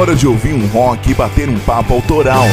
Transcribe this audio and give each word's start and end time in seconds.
hora 0.00 0.16
de 0.16 0.26
ouvir 0.26 0.54
um 0.54 0.66
rock 0.68 1.10
e 1.10 1.14
bater 1.14 1.46
um 1.46 1.58
papo 1.58 1.92
autoral. 1.92 2.44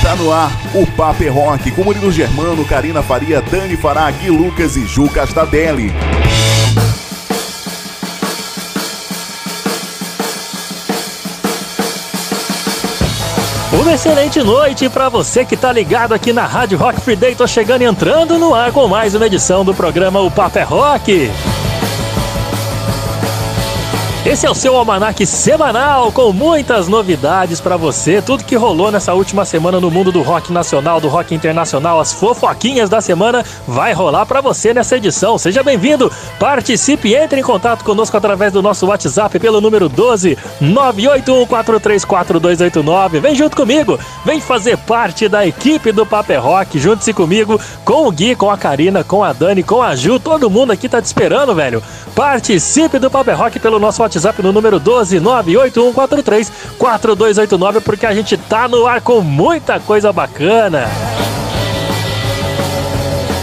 Tá 0.00 0.14
no 0.14 0.32
ar 0.32 0.52
o 0.72 0.86
Papo 0.86 1.24
é 1.24 1.28
Rock 1.28 1.72
com 1.72 1.82
Murilo 1.82 2.12
Germano, 2.12 2.64
Karina 2.64 3.02
Faria, 3.02 3.42
Dani 3.42 3.76
Fará, 3.76 4.12
Lucas 4.28 4.76
e 4.76 4.86
Ju 4.86 5.08
Castadelli. 5.08 5.92
Uma 13.72 13.94
excelente 13.94 14.40
noite 14.40 14.88
para 14.88 15.08
você 15.08 15.44
que 15.44 15.56
tá 15.56 15.72
ligado 15.72 16.14
aqui 16.14 16.32
na 16.32 16.46
Rádio 16.46 16.78
Rock 16.78 17.00
Free 17.00 17.16
Day. 17.16 17.34
Tô 17.34 17.48
chegando 17.48 17.82
e 17.82 17.86
entrando 17.86 18.38
no 18.38 18.54
ar 18.54 18.70
com 18.70 18.86
mais 18.86 19.12
uma 19.12 19.26
edição 19.26 19.64
do 19.64 19.74
programa 19.74 20.20
O 20.20 20.30
Papo 20.30 20.58
é 20.58 20.62
Rock. 20.62 21.32
Esse 24.28 24.44
é 24.44 24.50
o 24.50 24.54
seu 24.54 24.76
almanaque 24.76 25.24
semanal 25.24 26.12
com 26.12 26.34
muitas 26.34 26.86
novidades 26.86 27.62
para 27.62 27.78
você, 27.78 28.20
tudo 28.20 28.44
que 28.44 28.56
rolou 28.56 28.92
nessa 28.92 29.14
última 29.14 29.46
semana 29.46 29.80
no 29.80 29.90
mundo 29.90 30.12
do 30.12 30.20
rock 30.20 30.52
nacional, 30.52 31.00
do 31.00 31.08
rock 31.08 31.34
internacional, 31.34 31.98
as 31.98 32.12
fofoquinhas 32.12 32.90
da 32.90 33.00
semana 33.00 33.42
vai 33.66 33.94
rolar 33.94 34.26
para 34.26 34.42
você 34.42 34.74
nessa 34.74 34.98
edição. 34.98 35.38
Seja 35.38 35.62
bem-vindo, 35.62 36.12
participe, 36.38 37.14
entre 37.14 37.40
em 37.40 37.42
contato 37.42 37.82
conosco 37.82 38.18
através 38.18 38.52
do 38.52 38.60
nosso 38.60 38.86
WhatsApp 38.86 39.38
pelo 39.38 39.62
número 39.62 39.88
12 39.88 40.36
981434289. 40.60 43.20
Vem 43.20 43.34
junto 43.34 43.56
comigo, 43.56 43.98
vem 44.26 44.42
fazer 44.42 44.76
parte 44.76 45.26
da 45.26 45.46
equipe 45.46 45.90
do 45.90 46.04
Paper 46.04 46.42
Rock, 46.42 46.78
junte-se 46.78 47.14
comigo, 47.14 47.58
com 47.82 48.06
o 48.06 48.12
Gui, 48.12 48.34
com 48.34 48.50
a 48.50 48.58
Karina, 48.58 49.02
com 49.02 49.24
a 49.24 49.32
Dani, 49.32 49.62
com 49.62 49.82
a 49.82 49.96
Ju, 49.96 50.20
todo 50.20 50.50
mundo 50.50 50.70
aqui 50.70 50.86
tá 50.86 51.00
te 51.00 51.06
esperando, 51.06 51.54
velho. 51.54 51.82
Participe 52.14 52.98
do 52.98 53.10
Paper 53.10 53.34
Rock 53.34 53.58
pelo 53.58 53.78
nosso 53.78 54.02
WhatsApp 54.02 54.17
WhatsApp 54.18 54.42
no 54.42 54.52
número 54.52 54.80
12 54.80 55.20
98143 55.20 56.52
4289 56.76 57.80
porque 57.80 58.04
a 58.04 58.14
gente 58.14 58.36
tá 58.36 58.66
no 58.66 58.86
ar 58.86 59.00
com 59.00 59.20
muita 59.20 59.78
coisa 59.78 60.12
bacana. 60.12 60.88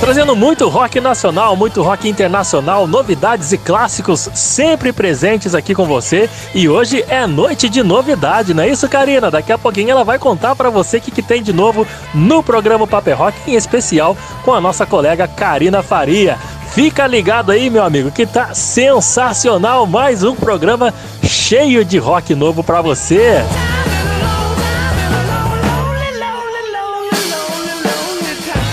Trazendo 0.05 0.35
muito 0.35 0.67
rock 0.67 0.99
nacional, 0.99 1.55
muito 1.55 1.81
rock 1.81 2.07
internacional, 2.07 2.85
novidades 2.85 3.51
e 3.53 3.57
clássicos 3.57 4.29
sempre 4.35 4.93
presentes 4.93 5.55
aqui 5.55 5.73
com 5.73 5.85
você. 5.85 6.29
E 6.53 6.69
hoje 6.69 7.03
é 7.07 7.25
noite 7.25 7.67
de 7.67 7.81
novidade, 7.81 8.53
não 8.53 8.63
é 8.63 8.69
isso, 8.69 8.87
Karina? 8.87 9.31
Daqui 9.31 9.51
a 9.51 9.57
pouquinho 9.57 9.89
ela 9.89 10.03
vai 10.03 10.19
contar 10.19 10.55
para 10.55 10.69
você 10.69 10.97
o 10.97 11.01
que, 11.01 11.09
que, 11.09 11.23
tem 11.23 11.41
de 11.41 11.53
novo 11.53 11.87
no 12.13 12.43
programa 12.43 12.85
Paper 12.85 13.17
Rock, 13.17 13.49
em 13.49 13.55
especial 13.55 14.15
com 14.43 14.53
a 14.53 14.61
nossa 14.61 14.85
colega 14.85 15.27
Karina 15.27 15.81
Faria. 15.81 16.37
Fica 16.75 17.07
ligado 17.07 17.53
aí, 17.53 17.69
meu 17.69 17.85
amigo, 17.85 18.11
que 18.11 18.25
tá 18.25 18.53
sensacional. 18.53 19.87
Mais 19.87 20.23
um 20.23 20.35
programa 20.35 20.93
cheio 21.23 21.85
de 21.85 21.97
rock 21.97 22.35
novo 22.35 22.61
para 22.61 22.81
você. 22.81 23.45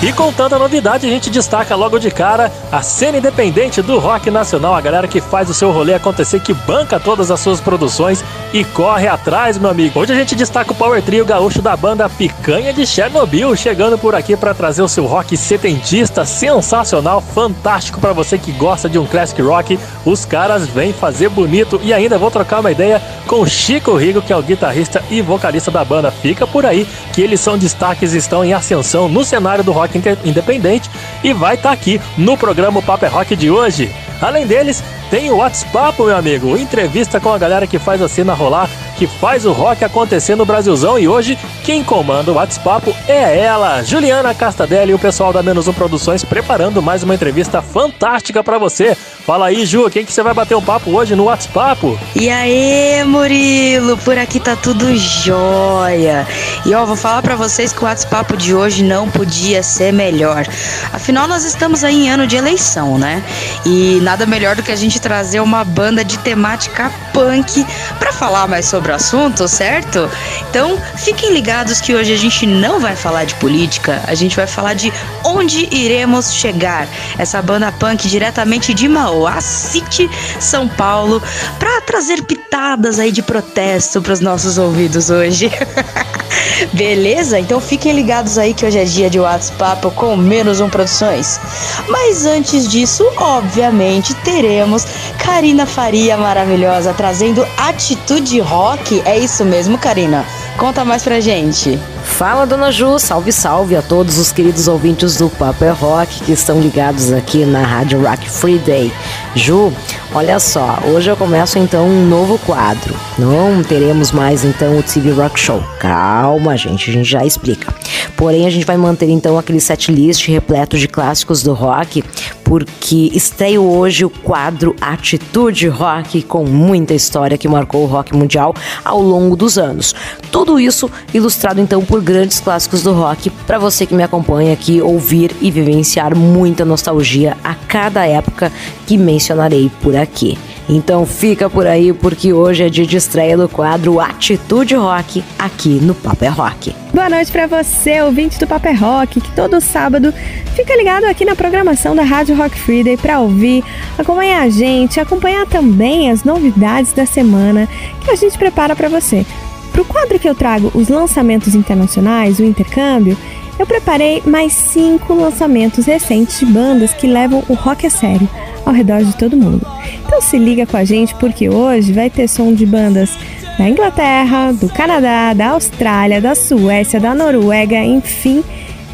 E 0.02 0.12
com 0.12 0.32
tanta 0.32 0.58
novidade, 0.58 1.06
a 1.06 1.08
gente 1.08 1.30
destaca 1.30 1.76
logo 1.76 1.96
de 1.96 2.10
cara 2.10 2.50
a 2.72 2.82
cena 2.82 3.18
independente 3.18 3.80
do 3.80 4.00
rock 4.00 4.32
nacional, 4.32 4.74
a 4.74 4.80
galera 4.80 5.06
que 5.06 5.20
faz 5.20 5.48
o 5.48 5.54
seu 5.54 5.70
rolê 5.70 5.94
acontecer, 5.94 6.40
que 6.40 6.52
banca 6.52 6.98
todas 6.98 7.30
as 7.30 7.38
suas 7.38 7.60
produções 7.60 8.24
e 8.52 8.64
corre 8.64 9.06
atrás, 9.06 9.56
meu 9.56 9.70
amigo. 9.70 10.00
Hoje 10.00 10.12
a 10.12 10.16
gente 10.16 10.34
destaca 10.34 10.72
o 10.72 10.74
Power 10.74 11.00
Trio 11.02 11.24
gaúcho 11.24 11.62
da 11.62 11.76
banda 11.76 12.08
Picanha 12.08 12.72
de 12.72 12.84
Chernobyl, 12.84 13.54
chegando 13.54 13.96
por 13.96 14.16
aqui 14.16 14.36
para 14.36 14.52
trazer 14.52 14.82
o 14.82 14.88
seu 14.88 15.06
rock 15.06 15.36
setentista 15.36 16.24
sensacional, 16.24 17.20
fantástico 17.20 18.00
para 18.00 18.12
você 18.12 18.36
que 18.36 18.50
gosta 18.50 18.88
de 18.88 18.98
um 18.98 19.06
classic 19.06 19.40
rock. 19.40 19.78
Os 20.04 20.24
caras 20.24 20.66
vêm 20.66 20.92
fazer 20.92 21.28
bonito 21.28 21.80
e 21.80 21.94
ainda 21.94 22.18
vou 22.18 22.30
trocar 22.30 22.58
uma 22.58 22.72
ideia 22.72 23.00
com 23.28 23.46
Chico 23.46 23.94
Rigo, 23.94 24.20
que 24.20 24.32
é 24.32 24.36
o 24.36 24.42
guitarrista 24.42 25.00
e 25.08 25.22
vocalista 25.22 25.70
da 25.70 25.84
banda. 25.84 26.10
Fica 26.10 26.44
por 26.44 26.66
aí 26.66 26.88
que 27.12 27.22
eles 27.22 27.38
são 27.38 27.56
destaques, 27.56 28.14
estão 28.14 28.44
em 28.44 28.52
ascensão 28.52 29.08
no 29.08 29.24
cenário 29.24 29.62
do 29.62 29.70
rock 29.70 29.91
rock 29.98 30.28
independente 30.28 30.90
e 31.22 31.32
vai 31.32 31.54
estar 31.54 31.70
tá 31.70 31.74
aqui 31.74 32.00
no 32.16 32.36
programa 32.36 32.82
Paper 32.82 33.08
é 33.08 33.12
Rock 33.12 33.36
de 33.36 33.50
hoje. 33.50 33.90
Além 34.20 34.46
deles, 34.46 34.82
tem 35.10 35.30
o 35.30 35.36
WhatsApp, 35.36 36.00
meu 36.00 36.16
amigo, 36.16 36.56
entrevista 36.56 37.20
com 37.20 37.32
a 37.32 37.38
galera 37.38 37.66
que 37.66 37.78
faz 37.78 38.00
a 38.00 38.08
cena 38.08 38.34
rolar, 38.34 38.70
que 38.96 39.06
faz 39.06 39.44
o 39.44 39.52
rock 39.52 39.84
acontecer 39.84 40.36
no 40.36 40.44
Brasilzão 40.44 40.98
e 40.98 41.08
hoje 41.08 41.38
quem 41.64 41.82
comanda 41.82 42.30
o 42.30 42.34
WhatsApp 42.34 42.94
é 43.08 43.38
ela, 43.38 43.82
Juliana 43.82 44.34
Castadelli 44.34 44.92
e 44.92 44.94
o 44.94 44.98
pessoal 44.98 45.32
da 45.32 45.42
Menos 45.42 45.66
Um 45.66 45.72
Produções 45.72 46.24
preparando 46.24 46.82
mais 46.82 47.02
uma 47.02 47.14
entrevista 47.14 47.60
fantástica 47.60 48.42
para 48.44 48.58
você. 48.58 48.96
Fala 49.26 49.46
aí, 49.46 49.64
Ju, 49.64 49.88
quem 49.90 50.04
que 50.04 50.12
você 50.12 50.22
vai 50.22 50.34
bater 50.34 50.56
um 50.56 50.62
papo 50.62 50.90
hoje 50.90 51.14
no 51.14 51.24
WhatsApp? 51.24 51.98
E 52.16 52.28
aí, 52.28 53.04
Murilo, 53.04 53.96
por 53.98 54.18
aqui 54.18 54.40
tá 54.40 54.56
tudo 54.56 54.96
jóia. 54.96 56.26
E 56.66 56.74
ó, 56.74 56.84
vou 56.84 56.96
falar 56.96 57.22
para 57.22 57.36
vocês 57.36 57.72
que 57.72 57.82
o 57.82 57.84
WhatsApp 57.84 58.36
de 58.36 58.54
hoje 58.54 58.82
não 58.82 59.08
podia 59.08 59.62
ser 59.62 59.92
melhor. 59.92 60.44
Afinal, 60.92 61.28
nós 61.28 61.44
estamos 61.44 61.84
aí 61.84 62.06
em 62.06 62.10
ano 62.10 62.26
de 62.26 62.36
eleição, 62.36 62.98
né? 62.98 63.22
E 63.64 64.00
nada 64.02 64.26
melhor 64.26 64.56
do 64.56 64.62
que 64.62 64.72
a 64.72 64.76
gente 64.76 65.00
trazer 65.00 65.40
uma 65.40 65.64
banda 65.64 66.04
de 66.04 66.18
temática 66.18 66.90
punk 67.12 67.64
para 67.98 68.12
falar 68.12 68.48
mais 68.48 68.66
sobre 68.66 68.91
o 68.92 68.96
assunto, 68.96 69.48
certo? 69.48 70.08
Então, 70.48 70.78
fiquem 70.96 71.32
ligados 71.32 71.80
que 71.80 71.94
hoje 71.94 72.12
a 72.12 72.16
gente 72.16 72.46
não 72.46 72.78
vai 72.78 72.94
falar 72.94 73.24
de 73.24 73.34
política, 73.36 74.02
a 74.06 74.14
gente 74.14 74.36
vai 74.36 74.46
falar 74.46 74.74
de 74.74 74.92
onde 75.24 75.68
iremos 75.74 76.32
chegar. 76.32 76.86
Essa 77.18 77.42
banda 77.42 77.72
punk 77.72 78.08
diretamente 78.08 78.72
de 78.74 78.88
Mauá 78.88 79.40
City, 79.40 80.08
São 80.38 80.68
Paulo, 80.68 81.22
para 81.58 81.80
trazer 81.80 82.22
pitadas 82.22 82.98
aí 82.98 83.10
de 83.10 83.22
protesto 83.22 84.00
para 84.00 84.12
os 84.12 84.20
nossos 84.20 84.58
ouvidos 84.58 85.10
hoje. 85.10 85.50
Beleza? 86.72 87.38
Então 87.38 87.60
fiquem 87.60 87.92
ligados 87.92 88.38
aí 88.38 88.54
que 88.54 88.64
hoje 88.64 88.78
é 88.78 88.84
dia 88.84 89.10
de 89.10 89.18
WhatsApp 89.18 89.90
com 89.94 90.16
menos 90.16 90.60
um 90.60 90.68
produções. 90.68 91.40
Mas 91.88 92.24
antes 92.24 92.68
disso, 92.68 93.04
obviamente, 93.16 94.14
teremos 94.16 94.84
Karina 95.18 95.66
Faria 95.66 96.16
maravilhosa 96.16 96.92
trazendo 96.94 97.46
atitude 97.56 98.40
rock. 98.72 99.02
É 99.04 99.18
isso 99.18 99.44
mesmo, 99.44 99.76
Karina? 99.78 100.24
Conta 100.56 100.84
mais 100.84 101.02
pra 101.02 101.20
gente. 101.20 101.78
Fala, 102.12 102.46
dona 102.46 102.70
Ju, 102.70 102.98
salve, 102.98 103.32
salve 103.32 103.74
a 103.74 103.82
todos 103.82 104.18
os 104.18 104.30
queridos 104.30 104.68
ouvintes 104.68 105.16
do 105.16 105.28
Paper 105.30 105.74
Rock 105.74 106.22
que 106.22 106.32
estão 106.32 106.60
ligados 106.60 107.10
aqui 107.10 107.44
na 107.44 107.62
Rádio 107.62 108.00
Rock 108.02 108.30
Free 108.30 108.58
Day. 108.58 108.92
Ju, 109.34 109.72
olha 110.14 110.38
só, 110.38 110.78
hoje 110.84 111.10
eu 111.10 111.16
começo 111.16 111.58
então 111.58 111.88
um 111.88 112.06
novo 112.06 112.38
quadro. 112.38 112.94
Não 113.18 113.62
teremos 113.64 114.12
mais 114.12 114.44
então 114.44 114.78
o 114.78 114.82
TV 114.82 115.10
Rock 115.10 115.40
Show. 115.40 115.64
Calma, 115.80 116.56
gente, 116.56 116.90
a 116.90 116.92
gente 116.92 117.08
já 117.08 117.24
explica. 117.24 117.74
Porém, 118.16 118.46
a 118.46 118.50
gente 118.50 118.66
vai 118.66 118.76
manter 118.76 119.08
então 119.08 119.38
aquele 119.38 119.58
set 119.58 119.90
list 119.90 120.28
repleto 120.28 120.78
de 120.78 120.86
clássicos 120.86 121.42
do 121.42 121.54
rock, 121.54 122.04
porque 122.44 123.10
estreia 123.14 123.60
hoje 123.60 124.04
o 124.04 124.10
quadro 124.10 124.76
Atitude 124.80 125.66
Rock 125.68 126.22
com 126.22 126.44
muita 126.44 126.94
história 126.94 127.38
que 127.38 127.48
marcou 127.48 127.82
o 127.82 127.86
rock 127.86 128.14
mundial 128.14 128.54
ao 128.84 129.00
longo 129.00 129.34
dos 129.34 129.58
anos. 129.58 129.94
Tudo 130.30 130.60
isso 130.60 130.90
ilustrado 131.12 131.60
então 131.60 131.84
por 131.84 132.02
grandes 132.12 132.40
clássicos 132.40 132.82
do 132.82 132.92
rock, 132.92 133.30
para 133.46 133.58
você 133.58 133.86
que 133.86 133.94
me 133.94 134.02
acompanha 134.02 134.52
aqui 134.52 134.80
ouvir 134.80 135.34
e 135.40 135.50
vivenciar 135.50 136.16
muita 136.16 136.64
nostalgia 136.64 137.36
a 137.42 137.54
cada 137.54 138.06
época 138.06 138.52
que 138.86 138.96
mencionarei 138.96 139.70
por 139.80 139.96
aqui. 139.96 140.38
Então 140.68 141.04
fica 141.04 141.50
por 141.50 141.66
aí 141.66 141.92
porque 141.92 142.32
hoje 142.32 142.62
é 142.62 142.68
dia 142.68 142.86
de 142.86 142.96
estreia 142.96 143.36
do 143.36 143.48
quadro 143.48 144.00
Atitude 144.00 144.74
Rock 144.74 145.22
aqui 145.38 145.80
no 145.82 145.94
Paper 145.94 146.34
Rock. 146.34 146.74
Boa 146.94 147.08
noite 147.08 147.32
para 147.32 147.46
você, 147.46 148.00
ouvinte 148.02 148.38
do 148.38 148.46
Paper 148.46 148.78
Rock, 148.80 149.20
que 149.20 149.32
todo 149.32 149.60
sábado 149.60 150.12
fica 150.54 150.76
ligado 150.76 151.04
aqui 151.04 151.24
na 151.24 151.34
programação 151.34 151.96
da 151.96 152.02
Rádio 152.02 152.36
Rock 152.36 152.58
Friday 152.58 152.96
para 152.96 153.20
ouvir, 153.20 153.64
acompanhar 153.98 154.42
a 154.42 154.48
gente, 154.48 155.00
acompanhar 155.00 155.46
também 155.46 156.10
as 156.10 156.22
novidades 156.22 156.92
da 156.92 157.06
semana 157.06 157.68
que 158.04 158.10
a 158.10 158.16
gente 158.16 158.38
prepara 158.38 158.76
para 158.76 158.88
você. 158.88 159.26
Para 159.72 159.82
o 159.82 159.84
quadro 159.84 160.18
que 160.18 160.28
eu 160.28 160.34
trago 160.34 160.70
os 160.74 160.88
lançamentos 160.88 161.54
internacionais, 161.54 162.38
o 162.38 162.44
intercâmbio, 162.44 163.16
eu 163.58 163.66
preparei 163.66 164.22
mais 164.26 164.52
cinco 164.52 165.14
lançamentos 165.14 165.86
recentes 165.86 166.38
de 166.38 166.46
bandas 166.46 166.92
que 166.92 167.06
levam 167.06 167.42
o 167.48 167.54
rock 167.54 167.86
a 167.86 167.90
sério 167.90 168.28
ao 168.64 168.72
redor 168.72 169.02
de 169.02 169.16
todo 169.16 169.36
mundo. 169.36 169.66
Então 170.04 170.20
se 170.20 170.38
liga 170.38 170.66
com 170.66 170.76
a 170.76 170.84
gente 170.84 171.14
porque 171.14 171.48
hoje 171.48 171.92
vai 171.92 172.10
ter 172.10 172.28
som 172.28 172.52
de 172.52 172.66
bandas 172.66 173.10
da 173.58 173.68
Inglaterra, 173.68 174.52
do 174.52 174.68
Canadá, 174.68 175.32
da 175.34 175.50
Austrália, 175.50 176.20
da 176.20 176.34
Suécia, 176.34 176.98
da 176.98 177.14
Noruega, 177.14 177.76
enfim, 177.76 178.42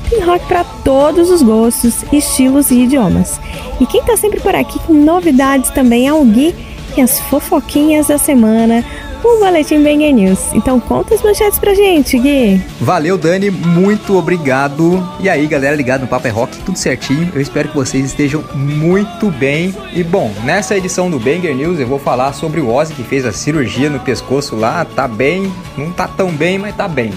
tem 0.08 0.20
rock 0.20 0.46
para 0.46 0.64
todos 0.64 1.30
os 1.30 1.42
gostos, 1.42 2.04
estilos 2.12 2.70
e 2.70 2.82
idiomas. 2.82 3.40
E 3.80 3.86
quem 3.86 4.02
tá 4.02 4.16
sempre 4.16 4.40
por 4.40 4.54
aqui 4.54 4.78
com 4.80 4.92
novidades 4.92 5.70
também 5.70 6.08
é 6.08 6.12
o 6.12 6.24
Gui 6.24 6.54
e 6.96 7.00
as 7.00 7.20
fofoquinhas 7.20 8.08
da 8.08 8.18
semana, 8.18 8.84
o 9.24 9.38
Boletim 9.38 9.82
Banger 9.82 10.14
News. 10.14 10.52
Então 10.52 10.78
conta 10.78 11.14
as 11.14 11.22
manchetes 11.22 11.58
pra 11.58 11.74
gente, 11.74 12.18
Gui. 12.18 12.60
Valeu, 12.80 13.18
Dani, 13.18 13.50
muito 13.50 14.16
obrigado. 14.16 15.06
E 15.20 15.28
aí, 15.28 15.46
galera 15.46 15.74
ligado 15.74 16.02
no 16.02 16.06
Papo 16.06 16.26
é 16.26 16.30
Rock, 16.30 16.58
tudo 16.58 16.78
certinho. 16.78 17.30
Eu 17.34 17.40
espero 17.40 17.68
que 17.68 17.74
vocês 17.74 18.04
estejam 18.04 18.44
muito 18.54 19.30
bem. 19.30 19.74
E 19.92 20.02
bom, 20.02 20.32
nessa 20.44 20.76
edição 20.76 21.10
do 21.10 21.18
Banger 21.18 21.54
News 21.54 21.80
eu 21.80 21.86
vou 21.86 21.98
falar 21.98 22.32
sobre 22.32 22.60
o 22.60 22.72
Ozzy 22.72 22.94
que 22.94 23.02
fez 23.02 23.24
a 23.24 23.32
cirurgia 23.32 23.90
no 23.90 24.00
pescoço 24.00 24.56
lá. 24.56 24.84
Tá 24.84 25.08
bem, 25.08 25.52
não 25.76 25.90
tá 25.90 26.06
tão 26.06 26.30
bem, 26.30 26.58
mas 26.58 26.76
tá 26.76 26.86
bem. 26.86 27.12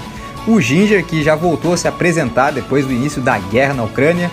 O 0.48 0.60
Ginger 0.60 1.06
que 1.06 1.24
já 1.24 1.36
voltou 1.36 1.74
a 1.74 1.78
se 1.78 1.88
apresentar 1.88 2.52
depois 2.52 2.86
do 2.86 2.92
início 2.92 3.22
da 3.22 3.38
guerra 3.38 3.74
na 3.74 3.84
Ucrânia. 3.84 4.32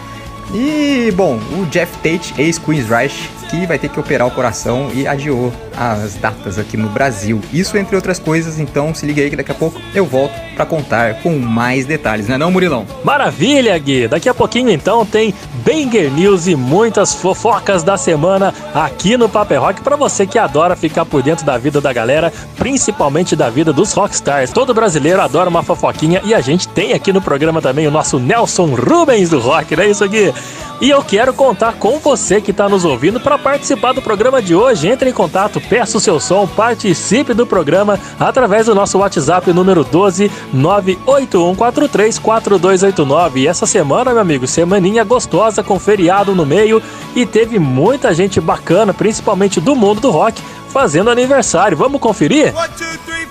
E, 0.55 1.13
bom, 1.15 1.39
o 1.59 1.67
Jeff 1.67 1.93
Tate, 1.99 2.35
ex-Queensryche, 2.39 3.29
que 3.49 3.67
vai 3.67 3.79
ter 3.79 3.89
que 3.89 3.99
operar 3.99 4.27
o 4.27 4.31
coração 4.31 4.91
e 4.95 5.07
adiou 5.07 5.53
as 5.77 6.15
datas 6.15 6.59
aqui 6.59 6.77
no 6.77 6.89
Brasil. 6.89 7.41
Isso 7.53 7.77
entre 7.77 7.95
outras 7.97 8.19
coisas, 8.19 8.59
então 8.59 8.95
se 8.95 9.07
liga 9.07 9.23
aí 9.23 9.31
que 9.31 9.37
daqui 9.37 9.53
a 9.53 9.55
pouco 9.55 9.81
eu 9.95 10.05
volto 10.05 10.35
para 10.55 10.67
contar 10.67 11.23
com 11.23 11.39
mais 11.39 11.87
detalhes, 11.87 12.29
né 12.29 12.37
não, 12.37 12.51
Murilão? 12.51 12.85
Maravilha, 13.05 13.79
Gui! 13.79 14.09
Daqui 14.09 14.29
a 14.29 14.35
pouquinho 14.35 14.71
então 14.71 15.07
tem 15.07 15.33
Banger 15.65 16.11
News 16.13 16.47
e 16.47 16.57
muitas 16.57 17.15
fofocas 17.15 17.83
da 17.83 17.97
semana 17.97 18.53
aqui 18.75 19.17
no 19.17 19.29
Paper 19.29 19.61
Rock 19.61 19.81
para 19.83 19.97
você 19.97 20.27
que 20.27 20.39
adora 20.39 20.75
ficar 20.75 21.05
por 21.05 21.23
dentro 21.23 21.47
da 21.47 21.57
vida 21.57 21.81
da 21.81 21.93
galera, 21.93 22.33
principalmente 22.57 23.37
da 23.37 23.49
vida 23.49 23.73
dos 23.73 23.93
rockstars. 23.93 24.51
Todo 24.51 24.75
brasileiro 24.75 25.21
adora 25.21 25.49
uma 25.49 25.63
fofoquinha 25.63 26.21
e 26.25 26.35
a 26.35 26.41
gente 26.41 26.67
tem 26.69 26.93
aqui 26.93 27.13
no 27.13 27.23
programa 27.23 27.63
também 27.63 27.87
o 27.87 27.91
nosso 27.91 28.19
Nelson 28.19 28.75
Rubens 28.75 29.31
do 29.31 29.39
rock, 29.39 29.77
não 29.77 29.85
é 29.85 29.89
isso, 29.89 30.09
Gui? 30.09 30.33
E 30.81 30.91
eu 30.91 31.03
quero 31.03 31.33
contar 31.35 31.75
com 31.75 31.99
você 31.99 32.41
que 32.41 32.53
está 32.53 32.69
nos 32.69 32.85
ouvindo 32.85 33.19
para 33.19 33.38
participar 33.39 33.93
do 33.93 34.03
programa 34.03 34.43
de 34.43 34.55
hoje. 34.55 34.89
Entre 34.89 35.09
em 35.09 35.13
contato, 35.13 35.59
peça 35.61 35.97
o 35.97 36.01
seu 36.01 36.21
som, 36.21 36.47
participe 36.47 37.33
do 37.33 37.47
programa 37.47 37.99
através 38.19 38.67
do 38.67 38.75
nosso 38.75 38.99
WhatsApp 38.99 39.51
número 39.53 39.85
12 39.85 40.31
981434289. 40.55 43.37
E 43.37 43.47
essa 43.47 43.67
semana, 43.67 44.13
meu 44.13 44.21
amigo, 44.21 44.47
semaninha 44.47 45.05
gostosa 45.05 45.63
com 45.63 45.79
feriado 45.79 46.35
no 46.35 46.45
meio 46.45 46.83
e 47.15 47.25
teve 47.25 47.59
muita 47.59 48.13
gente 48.13 48.39
bacana, 48.41 48.93
principalmente 48.93 49.61
do 49.61 49.75
mundo 49.75 50.01
do 50.01 50.11
rock, 50.11 50.43
fazendo 50.69 51.11
aniversário. 51.11 51.77
Vamos 51.77 52.01
conferir? 52.01 52.55
One, 52.57 52.69
two, 52.77 52.87
three, 53.07 53.27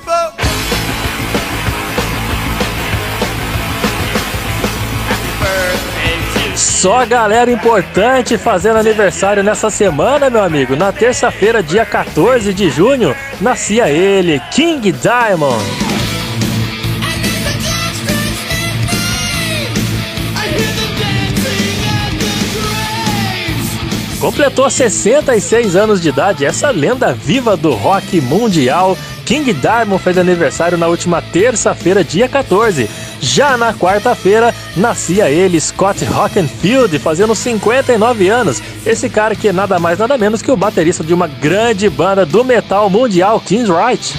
Só 6.81 7.03
galera 7.07 7.49
importante 7.49 8.37
fazendo 8.37 8.77
aniversário 8.77 9.41
nessa 9.41 9.67
semana, 9.67 10.29
meu 10.29 10.43
amigo. 10.43 10.75
Na 10.75 10.91
terça-feira, 10.91 11.63
dia 11.63 11.83
14 11.83 12.53
de 12.53 12.69
junho, 12.69 13.15
nascia 13.41 13.89
ele, 13.89 14.39
King 14.51 14.91
Diamond. 14.91 15.65
Completou 24.19 24.69
66 24.69 25.75
anos 25.75 25.99
de 25.99 26.09
idade, 26.09 26.45
essa 26.45 26.69
lenda 26.69 27.11
viva 27.11 27.57
do 27.57 27.73
rock 27.73 28.21
mundial. 28.21 28.95
King 29.25 29.51
Diamond 29.51 30.03
fez 30.03 30.15
aniversário 30.15 30.77
na 30.77 30.85
última 30.85 31.23
terça-feira, 31.23 32.03
dia 32.03 32.29
14. 32.29 32.87
Já 33.19 33.57
na 33.57 33.73
quarta-feira, 33.73 34.53
nascia 34.75 35.29
ele, 35.29 35.59
Scott 35.59 36.03
Rockenfield, 36.05 36.99
fazendo 36.99 37.33
59 37.33 38.29
anos. 38.29 38.61
Esse 38.85 39.09
cara 39.09 39.35
que 39.35 39.47
é 39.47 39.53
nada 39.53 39.79
mais 39.79 39.99
nada 39.99 40.17
menos 40.17 40.41
que 40.41 40.51
o 40.51 40.57
baterista 40.57 41.03
de 41.03 41.13
uma 41.13 41.27
grande 41.27 41.89
banda 41.89 42.25
do 42.25 42.43
metal 42.43 42.89
mundial, 42.89 43.39
Kings 43.39 43.71
Right. 43.71 44.15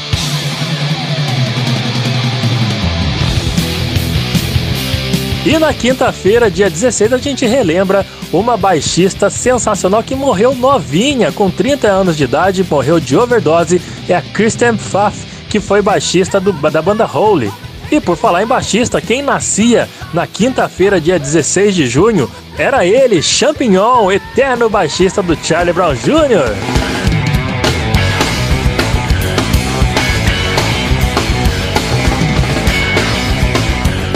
E 5.47 5.59
na 5.59 5.73
quinta-feira, 5.73 6.51
dia 6.51 6.69
16, 6.69 7.13
a 7.15 7.17
gente 7.17 7.47
relembra 7.47 8.05
uma 8.31 8.55
baixista 8.57 9.31
sensacional 9.31 10.03
que 10.03 10.15
morreu 10.15 10.55
novinha, 10.55 11.33
com 11.33 11.51
30 11.51 11.89
anos 11.89 12.17
de 12.19 12.25
idade, 12.25 12.67
morreu 12.69 13.01
de 13.01 13.17
overdose, 13.17 13.81
é 14.07 14.15
a 14.15 14.21
Kristen 14.21 14.77
Pfaff, 14.77 15.27
que 15.49 15.59
foi 15.59 15.81
baixista 15.81 16.39
do, 16.39 16.53
da 16.53 16.83
banda 16.83 17.07
Holy. 17.07 17.51
E 17.91 18.01
por 18.01 18.17
falar 18.17 18.43
em 18.43 18.47
baixista, 18.47 19.01
quem 19.01 19.23
nascia 19.23 19.89
na 20.13 20.27
quinta-feira, 20.27 21.01
dia 21.01 21.19
16 21.19 21.75
de 21.75 21.87
junho, 21.87 22.31
era 22.59 22.85
ele, 22.85 23.23
Champignon, 23.23 24.13
eterno 24.13 24.69
baixista 24.69 25.23
do 25.23 25.37
Charlie 25.37 25.73
Brown 25.73 25.95
Jr. 25.95 26.89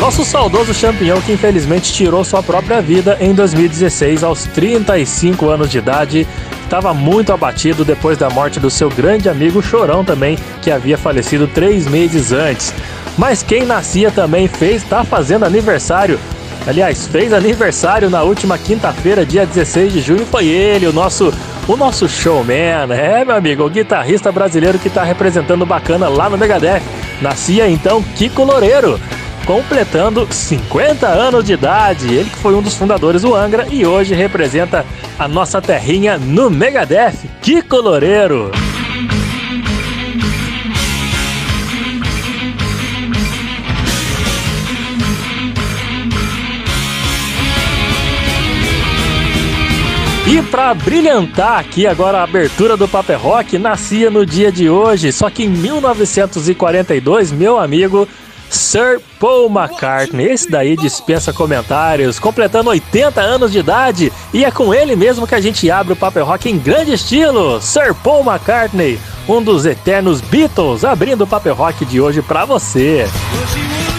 Nosso 0.03 0.25
saudoso 0.25 0.75
Champignon 0.75 1.21
que 1.23 1.33
infelizmente 1.33 1.93
tirou 1.93 2.25
sua 2.25 2.43
própria 2.43 2.83
vida 2.83 3.17
em 3.21 3.33
2016 3.33 4.25
aos 4.25 4.45
35 4.47 5.49
anos 5.49 5.71
de 5.71 5.79
idade 5.79 6.27
estava 6.73 6.95
muito 6.95 7.35
abatido 7.35 7.85
depois 7.85 8.17
da 8.17 8.31
morte 8.31 8.59
do 8.59 8.71
seu 8.71 8.89
grande 8.89 9.29
amigo 9.29 9.61
Chorão 9.61 10.03
também, 10.03 10.39
que 10.63 10.71
havia 10.71 10.97
falecido 10.97 11.47
três 11.47 11.87
meses 11.87 12.33
antes. 12.33 12.73
Mas 13.19 13.43
quem 13.43 13.67
nascia 13.67 14.11
também 14.11 14.49
fez, 14.49 14.83
tá 14.83 15.05
fazendo 15.05 15.45
aniversário. 15.45 16.19
Aliás, 16.67 17.07
fez 17.07 17.31
aniversário 17.35 18.09
na 18.09 18.23
última 18.23 18.57
quinta-feira, 18.57 19.27
dia 19.27 19.45
16 19.45 19.93
de 19.93 20.01
junho, 20.01 20.25
foi 20.25 20.47
ele, 20.47 20.87
o 20.87 20.95
nosso 20.95 21.31
o 21.69 21.77
nosso 21.77 22.09
showman, 22.09 22.91
é 22.91 23.23
meu 23.25 23.37
amigo, 23.37 23.65
o 23.65 23.71
guitarrista 23.71 24.33
brasileiro 24.33 24.79
que 24.79 24.89
está 24.89 25.05
representando 25.05 25.67
bacana 25.67 26.09
lá 26.09 26.31
no 26.31 26.39
Megadeth. 26.39 26.83
Nascia 27.21 27.69
então 27.69 28.03
Kiko 28.03 28.45
Loureiro, 28.45 28.99
completando 29.47 30.27
50 30.31 31.07
anos 31.07 31.45
de 31.45 31.55
idade. 31.55 32.13
Ele 32.13 32.31
que 32.31 32.39
foi 32.39 32.55
um 32.55 32.63
dos 32.63 32.77
fundadores 32.77 33.23
do 33.23 33.35
Angra 33.35 33.67
e 33.71 33.85
hoje 33.85 34.15
representa 34.15 34.85
a 35.19 35.29
nossa 35.29 35.61
terrinha 35.61 36.19
no 36.19 36.51
Megadeth. 36.51 37.29
Kiko 37.41 37.77
Loureiro. 37.77 38.51
E 50.33 50.41
para 50.41 50.73
brilhantar 50.73 51.59
aqui 51.59 51.87
agora 51.87 52.19
a 52.19 52.23
abertura 52.23 52.75
do 52.75 52.89
Paper 52.89 53.21
Rock, 53.21 53.59
nascia 53.59 54.11
no 54.11 54.25
dia 54.25 54.51
de 54.51 54.71
hoje, 54.71 55.13
só 55.13 55.29
que 55.29 55.43
em 55.43 55.49
1942, 55.51 57.31
meu 57.33 57.59
amigo 57.59 58.09
Sir 58.53 59.01
Paul 59.19 59.49
McCartney. 59.49 60.27
Esse 60.27 60.51
daí 60.51 60.77
dispensa 60.77 61.33
comentários, 61.33 62.19
completando 62.19 62.71
80 62.71 63.21
anos 63.21 63.51
de 63.51 63.59
idade, 63.59 64.13
e 64.33 64.45
é 64.45 64.51
com 64.51 64.73
ele 64.73 64.95
mesmo 64.95 65.27
que 65.27 65.35
a 65.35 65.41
gente 65.41 65.71
abre 65.71 65.95
o 65.95 65.97
Paper 65.97 66.25
Rock 66.25 66.51
em 66.51 66.59
grande 66.59 66.93
estilo. 66.93 67.61
Sir 67.61 67.95
Paul 67.95 68.25
McCartney, 68.25 69.01
um 69.29 69.43
dos 69.43 69.65
eternos 69.65 70.21
Beatles, 70.21 70.85
abrindo 70.85 71.25
o 71.25 71.27
Paper 71.27 71.55
Rock 71.55 71.85
de 71.85 72.01
hoje 72.01 72.21
para 72.21 72.45
você. 72.45 73.07
The 73.07 73.92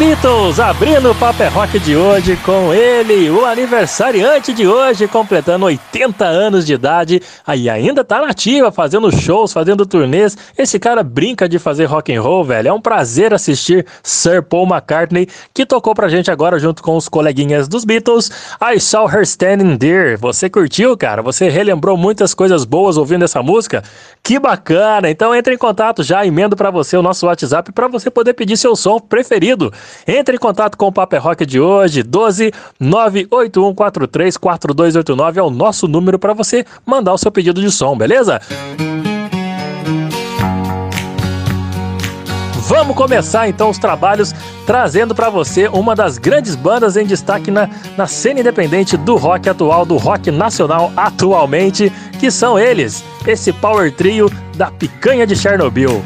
Beatles 0.00 0.58
abrindo 0.58 1.10
o 1.10 1.14
Paper 1.14 1.52
Rock 1.52 1.78
de 1.78 1.94
hoje 1.94 2.34
com 2.38 2.72
ele, 2.72 3.28
o 3.28 3.44
aniversariante 3.44 4.54
de 4.54 4.66
hoje, 4.66 5.06
completando 5.06 5.66
80 5.66 6.24
anos 6.24 6.64
de 6.64 6.72
idade, 6.72 7.20
aí 7.46 7.68
ainda 7.68 8.02
tá 8.02 8.18
nativa, 8.18 8.72
fazendo 8.72 9.14
shows, 9.14 9.52
fazendo 9.52 9.84
turnês. 9.84 10.38
Esse 10.56 10.78
cara 10.78 11.02
brinca 11.02 11.46
de 11.46 11.58
fazer 11.58 11.84
rock 11.84 12.14
and 12.14 12.22
roll, 12.22 12.42
velho. 12.42 12.68
É 12.68 12.72
um 12.72 12.80
prazer 12.80 13.34
assistir 13.34 13.84
Sir 14.02 14.42
Paul 14.42 14.66
McCartney, 14.66 15.28
que 15.52 15.66
tocou 15.66 15.94
pra 15.94 16.08
gente 16.08 16.30
agora 16.30 16.58
junto 16.58 16.82
com 16.82 16.96
os 16.96 17.06
coleguinhas 17.06 17.68
dos 17.68 17.84
Beatles. 17.84 18.30
I 18.58 18.80
Saw 18.80 19.06
Her 19.06 19.20
Standing 19.20 19.76
There. 19.76 20.16
Você 20.16 20.48
curtiu, 20.48 20.96
cara? 20.96 21.20
Você 21.20 21.50
relembrou 21.50 21.98
muitas 21.98 22.32
coisas 22.32 22.64
boas 22.64 22.96
ouvindo 22.96 23.26
essa 23.26 23.42
música? 23.42 23.84
Que 24.30 24.38
bacana! 24.38 25.10
Então 25.10 25.34
entre 25.34 25.54
em 25.54 25.58
contato 25.58 26.04
já, 26.04 26.24
emendo 26.24 26.54
para 26.54 26.70
você 26.70 26.96
o 26.96 27.02
nosso 27.02 27.26
WhatsApp 27.26 27.72
para 27.72 27.88
você 27.88 28.08
poder 28.12 28.32
pedir 28.32 28.56
seu 28.56 28.76
som 28.76 29.00
preferido. 29.00 29.72
Entre 30.06 30.36
em 30.36 30.38
contato 30.38 30.78
com 30.78 30.86
o 30.86 30.92
Paper 30.92 31.20
Rock 31.20 31.44
de 31.44 31.60
hoje, 31.60 32.04
12 32.04 32.52
98143 32.78 34.36
4289 34.36 35.40
é 35.40 35.42
o 35.42 35.50
nosso 35.50 35.88
número 35.88 36.16
para 36.16 36.32
você 36.32 36.64
mandar 36.86 37.12
o 37.12 37.18
seu 37.18 37.32
pedido 37.32 37.60
de 37.60 37.72
som, 37.72 37.98
beleza? 37.98 38.40
Vamos 42.68 42.94
começar 42.94 43.48
então 43.48 43.68
os 43.68 43.78
trabalhos 43.78 44.32
trazendo 44.70 45.16
para 45.16 45.28
você 45.28 45.66
uma 45.66 45.96
das 45.96 46.16
grandes 46.16 46.54
bandas 46.54 46.96
em 46.96 47.04
destaque 47.04 47.50
na, 47.50 47.68
na 47.96 48.06
cena 48.06 48.38
independente 48.38 48.96
do 48.96 49.16
rock 49.16 49.48
atual, 49.48 49.84
do 49.84 49.96
rock 49.96 50.30
nacional 50.30 50.92
atualmente, 50.96 51.92
que 52.20 52.30
são 52.30 52.56
eles, 52.56 53.02
esse 53.26 53.52
power 53.52 53.92
trio 53.92 54.30
da 54.54 54.70
Picanha 54.70 55.26
de 55.26 55.34
Chernobyl. 55.34 56.00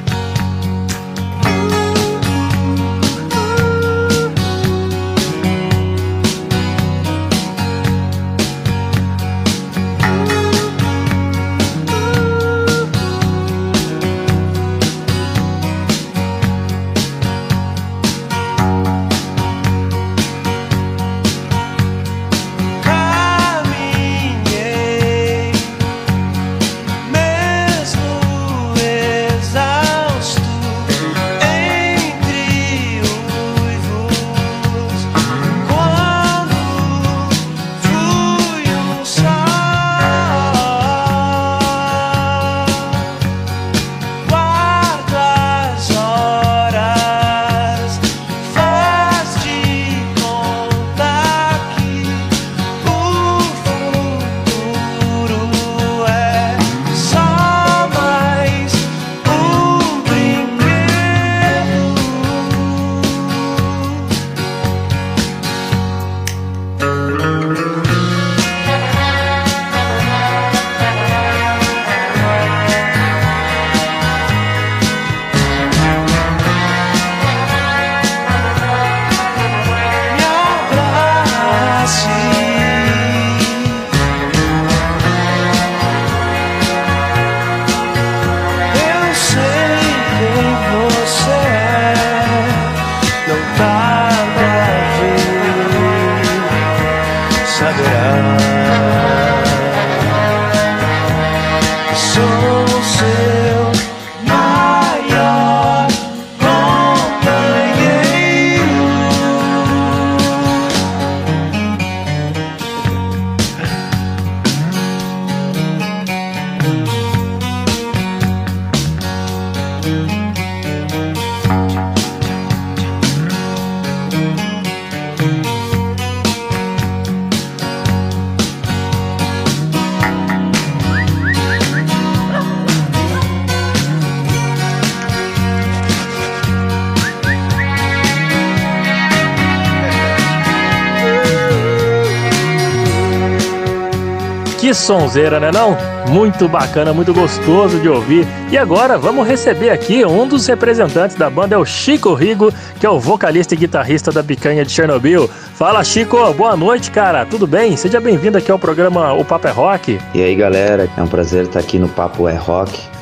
Sonzeira, 144.85 145.41
né 145.41 145.51
não? 145.51 145.77
Muito 146.09 146.47
bacana, 146.47 146.93
muito 146.93 147.15
gostoso 147.15 147.81
de 147.81 147.89
ouvir. 147.89 148.27
E 148.51 148.59
agora 148.59 148.99
vamos 148.99 149.27
receber 149.27 149.71
aqui 149.71 150.05
um 150.05 150.29
dos 150.29 150.47
representantes 150.47 151.17
da 151.17 151.31
banda, 151.31 151.55
é 151.55 151.59
o 151.59 151.65
Chico 151.65 152.13
Rigo, 152.13 152.53
que 152.79 152.85
é 152.85 152.91
o 152.91 153.01
vocalista 153.01 153.55
e 153.55 153.57
guitarrista 153.57 154.13
da 154.13 154.23
Picanha 154.23 154.65
de 154.65 154.71
Chernobyl. 154.71 155.29
Fala 155.55 155.83
Chico, 155.83 156.33
boa 156.35 156.55
noite, 156.55 156.91
cara. 156.91 157.25
Tudo 157.25 157.47
bem? 157.47 157.77
Seja 157.77 157.99
bem-vindo 157.99 158.37
aqui 158.37 158.51
ao 158.51 158.59
programa 158.59 159.15
O 159.15 159.25
Papo 159.25 159.49
é 159.49 159.51
Rock. 159.51 159.99
E 160.13 160.23
aí, 160.23 160.35
galera, 160.35 160.89
é 160.97 161.03
um 161.03 161.09
prazer 161.09 161.45
estar 161.45 161.61
aqui 161.61 161.79
no 161.79 161.89
Papo 161.89 162.29
é 162.29 162.35
Rock. 162.35 162.94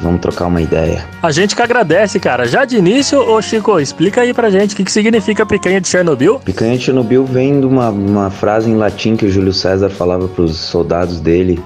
Vamos 0.00 0.20
trocar 0.20 0.46
uma 0.46 0.62
ideia. 0.62 1.04
A 1.22 1.30
gente 1.30 1.54
que 1.54 1.62
agradece, 1.62 2.18
cara. 2.20 2.46
Já 2.46 2.64
de 2.64 2.76
início, 2.76 3.18
ô 3.18 3.40
Chico, 3.42 3.78
explica 3.80 4.22
aí 4.22 4.32
pra 4.32 4.50
gente 4.50 4.72
o 4.72 4.76
que, 4.76 4.84
que 4.84 4.92
significa 4.92 5.44
picanha 5.44 5.80
de 5.80 5.88
Chernobyl. 5.88 6.38
Picanha 6.38 6.76
de 6.76 6.84
Chernobyl 6.84 7.24
vem 7.24 7.60
de 7.60 7.66
uma, 7.66 7.90
uma 7.90 8.30
frase 8.30 8.70
em 8.70 8.76
latim 8.76 9.16
que 9.16 9.26
o 9.26 9.30
Júlio 9.30 9.52
César 9.52 9.90
falava 9.90 10.28
pros 10.28 10.56
soldados 10.56 11.20
dele 11.20 11.62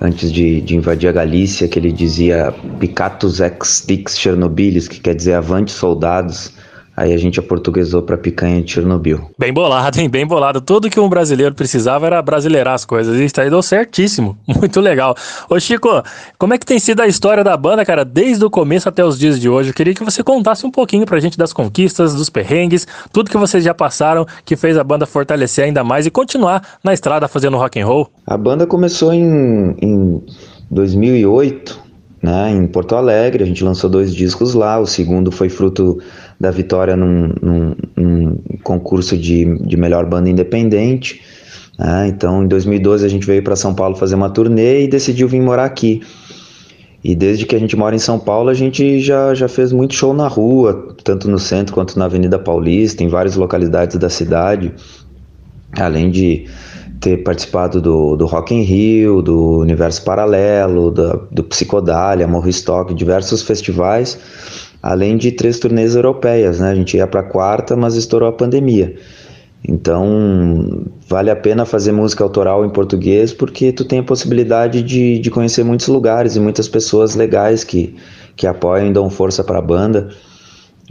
antes 0.00 0.32
de, 0.32 0.60
de 0.60 0.76
invadir 0.76 1.08
a 1.08 1.12
Galícia, 1.12 1.68
que 1.68 1.78
ele 1.78 1.92
dizia 1.92 2.52
Picatus 2.80 3.40
ex 3.40 3.84
dix 3.86 4.18
Chernobylis, 4.18 4.88
que 4.88 5.00
quer 5.00 5.14
dizer 5.14 5.34
avante 5.34 5.70
soldados. 5.70 6.50
Aí 6.94 7.14
a 7.14 7.16
gente 7.16 7.40
aportuguesou 7.40 8.02
para 8.02 8.18
picanha 8.18 8.62
de 8.62 8.72
Chernobyl. 8.72 9.30
Bem 9.38 9.52
bolado, 9.52 9.98
hein? 9.98 10.10
Bem 10.10 10.26
bolado. 10.26 10.60
Tudo 10.60 10.90
que 10.90 11.00
um 11.00 11.08
brasileiro 11.08 11.54
precisava 11.54 12.06
era 12.06 12.20
brasileirar 12.20 12.74
as 12.74 12.84
coisas. 12.84 13.18
Isso 13.18 13.40
aí 13.40 13.48
deu 13.48 13.62
certíssimo. 13.62 14.36
Muito 14.46 14.78
legal. 14.78 15.16
Ô 15.48 15.58
Chico, 15.58 15.88
como 16.38 16.52
é 16.52 16.58
que 16.58 16.66
tem 16.66 16.78
sido 16.78 17.00
a 17.00 17.06
história 17.06 17.42
da 17.42 17.56
banda, 17.56 17.84
cara, 17.84 18.04
desde 18.04 18.44
o 18.44 18.50
começo 18.50 18.90
até 18.90 19.02
os 19.02 19.18
dias 19.18 19.40
de 19.40 19.48
hoje? 19.48 19.70
Eu 19.70 19.74
queria 19.74 19.94
que 19.94 20.04
você 20.04 20.22
contasse 20.22 20.66
um 20.66 20.70
pouquinho 20.70 21.06
pra 21.06 21.18
gente 21.18 21.38
das 21.38 21.52
conquistas, 21.52 22.14
dos 22.14 22.28
perrengues, 22.28 22.86
tudo 23.10 23.30
que 23.30 23.38
vocês 23.38 23.64
já 23.64 23.72
passaram 23.72 24.26
que 24.44 24.54
fez 24.54 24.76
a 24.76 24.84
banda 24.84 25.06
fortalecer 25.06 25.64
ainda 25.64 25.82
mais 25.82 26.04
e 26.04 26.10
continuar 26.10 26.62
na 26.84 26.92
estrada 26.92 27.26
fazendo 27.26 27.56
rock 27.56 27.80
and 27.80 27.86
roll. 27.86 28.10
A 28.26 28.36
banda 28.36 28.66
começou 28.66 29.14
em, 29.14 29.74
em 29.80 30.22
2008, 30.70 31.80
né, 32.22 32.50
em 32.50 32.66
Porto 32.66 32.94
Alegre. 32.94 33.42
A 33.42 33.46
gente 33.46 33.64
lançou 33.64 33.90
dois 33.90 34.14
discos 34.14 34.54
lá. 34.54 34.78
O 34.78 34.86
segundo 34.86 35.32
foi 35.32 35.48
fruto 35.48 35.98
da 36.42 36.50
vitória 36.50 36.96
num, 36.96 37.32
num, 37.40 37.74
num 37.96 38.38
concurso 38.64 39.16
de, 39.16 39.44
de 39.64 39.76
melhor 39.76 40.04
banda 40.04 40.28
independente. 40.28 41.22
Né? 41.78 42.08
Então, 42.08 42.42
em 42.42 42.48
2012 42.48 43.06
a 43.06 43.08
gente 43.08 43.24
veio 43.24 43.44
para 43.44 43.54
São 43.54 43.72
Paulo 43.72 43.94
fazer 43.94 44.16
uma 44.16 44.28
turnê 44.28 44.82
e 44.82 44.88
decidiu 44.88 45.28
vir 45.28 45.40
morar 45.40 45.66
aqui. 45.66 46.02
E 47.04 47.14
desde 47.14 47.46
que 47.46 47.54
a 47.54 47.60
gente 47.60 47.76
mora 47.76 47.94
em 47.94 48.00
São 48.00 48.18
Paulo, 48.18 48.48
a 48.48 48.54
gente 48.54 48.98
já, 48.98 49.32
já 49.34 49.46
fez 49.46 49.72
muito 49.72 49.94
show 49.94 50.12
na 50.12 50.26
rua, 50.26 50.96
tanto 51.04 51.30
no 51.30 51.38
centro 51.38 51.72
quanto 51.72 51.96
na 51.96 52.06
Avenida 52.06 52.40
Paulista, 52.40 53.04
em 53.04 53.08
várias 53.08 53.36
localidades 53.36 53.96
da 53.96 54.10
cidade. 54.10 54.74
Além 55.78 56.10
de 56.10 56.46
ter 57.00 57.18
participado 57.18 57.80
do, 57.80 58.16
do 58.16 58.26
Rock 58.26 58.52
in 58.52 58.62
Rio, 58.62 59.22
do 59.22 59.60
Universo 59.60 60.02
Paralelo, 60.02 60.90
da, 60.90 61.20
do 61.30 61.44
Psicodália, 61.44 62.26
Morro 62.26 62.48
Stock, 62.48 62.92
diversos 62.94 63.42
festivais 63.42 64.18
além 64.82 65.16
de 65.16 65.30
três 65.30 65.58
turnês 65.58 65.94
europeias, 65.94 66.58
né? 66.58 66.70
A 66.70 66.74
gente 66.74 66.96
ia 66.96 67.06
para 67.06 67.20
a 67.20 67.24
quarta, 67.24 67.76
mas 67.76 67.94
estourou 67.94 68.28
a 68.28 68.32
pandemia. 68.32 68.96
Então, 69.66 70.84
vale 71.08 71.30
a 71.30 71.36
pena 71.36 71.64
fazer 71.64 71.92
música 71.92 72.24
autoral 72.24 72.64
em 72.64 72.70
português 72.70 73.32
porque 73.32 73.70
tu 73.70 73.84
tem 73.84 74.00
a 74.00 74.02
possibilidade 74.02 74.82
de, 74.82 75.20
de 75.20 75.30
conhecer 75.30 75.64
muitos 75.64 75.86
lugares 75.86 76.34
e 76.34 76.40
muitas 76.40 76.66
pessoas 76.66 77.14
legais 77.14 77.62
que, 77.62 77.94
que 78.34 78.46
apoiam 78.46 78.88
e 78.88 78.92
dão 78.92 79.08
força 79.08 79.44
para 79.44 79.58
a 79.58 79.62
banda. 79.62 80.08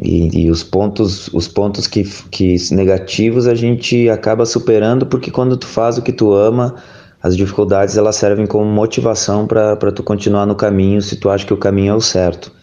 E, 0.01 0.45
e, 0.45 0.49
os 0.49 0.63
pontos, 0.63 1.27
os 1.33 1.49
pontos 1.49 1.85
que, 1.85 2.03
que 2.31 2.55
negativos 2.71 3.45
a 3.45 3.53
gente 3.53 4.09
acaba 4.09 4.45
superando 4.45 5.05
porque 5.05 5.29
quando 5.29 5.57
tu 5.57 5.67
faz 5.67 5.97
o 5.97 6.01
que 6.01 6.13
tu 6.13 6.33
ama, 6.33 6.75
as 7.21 7.35
dificuldades 7.35 7.97
elas 7.97 8.15
servem 8.15 8.47
como 8.47 8.65
motivação 8.65 9.45
para 9.45 9.91
tu 9.91 10.01
continuar 10.01 10.45
no 10.45 10.55
caminho 10.55 11.01
se 11.01 11.17
tu 11.17 11.29
acha 11.29 11.45
que 11.45 11.53
o 11.53 11.57
caminho 11.57 11.91
é 11.91 11.95
o 11.95 12.01
certo. 12.01 12.53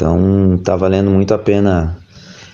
Então 0.00 0.58
tá 0.64 0.76
valendo 0.76 1.10
muito 1.10 1.34
a 1.34 1.38
pena 1.38 1.98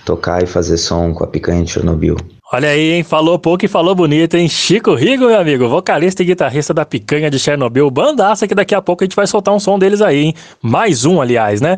tocar 0.04 0.42
e 0.42 0.46
fazer 0.46 0.76
som 0.76 1.14
com 1.14 1.22
a 1.22 1.28
picanha 1.28 1.62
de 1.62 1.70
Chernobyl. 1.70 2.16
Olha 2.52 2.70
aí, 2.70 2.94
hein? 2.94 3.04
Falou 3.04 3.38
pouco 3.38 3.64
e 3.64 3.68
falou 3.68 3.94
bonito, 3.94 4.36
hein? 4.36 4.48
Chico 4.48 4.96
Rigo, 4.96 5.26
meu 5.26 5.38
amigo, 5.38 5.68
vocalista 5.68 6.24
e 6.24 6.26
guitarrista 6.26 6.74
da 6.74 6.84
Picanha 6.84 7.30
de 7.30 7.38
Chernobyl, 7.38 7.88
bandaça 7.88 8.48
que 8.48 8.54
daqui 8.54 8.74
a 8.74 8.82
pouco 8.82 9.04
a 9.04 9.06
gente 9.06 9.14
vai 9.14 9.28
soltar 9.28 9.54
um 9.54 9.60
som 9.60 9.78
deles 9.78 10.02
aí, 10.02 10.24
hein? 10.24 10.34
Mais 10.60 11.04
um, 11.04 11.20
aliás, 11.20 11.60
né? 11.60 11.76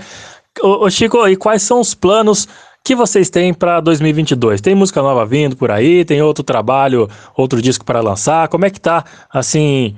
Ô, 0.63 0.87
ô 0.87 0.91
Chico, 0.91 1.29
e 1.29 1.37
quais 1.37 1.63
são 1.63 1.81
os 1.81 1.93
planos 1.93 2.49
que 2.83 2.97
vocês 2.97 3.29
têm 3.29 3.53
para 3.53 3.79
2022? 3.81 4.63
Tem 4.63 4.75
música 4.75 5.03
nova 5.03 5.27
vindo 5.27 5.55
por 5.55 5.71
aí? 5.71 6.03
Tem 6.03 6.23
outro 6.23 6.43
trabalho, 6.43 7.11
outro 7.37 7.61
disco 7.61 7.85
para 7.85 8.01
lançar? 8.01 8.49
Como 8.49 8.65
é 8.65 8.71
que 8.71 8.81
tá, 8.81 9.05
assim, 9.31 9.95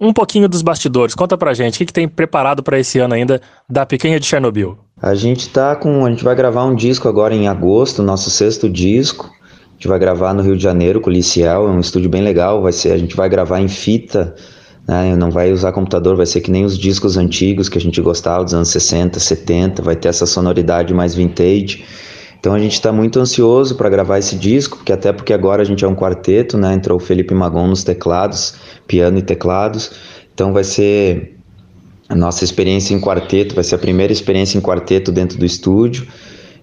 um 0.00 0.14
pouquinho 0.14 0.48
dos 0.48 0.62
bastidores? 0.62 1.14
Conta 1.14 1.36
pra 1.36 1.52
gente, 1.52 1.74
o 1.74 1.78
que, 1.78 1.86
que 1.86 1.92
tem 1.92 2.08
preparado 2.08 2.62
para 2.62 2.78
esse 2.78 2.98
ano 2.98 3.12
ainda 3.12 3.42
da 3.68 3.84
Picanha 3.84 4.18
de 4.18 4.24
Chernobyl? 4.24 4.83
A 5.04 5.14
gente 5.14 5.50
tá 5.50 5.76
com, 5.76 6.06
a 6.06 6.08
gente 6.08 6.24
vai 6.24 6.34
gravar 6.34 6.64
um 6.64 6.74
disco 6.74 7.10
agora 7.10 7.34
em 7.34 7.46
agosto, 7.46 8.02
nosso 8.02 8.30
sexto 8.30 8.70
disco. 8.70 9.30
A 9.36 9.72
gente 9.74 9.86
vai 9.86 9.98
gravar 9.98 10.32
no 10.32 10.42
Rio 10.42 10.56
de 10.56 10.62
Janeiro 10.62 10.98
com 10.98 11.10
o 11.10 11.12
Liciel, 11.12 11.68
é 11.68 11.70
um 11.70 11.78
estúdio 11.78 12.08
bem 12.08 12.22
legal, 12.22 12.62
vai 12.62 12.72
ser, 12.72 12.92
a 12.92 12.96
gente 12.96 13.14
vai 13.14 13.28
gravar 13.28 13.60
em 13.60 13.68
fita, 13.68 14.34
né? 14.88 15.14
Não 15.14 15.30
vai 15.30 15.52
usar 15.52 15.72
computador, 15.72 16.16
vai 16.16 16.24
ser 16.24 16.40
que 16.40 16.50
nem 16.50 16.64
os 16.64 16.78
discos 16.78 17.18
antigos 17.18 17.68
que 17.68 17.76
a 17.76 17.80
gente 17.82 18.00
gostava 18.00 18.44
dos 18.44 18.54
anos 18.54 18.70
60, 18.70 19.20
70, 19.20 19.82
vai 19.82 19.94
ter 19.94 20.08
essa 20.08 20.24
sonoridade 20.24 20.94
mais 20.94 21.14
vintage. 21.14 21.84
Então 22.40 22.54
a 22.54 22.58
gente 22.58 22.72
está 22.72 22.90
muito 22.90 23.20
ansioso 23.20 23.74
para 23.74 23.90
gravar 23.90 24.20
esse 24.20 24.36
disco, 24.36 24.78
porque 24.78 24.92
até 24.92 25.12
porque 25.12 25.34
agora 25.34 25.60
a 25.60 25.66
gente 25.66 25.84
é 25.84 25.88
um 25.88 25.94
quarteto, 25.94 26.56
né? 26.56 26.72
Entrou 26.72 26.96
o 26.96 27.00
Felipe 27.00 27.34
Magon 27.34 27.66
nos 27.66 27.84
teclados, 27.84 28.54
piano 28.86 29.18
e 29.18 29.22
teclados. 29.22 29.90
Então 30.32 30.54
vai 30.54 30.64
ser 30.64 31.33
a 32.08 32.14
nossa 32.14 32.44
experiência 32.44 32.94
em 32.94 33.00
quarteto, 33.00 33.54
vai 33.54 33.64
ser 33.64 33.76
a 33.76 33.78
primeira 33.78 34.12
experiência 34.12 34.58
em 34.58 34.60
quarteto 34.60 35.10
dentro 35.10 35.38
do 35.38 35.44
estúdio. 35.44 36.06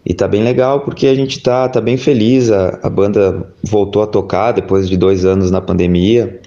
E 0.05 0.13
tá 0.13 0.27
bem 0.27 0.43
legal 0.43 0.81
porque 0.81 1.07
a 1.07 1.15
gente 1.15 1.39
tá, 1.41 1.67
tá 1.69 1.79
bem 1.79 1.97
feliz. 1.97 2.51
A, 2.51 2.79
a 2.83 2.89
banda 2.89 3.47
voltou 3.63 4.01
a 4.01 4.07
tocar 4.07 4.51
depois 4.51 4.89
de 4.89 4.97
dois 4.97 5.25
anos 5.25 5.51
na 5.51 5.61
pandemia. 5.61 6.39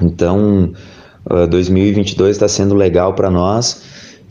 Então, 0.00 0.72
uh, 1.30 1.46
2022 1.48 2.36
está 2.36 2.48
sendo 2.48 2.74
legal 2.74 3.14
para 3.14 3.30
nós 3.30 3.82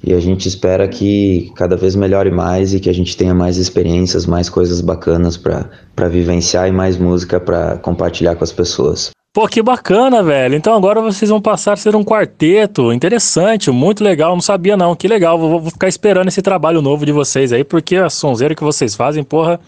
e 0.03 0.13
a 0.13 0.19
gente 0.19 0.47
espera 0.47 0.87
que 0.87 1.51
cada 1.55 1.75
vez 1.75 1.95
melhore 1.95 2.31
mais 2.31 2.73
e 2.73 2.79
que 2.79 2.89
a 2.89 2.93
gente 2.93 3.17
tenha 3.17 3.33
mais 3.33 3.57
experiências, 3.57 4.25
mais 4.25 4.49
coisas 4.49 4.79
bacanas 4.79 5.35
para 5.37 6.07
vivenciar 6.09 6.69
e 6.69 6.71
mais 6.71 6.97
música 6.97 7.39
para 7.39 7.77
compartilhar 7.77 8.35
com 8.35 8.43
as 8.43 8.51
pessoas. 8.51 9.11
Pô, 9.31 9.47
que 9.47 9.61
bacana, 9.61 10.23
velho. 10.23 10.55
Então 10.55 10.73
agora 10.75 11.01
vocês 11.01 11.29
vão 11.29 11.39
passar 11.39 11.73
a 11.73 11.77
ser 11.77 11.95
um 11.95 12.03
quarteto. 12.03 12.91
Interessante, 12.91 13.69
muito 13.69 14.03
legal. 14.03 14.33
Não 14.33 14.41
sabia 14.41 14.75
não. 14.75 14.95
Que 14.95 15.07
legal. 15.07 15.37
Vou, 15.37 15.61
vou 15.61 15.71
ficar 15.71 15.87
esperando 15.87 16.29
esse 16.29 16.41
trabalho 16.41 16.81
novo 16.81 17.05
de 17.05 17.11
vocês 17.11 17.53
aí, 17.53 17.63
porque 17.63 17.95
a 17.95 18.09
sonzeira 18.09 18.55
que 18.55 18.63
vocês 18.63 18.95
fazem, 18.95 19.23
porra, 19.23 19.59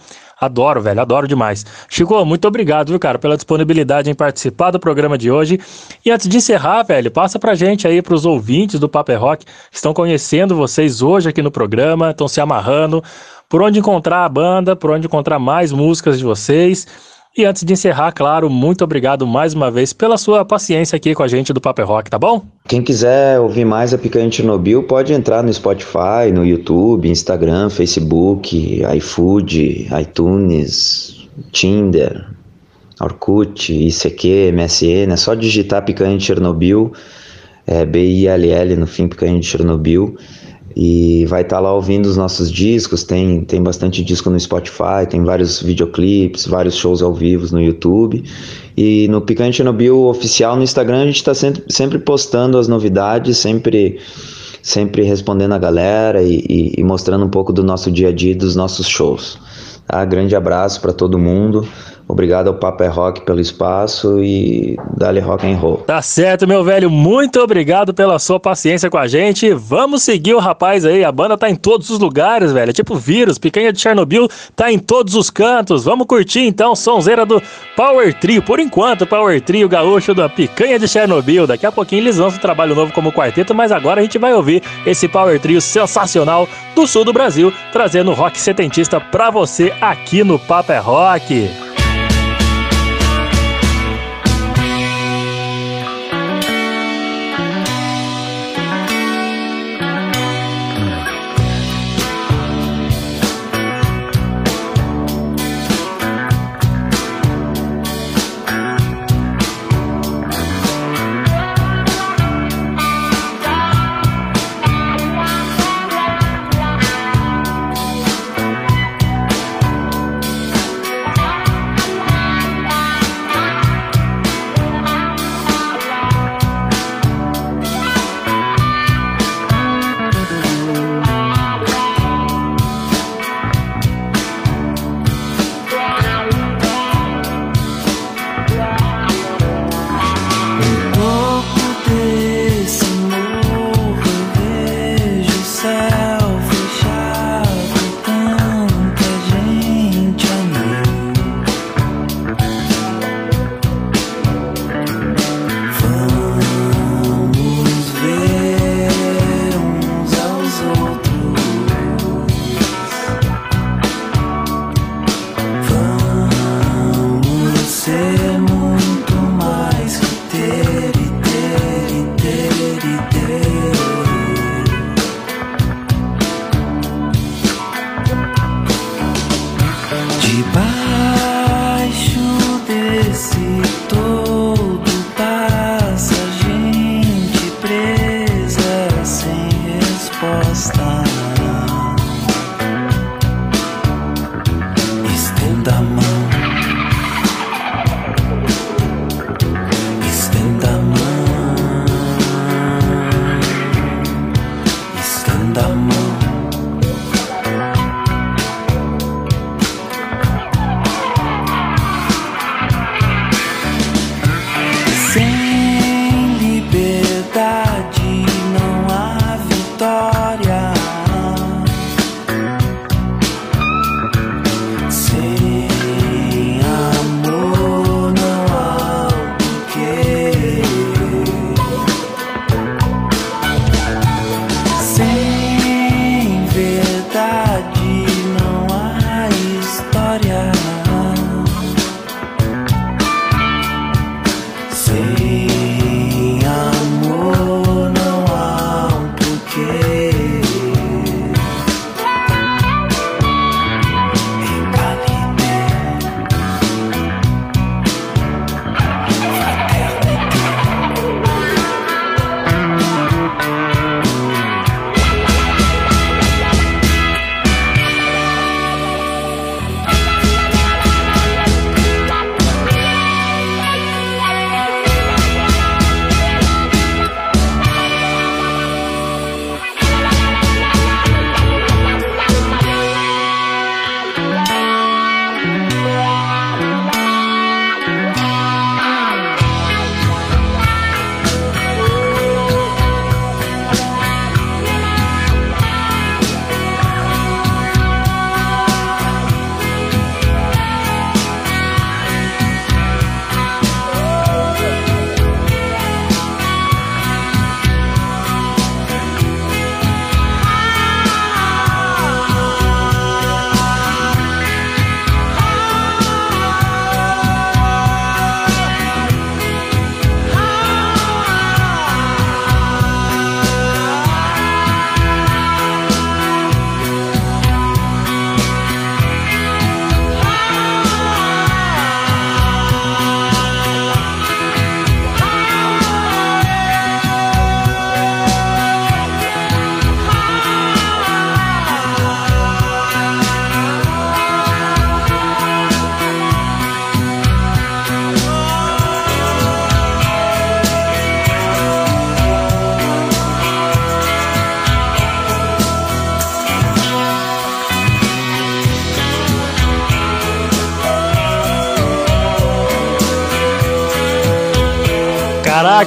Adoro, 0.42 0.82
velho, 0.82 1.00
adoro 1.00 1.28
demais. 1.28 1.64
Chico, 1.88 2.26
muito 2.26 2.48
obrigado, 2.48 2.90
viu, 2.90 2.98
cara, 2.98 3.20
pela 3.20 3.36
disponibilidade 3.36 4.10
em 4.10 4.16
participar 4.16 4.72
do 4.72 4.80
programa 4.80 5.16
de 5.16 5.30
hoje. 5.30 5.60
E 6.04 6.10
antes 6.10 6.28
de 6.28 6.36
encerrar, 6.36 6.82
velho, 6.82 7.12
passa 7.12 7.38
pra 7.38 7.54
gente 7.54 7.88
aí, 7.88 8.02
pros 8.02 8.26
ouvintes 8.26 8.80
do 8.80 8.90
Paper 8.90 9.22
Rock, 9.22 9.46
que 9.46 9.52
estão 9.72 9.94
conhecendo 9.94 10.56
vocês 10.56 11.04
hoje 11.04 11.30
aqui 11.30 11.44
no 11.44 11.52
programa, 11.52 12.10
estão 12.10 12.28
se 12.28 12.42
amarrando, 12.42 13.04
por 13.48 13.62
onde 13.62 13.78
encontrar 13.78 14.26
a 14.26 14.30
banda, 14.30 14.76
por 14.76 14.90
onde 14.90 15.06
encontrar 15.06 15.38
mais 15.38 15.72
músicas 15.72 16.18
de 16.18 16.24
vocês. 16.24 16.88
E 17.38 17.46
antes 17.46 17.64
de 17.64 17.72
encerrar, 17.72 18.12
claro, 18.12 18.50
muito 18.50 18.84
obrigado 18.84 19.26
mais 19.26 19.54
uma 19.54 19.72
vez 19.72 19.94
pela 19.94 20.18
sua 20.18 20.44
paciência 20.44 20.98
aqui 20.98 21.16
com 21.16 21.24
a 21.24 21.30
gente 21.30 21.54
do 21.54 21.62
Paper 21.62 21.88
Rock, 21.88 22.10
tá 22.10 22.20
bom? 22.20 22.44
Quem 22.68 22.82
quiser 22.82 23.40
ouvir 23.40 23.64
mais 23.64 23.94
a 23.94 23.98
Picanha 23.98 24.30
Chernobyl 24.30 24.84
pode 24.84 25.14
entrar 25.14 25.42
no 25.42 25.54
Spotify, 25.54 26.30
no 26.34 26.46
YouTube, 26.46 27.08
Instagram, 27.08 27.70
Facebook, 27.70 28.84
iFood, 28.98 29.88
iTunes, 29.98 31.30
Tinder, 31.54 32.28
Orkut, 33.00 33.72
ICQ, 33.72 34.52
MSN. 34.52 35.14
É 35.14 35.16
só 35.16 35.34
digitar 35.34 35.86
Picanha 35.86 36.18
de 36.18 36.26
Chernobyl, 36.26 36.92
é, 37.66 37.86
B-I-L-L 37.86 38.76
no 38.76 38.86
fim, 38.86 39.08
Picanha 39.08 39.40
de 39.40 39.46
Chernobyl 39.46 40.18
e 40.76 41.26
vai 41.26 41.42
estar 41.42 41.58
tá 41.58 41.62
lá 41.62 41.74
ouvindo 41.74 42.06
os 42.06 42.18
nossos 42.18 42.52
discos. 42.52 43.04
Tem, 43.04 43.44
tem 43.46 43.62
bastante 43.62 44.04
disco 44.04 44.30
no 44.30 44.40
Spotify, 44.40 45.06
tem 45.10 45.24
vários 45.24 45.62
videoclipes, 45.62 46.46
vários 46.46 46.76
shows 46.76 47.02
ao 47.02 47.14
vivo 47.14 47.54
no 47.54 47.62
YouTube. 47.62 48.24
E 48.76 49.08
no 49.10 49.22
Picante 49.22 49.58
Chernobyl 49.58 50.06
oficial 50.06 50.56
no 50.56 50.64
Instagram 50.64 51.04
a 51.04 51.06
gente 51.06 51.18
está 51.18 51.34
sempre, 51.34 51.64
sempre 51.70 52.00
postando 52.00 52.58
as 52.58 52.68
novidades, 52.68 53.38
sempre 53.38 54.00
sempre 54.64 55.02
respondendo 55.04 55.54
a 55.54 55.58
galera 55.58 56.22
e, 56.22 56.46
e, 56.48 56.74
e, 56.78 56.84
mostrando 56.84 57.26
um 57.26 57.30
pouco 57.30 57.52
do 57.52 57.64
nosso 57.64 57.92
dia 57.92 58.10
a 58.10 58.12
dia, 58.12 58.36
dos 58.36 58.56
nossos 58.56 58.88
shows. 58.88 59.40
Tá? 59.88 60.06
Grande 60.06 60.36
abraço 60.36 60.80
para 60.80 60.94
todo 60.94 61.18
mundo. 61.18 61.68
Obrigado 62.12 62.50
ao 62.50 62.56
Papa 62.56 62.84
é 62.84 62.88
Rock 62.90 63.22
pelo 63.22 63.40
espaço 63.40 64.22
e 64.22 64.78
dale 64.98 65.22
rock 65.22 65.50
and 65.50 65.56
roll. 65.56 65.78
Tá 65.78 66.02
certo, 66.02 66.46
meu 66.46 66.62
velho. 66.62 66.90
Muito 66.90 67.40
obrigado 67.40 67.94
pela 67.94 68.20
sua 68.20 68.38
paciência 68.38 68.90
com 68.90 68.98
a 68.98 69.08
gente. 69.08 69.54
Vamos 69.54 70.04
seguir 70.04 70.34
o 70.34 70.40
rapaz 70.40 70.86
aí. 70.86 71.06
A 71.06 71.12
banda 71.12 71.38
tá 71.38 71.50
em 71.50 71.56
todos 71.56 71.90
os 71.90 72.00
lugares, 72.00 72.52
velho. 72.52 72.72
É 72.72 72.74
tipo 72.74 72.96
vírus. 72.96 73.38
Picanha 73.38 73.72
de 73.72 73.80
Chernobyl 73.80 74.28
tá 74.58 74.70
em 74.70 74.78
todos 74.78 75.16
os 75.16 75.30
cantos. 75.30 75.86
Vamos 75.86 76.06
curtir 76.06 76.42
então 76.42 76.76
sonzeira 76.76 77.26
do 77.26 77.42
Power 77.78 78.14
Trio. 78.20 78.42
Por 78.42 78.60
enquanto, 78.60 79.08
Power 79.08 79.40
Trio 79.40 79.70
gaúcho 79.70 80.14
da 80.14 80.28
Picanha 80.28 80.78
de 80.78 80.90
Chernobyl. 80.90 81.48
Daqui 81.48 81.66
a 81.66 81.72
pouquinho 81.72 82.02
eles 82.02 82.18
lançam 82.18 82.40
um 82.40 82.42
trabalho 82.42 82.76
novo 82.76 82.92
como 82.92 83.14
quarteto, 83.14 83.56
mas 83.56 83.72
agora 83.72 84.02
a 84.02 84.04
gente 84.04 84.18
vai 84.18 84.34
ouvir 84.34 84.62
esse 84.86 85.08
Power 85.08 85.40
Trio 85.40 85.62
sensacional 85.62 86.46
do 86.76 86.86
sul 86.86 87.06
do 87.06 87.14
Brasil, 87.14 87.54
trazendo 87.72 88.12
rock 88.12 88.38
setentista 88.38 89.00
pra 89.00 89.30
você 89.30 89.74
aqui 89.80 90.26
no 90.26 90.38
Papa 90.38 90.74
é 90.74 90.80
Rock. 90.80 91.71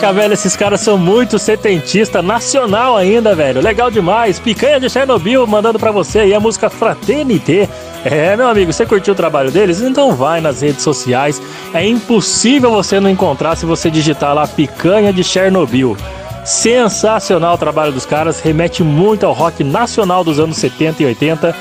Caraca, 0.04 0.20
velho, 0.20 0.34
esses 0.34 0.54
caras 0.54 0.82
são 0.82 0.98
muito 0.98 1.38
setentista 1.38 2.20
nacional 2.20 2.94
ainda, 2.94 3.34
velho. 3.34 3.62
Legal 3.62 3.90
demais. 3.90 4.38
Picanha 4.38 4.78
de 4.78 4.90
Chernobyl 4.90 5.46
mandando 5.46 5.78
para 5.78 5.90
você 5.90 6.18
aí 6.18 6.34
a 6.34 6.40
música 6.40 6.68
Fraternité. 6.68 7.66
É, 8.04 8.36
meu 8.36 8.46
amigo, 8.46 8.70
você 8.70 8.84
curtiu 8.84 9.14
o 9.14 9.16
trabalho 9.16 9.50
deles? 9.50 9.80
Então 9.80 10.14
vai 10.14 10.42
nas 10.42 10.60
redes 10.60 10.82
sociais. 10.82 11.40
É 11.72 11.86
impossível 11.86 12.70
você 12.70 13.00
não 13.00 13.08
encontrar 13.08 13.56
se 13.56 13.64
você 13.64 13.90
digitar 13.90 14.34
lá 14.34 14.46
Picanha 14.46 15.10
de 15.10 15.24
Chernobyl. 15.24 15.96
Sensacional 16.44 17.54
o 17.54 17.58
trabalho 17.58 17.92
dos 17.92 18.04
caras, 18.04 18.40
remete 18.40 18.82
muito 18.82 19.24
ao 19.24 19.32
rock 19.32 19.64
nacional 19.64 20.22
dos 20.22 20.38
anos 20.38 20.58
70 20.58 21.02
e 21.02 21.06
80. 21.06 21.56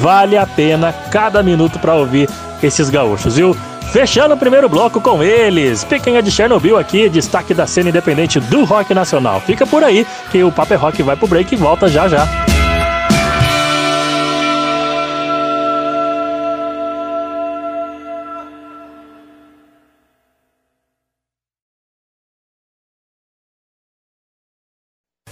Vale 0.00 0.36
a 0.36 0.46
pena 0.46 0.92
cada 1.10 1.42
minuto 1.42 1.80
para 1.80 1.96
ouvir 1.96 2.30
esses 2.62 2.90
gaúchos, 2.90 3.34
viu? 3.34 3.56
Fechando 3.92 4.34
o 4.34 4.38
primeiro 4.38 4.68
bloco 4.68 5.00
com 5.00 5.22
eles, 5.22 5.82
Pequena 5.82 6.22
de 6.22 6.30
Chernobyl 6.30 6.76
aqui, 6.76 7.08
destaque 7.08 7.54
da 7.54 7.66
cena 7.66 7.88
independente 7.88 8.38
do 8.38 8.64
rock 8.64 8.92
nacional. 8.92 9.40
Fica 9.40 9.66
por 9.66 9.82
aí 9.82 10.06
que 10.30 10.44
o 10.44 10.52
Paper 10.52 10.78
Rock 10.78 11.02
vai 11.02 11.16
pro 11.16 11.26
break 11.26 11.54
e 11.54 11.56
volta 11.56 11.88
já 11.88 12.06
já. 12.06 12.28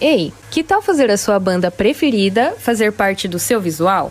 Ei, 0.01 0.33
que 0.51 0.63
tal 0.63 0.81
fazer 0.81 1.11
a 1.11 1.17
sua 1.17 1.39
banda 1.39 1.71
preferida 1.71 2.55
fazer 2.59 2.93
parte 2.93 3.29
do 3.29 3.39
seu 3.39 3.61
visual? 3.61 4.11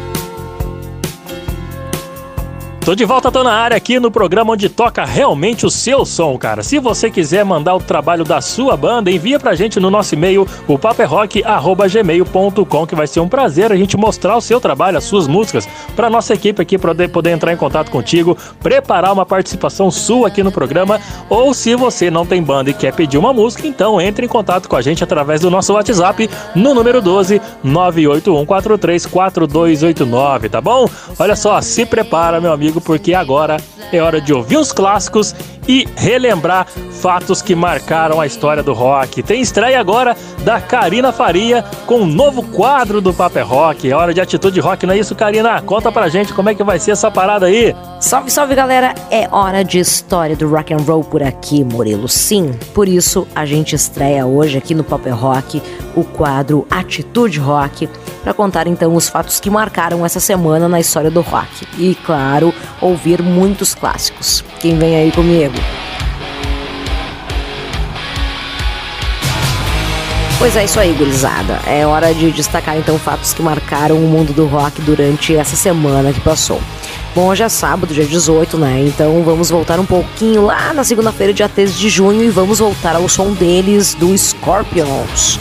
Tô 2.83 2.95
de 2.95 3.05
volta, 3.05 3.31
tô 3.31 3.43
na 3.43 3.53
área 3.53 3.77
aqui 3.77 3.99
no 3.99 4.09
programa 4.09 4.53
onde 4.53 4.67
toca 4.67 5.05
realmente 5.05 5.67
o 5.67 5.69
seu 5.69 6.03
som, 6.03 6.35
cara. 6.35 6.63
Se 6.63 6.79
você 6.79 7.11
quiser 7.11 7.45
mandar 7.45 7.75
o 7.75 7.79
trabalho 7.79 8.23
da 8.23 8.41
sua 8.41 8.75
banda, 8.75 9.11
envia 9.11 9.39
pra 9.39 9.53
gente 9.53 9.79
no 9.79 9.91
nosso 9.91 10.15
e-mail, 10.15 10.47
o 10.67 10.79
paperrock.gmail.com, 10.79 12.87
que 12.87 12.95
vai 12.95 13.05
ser 13.05 13.19
um 13.19 13.29
prazer 13.29 13.71
a 13.71 13.75
gente 13.75 13.95
mostrar 13.95 14.35
o 14.35 14.41
seu 14.41 14.59
trabalho, 14.59 14.97
as 14.97 15.03
suas 15.03 15.27
músicas, 15.27 15.69
pra 15.95 16.09
nossa 16.09 16.33
equipe 16.33 16.59
aqui 16.59 16.75
poder, 16.75 17.09
poder 17.09 17.29
entrar 17.29 17.53
em 17.53 17.57
contato 17.57 17.91
contigo, 17.91 18.35
preparar 18.59 19.13
uma 19.13 19.27
participação 19.27 19.91
sua 19.91 20.29
aqui 20.29 20.41
no 20.41 20.51
programa, 20.51 20.99
ou 21.29 21.53
se 21.53 21.75
você 21.75 22.09
não 22.09 22.25
tem 22.25 22.41
banda 22.41 22.71
e 22.71 22.73
quer 22.73 22.95
pedir 22.95 23.19
uma 23.19 23.31
música, 23.31 23.67
então 23.67 24.01
entre 24.01 24.25
em 24.25 24.29
contato 24.29 24.67
com 24.67 24.75
a 24.75 24.81
gente 24.81 25.03
através 25.03 25.39
do 25.39 25.51
nosso 25.51 25.73
WhatsApp 25.73 26.27
no 26.55 26.73
número 26.73 26.99
12 26.99 27.39
981434289, 27.63 30.49
tá 30.49 30.59
bom? 30.59 30.89
Olha 31.19 31.35
só, 31.35 31.61
se 31.61 31.85
prepara, 31.85 32.41
meu 32.41 32.51
amigo 32.51 32.71
porque 32.81 33.13
agora 33.13 33.57
é 33.91 34.01
hora 34.01 34.19
de 34.19 34.33
ouvir 34.33 34.57
os 34.57 34.71
clássicos 34.71 35.35
e 35.71 35.87
relembrar 35.95 36.67
fatos 36.67 37.41
que 37.41 37.55
marcaram 37.55 38.19
a 38.19 38.25
história 38.25 38.61
do 38.61 38.73
rock. 38.73 39.23
Tem 39.23 39.39
estreia 39.39 39.79
agora 39.79 40.17
da 40.43 40.59
Karina 40.59 41.13
Faria 41.13 41.63
com 41.85 42.01
um 42.01 42.05
novo 42.05 42.43
quadro 42.43 42.99
do 42.99 43.13
Paper 43.13 43.47
Rock. 43.47 43.89
É 43.89 43.95
hora 43.95 44.13
de 44.13 44.19
atitude 44.19 44.59
rock, 44.59 44.85
não 44.85 44.93
é 44.93 44.97
isso, 44.97 45.15
Karina? 45.15 45.61
Conta 45.61 45.89
pra 45.89 46.09
gente 46.09 46.33
como 46.33 46.49
é 46.49 46.55
que 46.55 46.61
vai 46.61 46.77
ser 46.77 46.91
essa 46.91 47.09
parada 47.09 47.45
aí. 47.45 47.73
Salve, 48.01 48.29
salve 48.29 48.53
galera! 48.53 48.93
É 49.09 49.29
hora 49.31 49.63
de 49.63 49.79
história 49.79 50.35
do 50.35 50.49
rock 50.49 50.73
and 50.73 50.83
roll 50.85 51.05
por 51.05 51.23
aqui, 51.23 51.63
Murilo. 51.63 52.09
Sim, 52.09 52.51
por 52.73 52.89
isso 52.89 53.25
a 53.33 53.45
gente 53.45 53.73
estreia 53.73 54.25
hoje 54.25 54.57
aqui 54.57 54.75
no 54.75 54.83
Paper 54.83 55.15
Rock 55.15 55.63
o 55.95 56.03
quadro 56.03 56.67
Atitude 56.69 57.39
Rock 57.39 57.87
para 58.21 58.33
contar 58.33 58.67
então 58.67 58.93
os 58.93 59.07
fatos 59.07 59.39
que 59.39 59.49
marcaram 59.49 60.05
essa 60.05 60.19
semana 60.19 60.67
na 60.67 60.81
história 60.81 61.09
do 61.09 61.21
rock. 61.21 61.65
E 61.77 61.95
claro, 61.95 62.53
ouvir 62.81 63.21
muitos 63.21 63.73
clássicos. 63.73 64.43
Quem 64.61 64.77
vem 64.77 64.95
aí 64.95 65.11
comigo? 65.11 65.55
Pois 70.37 70.55
é 70.55 70.65
isso 70.65 70.79
aí, 70.79 70.93
gurizada. 70.93 71.59
É 71.65 71.83
hora 71.85 72.13
de 72.13 72.31
destacar 72.31 72.77
então 72.77 72.99
fatos 72.99 73.33
que 73.33 73.41
marcaram 73.41 73.95
o 73.95 74.07
mundo 74.07 74.33
do 74.33 74.45
rock 74.45 74.79
durante 74.81 75.35
essa 75.35 75.55
semana 75.55 76.13
que 76.13 76.21
passou. 76.21 76.61
Bom, 77.15 77.27
hoje 77.27 77.41
é 77.41 77.49
sábado, 77.49 77.91
dia 77.91 78.05
18, 78.05 78.57
né? 78.59 78.83
Então 78.87 79.23
vamos 79.23 79.49
voltar 79.49 79.79
um 79.79 79.85
pouquinho 79.85 80.45
lá 80.45 80.71
na 80.73 80.83
segunda-feira, 80.83 81.33
dia 81.33 81.49
13 81.49 81.73
de 81.73 81.89
junho, 81.89 82.23
e 82.23 82.29
vamos 82.29 82.59
voltar 82.59 82.95
ao 82.95 83.09
som 83.09 83.33
deles 83.33 83.95
do 83.95 84.15
Scorpions. 84.15 85.39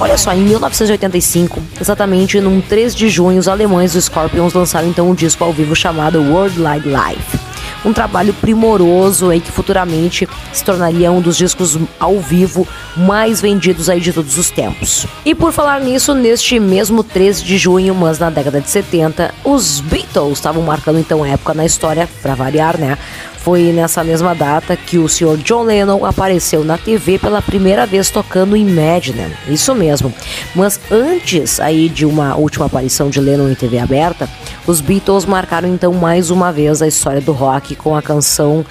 Olha 0.00 0.16
só, 0.16 0.32
em 0.32 0.40
1985, 0.40 1.62
exatamente 1.78 2.40
num 2.40 2.62
3 2.62 2.94
de 2.94 3.10
junho, 3.10 3.38
os 3.38 3.46
alemães 3.46 3.92
do 3.92 4.00
Scorpions 4.00 4.54
lançaram 4.54 4.88
então 4.88 5.10
um 5.10 5.14
disco 5.14 5.44
ao 5.44 5.52
vivo 5.52 5.76
chamado 5.76 6.22
World 6.22 6.58
Like 6.58 6.88
Life. 6.88 7.49
Um 7.84 7.92
trabalho 7.92 8.34
primoroso 8.34 9.30
aí 9.30 9.40
que 9.40 9.50
futuramente 9.50 10.28
se 10.52 10.64
tornaria 10.64 11.10
um 11.10 11.20
dos 11.20 11.36
discos 11.36 11.78
ao 11.98 12.18
vivo 12.20 12.66
mais 12.96 13.40
vendidos 13.40 13.88
aí 13.88 14.00
de 14.00 14.12
todos 14.12 14.36
os 14.36 14.50
tempos. 14.50 15.06
E 15.24 15.34
por 15.34 15.52
falar 15.52 15.80
nisso, 15.80 16.14
neste 16.14 16.58
mesmo 16.58 17.02
13 17.02 17.44
de 17.44 17.56
junho, 17.56 17.94
mas 17.94 18.18
na 18.18 18.30
década 18.30 18.60
de 18.60 18.68
70, 18.68 19.34
os 19.44 19.80
Beatles 19.80 20.32
estavam 20.32 20.62
marcando 20.62 20.98
então 20.98 21.24
época 21.24 21.54
na 21.54 21.64
história, 21.64 22.08
para 22.22 22.34
variar, 22.34 22.78
né? 22.78 22.98
Foi 23.38 23.72
nessa 23.72 24.04
mesma 24.04 24.34
data 24.34 24.76
que 24.76 24.98
o 24.98 25.08
Sr. 25.08 25.38
John 25.38 25.62
Lennon 25.62 26.04
apareceu 26.04 26.62
na 26.62 26.76
TV 26.76 27.18
pela 27.18 27.40
primeira 27.40 27.86
vez 27.86 28.10
tocando 28.10 28.54
Imagine. 28.54 29.32
Isso 29.48 29.74
mesmo. 29.74 30.12
Mas 30.54 30.78
antes 30.90 31.58
aí 31.58 31.88
de 31.88 32.04
uma 32.04 32.36
última 32.36 32.66
aparição 32.66 33.08
de 33.08 33.18
Lennon 33.18 33.48
em 33.48 33.54
TV 33.54 33.78
aberta, 33.78 34.28
os 34.70 34.80
Beatles 34.80 35.24
marcaram 35.24 35.68
então 35.68 35.92
mais 35.92 36.30
uma 36.30 36.52
vez 36.52 36.80
a 36.80 36.86
história 36.86 37.20
do 37.20 37.32
rock 37.32 37.74
com 37.74 37.96
a 37.96 38.00
canção 38.00 38.64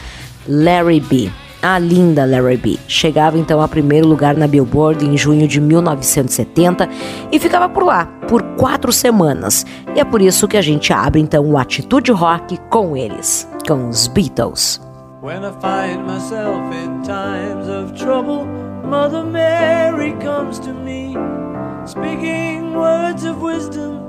Larry 0.48 1.02
B. 1.02 1.30
A 1.62 1.78
linda 1.78 2.26
Larry 2.26 2.56
B 2.56 2.80
chegava 2.88 3.38
então 3.38 3.62
a 3.62 3.68
primeiro 3.68 4.08
lugar 4.08 4.34
na 4.34 4.48
Billboard 4.48 5.06
em 5.06 5.18
junho 5.18 5.46
de 5.46 5.60
1970 5.60 6.88
e 7.34 7.38
ficava 7.38 7.68
por 7.68 7.84
lá 7.84 8.06
por 8.30 8.42
quatro 8.56 8.94
semanas. 8.94 9.66
E 9.94 10.00
é 10.00 10.06
por 10.06 10.22
isso 10.22 10.48
que 10.48 10.56
a 10.56 10.62
gente 10.62 10.94
abre 10.94 11.20
então 11.20 11.46
o 11.46 11.58
Atitude 11.58 12.14
Rock 12.14 12.58
com 12.70 12.96
eles, 12.96 13.46
com 13.68 13.90
os 13.90 14.08
Beatles. 14.08 14.80
When 15.22 15.44
I 15.44 15.52
find 15.60 16.06
myself 16.06 16.74
in 16.74 17.02
times 17.04 17.68
of 17.68 17.94
trouble, 18.02 18.46
Mother 18.86 19.26
Mary 19.26 20.14
comes 20.24 20.60
to 20.60 20.74
me, 20.74 21.14
speaking 21.86 22.74
words 22.74 23.26
of 23.26 23.44
wisdom, 23.44 24.09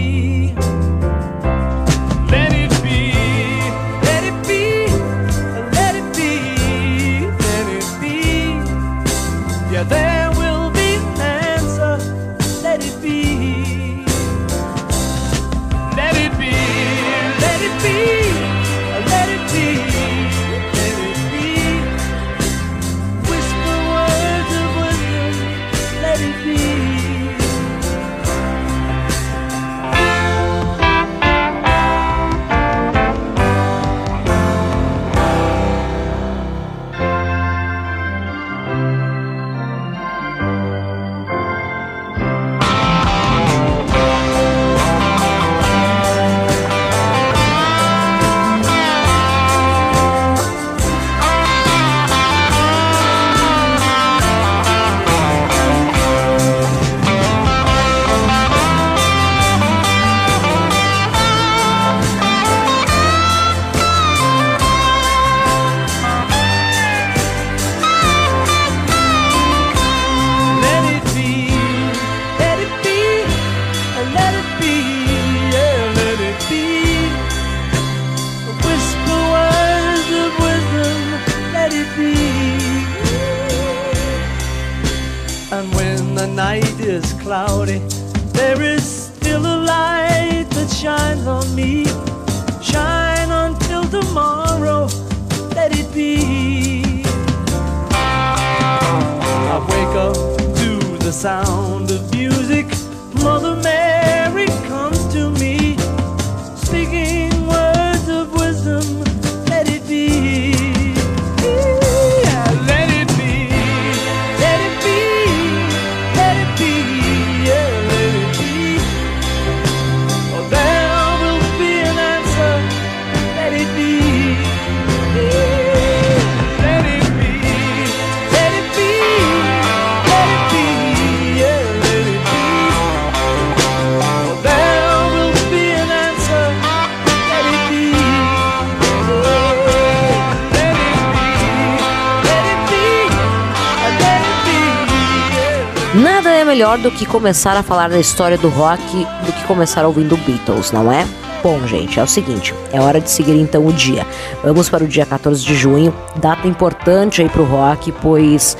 Melhor 146.61 146.77
do 146.77 146.91
que 146.91 147.07
começar 147.07 147.57
a 147.57 147.63
falar 147.63 147.89
da 147.89 147.99
história 147.99 148.37
do 148.37 148.47
rock 148.47 148.83
do 149.25 149.33
que 149.33 149.43
começar 149.45 149.83
ouvindo 149.83 150.15
Beatles, 150.17 150.71
não 150.71 150.91
é? 150.91 151.07
Bom, 151.41 151.59
gente, 151.65 151.99
é 151.99 152.03
o 152.03 152.07
seguinte, 152.07 152.53
é 152.71 152.79
hora 152.79 153.01
de 153.01 153.09
seguir 153.09 153.33
então 153.33 153.65
o 153.65 153.73
dia. 153.73 154.05
Vamos 154.43 154.69
para 154.69 154.83
o 154.83 154.87
dia 154.87 155.03
14 155.03 155.43
de 155.43 155.55
junho, 155.55 155.91
data 156.17 156.47
importante 156.47 157.19
aí 157.19 157.27
pro 157.27 157.45
rock, 157.45 157.91
pois 157.93 158.55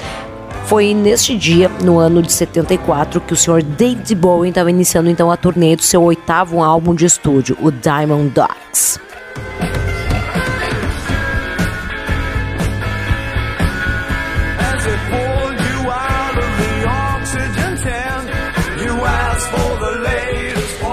foi 0.65 0.95
neste 0.95 1.37
dia, 1.37 1.69
no 1.83 1.99
ano 1.99 2.23
de 2.23 2.33
74, 2.33 3.21
que 3.21 3.33
o 3.33 3.37
senhor 3.37 3.61
David 3.61 4.15
Bowie 4.15 4.49
estava 4.49 4.71
iniciando 4.71 5.07
então 5.07 5.29
a 5.29 5.37
turnê 5.37 5.75
do 5.75 5.83
seu 5.83 6.01
oitavo 6.01 6.63
álbum 6.63 6.95
de 6.95 7.05
estúdio, 7.05 7.55
o 7.61 7.69
Diamond 7.69 8.29
Dogs. 8.29 8.99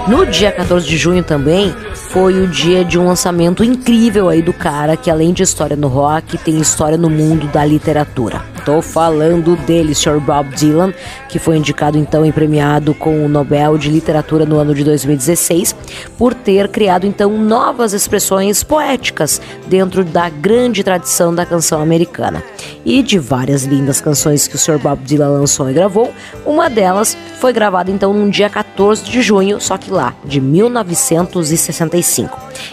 No 0.09 0.25
dia 0.25 0.51
14 0.51 0.87
de 0.87 0.97
junho 0.97 1.23
também 1.23 1.71
foi 2.09 2.41
o 2.41 2.47
dia 2.47 2.83
de 2.83 2.97
um 2.97 3.05
lançamento 3.05 3.63
incrível 3.63 4.29
aí 4.29 4.41
do 4.41 4.51
cara 4.51 4.97
que 4.97 5.11
além 5.11 5.31
de 5.31 5.43
história 5.43 5.77
no 5.77 5.87
rock, 5.87 6.39
tem 6.39 6.57
história 6.57 6.97
no 6.97 7.07
mundo 7.07 7.45
da 7.47 7.63
literatura. 7.63 8.43
Tô 8.65 8.81
falando 8.81 9.55
dele, 9.55 9.93
Sr. 9.95 10.19
Bob 10.19 10.49
Dylan, 10.55 10.91
que 11.29 11.39
foi 11.39 11.57
indicado 11.57 11.97
então 11.97 12.25
e 12.25 12.31
premiado 12.31 12.93
com 12.95 13.25
o 13.25 13.29
Nobel 13.29 13.77
de 13.77 13.89
Literatura 13.89 14.45
no 14.45 14.57
ano 14.57 14.73
de 14.73 14.83
2016 14.83 15.75
por 16.17 16.33
ter 16.33 16.67
criado 16.67 17.05
então 17.05 17.37
novas 17.37 17.93
expressões 17.93 18.63
poéticas 18.63 19.39
dentro 19.67 20.03
da 20.03 20.29
grande 20.29 20.83
tradição 20.83 21.33
da 21.33 21.45
canção 21.45 21.79
americana. 21.81 22.43
E 22.83 23.03
de 23.03 23.19
várias 23.19 23.63
lindas 23.63 24.01
canções 24.01 24.47
que 24.47 24.55
o 24.55 24.59
Sr. 24.59 24.79
Bob 24.79 24.99
Dylan 25.03 25.29
lançou 25.29 25.69
e 25.69 25.73
gravou, 25.73 26.11
uma 26.45 26.69
delas 26.69 27.15
foi 27.39 27.53
gravada 27.53 27.91
então 27.91 28.13
no 28.13 28.29
dia 28.29 28.49
14 28.49 29.03
de 29.03 29.21
junho, 29.21 29.61
só 29.61 29.77
que 29.77 29.91
lá, 29.91 30.13
de 30.25 30.41
1965. 30.41 31.98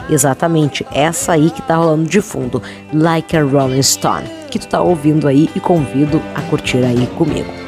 Exatamente, 0.08 0.86
essa 0.92 1.32
aí 1.32 1.50
que 1.50 1.62
tá 1.62 1.76
rolando 1.76 2.08
de 2.08 2.20
fundo, 2.20 2.62
Like 2.92 3.36
a 3.36 3.42
Rolling 3.42 3.82
Stone, 3.82 4.28
que 4.50 4.58
tu 4.58 4.68
tá 4.68 4.80
ouvindo 4.80 5.26
aí 5.26 5.50
e 5.54 5.60
convido 5.60 6.22
a 6.34 6.42
curtir 6.42 6.84
aí 6.84 7.06
comigo. 7.16 7.65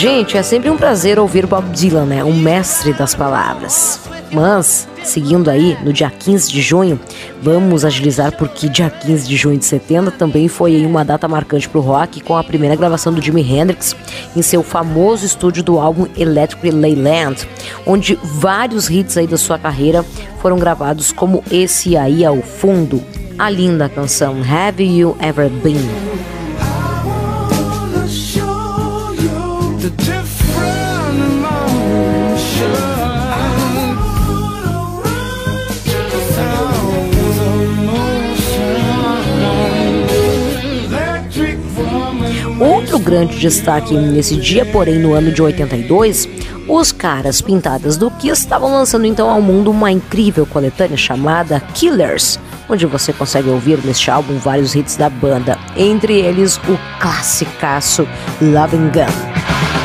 Gente, 0.00 0.38
é 0.38 0.42
sempre 0.42 0.70
um 0.70 0.78
prazer 0.78 1.18
ouvir 1.18 1.44
Bob 1.44 1.68
Dylan, 1.72 2.06
né? 2.06 2.24
O 2.24 2.32
mestre 2.32 2.94
das 2.94 3.14
palavras. 3.14 4.00
Mas, 4.32 4.88
seguindo 5.04 5.50
aí, 5.50 5.76
no 5.84 5.92
dia 5.92 6.08
15 6.08 6.50
de 6.50 6.62
junho, 6.62 6.98
vamos 7.42 7.84
agilizar 7.84 8.34
porque 8.34 8.66
dia 8.66 8.88
15 8.88 9.28
de 9.28 9.36
junho 9.36 9.58
de 9.58 9.64
70 9.66 10.12
também 10.12 10.48
foi 10.48 10.86
uma 10.86 11.04
data 11.04 11.28
marcante 11.28 11.68
para 11.68 11.78
o 11.78 11.82
rock 11.82 12.22
com 12.22 12.34
a 12.34 12.42
primeira 12.42 12.74
gravação 12.76 13.12
do 13.12 13.20
Jimi 13.20 13.42
Hendrix 13.42 13.94
em 14.34 14.40
seu 14.40 14.62
famoso 14.62 15.26
estúdio 15.26 15.62
do 15.62 15.78
álbum 15.78 16.06
Electric 16.16 16.70
Leyland, 16.70 17.46
onde 17.84 18.18
vários 18.22 18.88
hits 18.88 19.18
aí 19.18 19.26
da 19.26 19.36
sua 19.36 19.58
carreira 19.58 20.02
foram 20.40 20.58
gravados 20.58 21.12
como 21.12 21.44
esse 21.50 21.94
aí 21.94 22.24
ao 22.24 22.40
fundo, 22.40 23.04
a 23.38 23.50
linda 23.50 23.86
canção 23.86 24.38
Have 24.50 24.82
You 24.82 25.14
Ever 25.20 25.50
Been? 25.50 26.39
Grande 43.00 43.38
destaque 43.38 43.94
nesse 43.94 44.36
dia, 44.36 44.64
porém 44.64 44.98
no 44.98 45.12
ano 45.12 45.32
de 45.32 45.42
82, 45.42 46.28
os 46.68 46.92
caras 46.92 47.40
pintadas 47.40 47.96
do 47.96 48.10
Kiss 48.10 48.42
estavam 48.42 48.72
lançando 48.72 49.04
então 49.04 49.28
ao 49.28 49.42
mundo 49.42 49.70
uma 49.70 49.90
incrível 49.90 50.46
coletânea 50.46 50.96
chamada 50.96 51.60
Killers, 51.74 52.38
onde 52.68 52.86
você 52.86 53.12
consegue 53.12 53.48
ouvir 53.48 53.78
neste 53.84 54.10
álbum 54.10 54.38
vários 54.38 54.74
hits 54.74 54.96
da 54.96 55.10
banda, 55.10 55.58
entre 55.76 56.20
eles 56.20 56.58
o 56.58 56.78
classicaço 57.00 58.06
Love 58.40 58.76
and 58.76 58.90
Gun. 58.90 59.79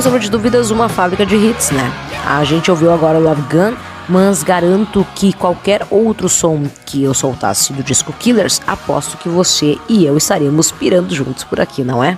Sem 0.00 0.04
sombra 0.04 0.20
de 0.20 0.30
dúvidas, 0.30 0.70
uma 0.70 0.88
fábrica 0.88 1.26
de 1.26 1.36
hits, 1.36 1.72
né? 1.72 1.92
A 2.24 2.42
gente 2.42 2.70
ouviu 2.70 2.90
agora 2.90 3.18
Love 3.18 3.42
Gun, 3.42 3.76
mas 4.08 4.42
garanto 4.42 5.06
que 5.14 5.30
qualquer 5.34 5.86
outro 5.90 6.26
som 6.26 6.62
que 6.86 7.04
eu 7.04 7.12
soltasse 7.12 7.70
do 7.74 7.82
disco 7.82 8.10
Killers, 8.14 8.62
aposto 8.66 9.18
que 9.18 9.28
você 9.28 9.76
e 9.90 10.06
eu 10.06 10.16
estaremos 10.16 10.70
pirando 10.70 11.14
juntos 11.14 11.44
por 11.44 11.60
aqui, 11.60 11.84
não 11.84 12.02
é? 12.02 12.16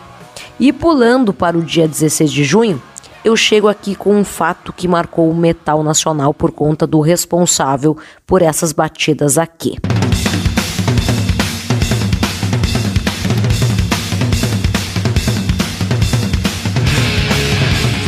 E 0.61 0.72
pulando 0.72 1.35
para 1.35 1.59
o 1.59 1.62
dia 1.62 1.89
16 1.89 2.30
de 2.30 2.45
junho, 2.45 2.80
eu 3.24 3.37
chego 3.37 3.66
aqui 3.66 3.97
com 3.97 4.14
um 4.14 4.24
fato 4.24 4.72
que 4.72 4.87
marcou 4.87 5.28
o 5.28 5.35
metal 5.35 5.83
nacional 5.83 6.33
por 6.33 6.53
conta 6.53 6.87
do 6.87 7.01
responsável 7.01 7.97
por 8.24 8.43
essas 8.43 8.72
batidas 8.72 9.39
aqui. 9.39 9.76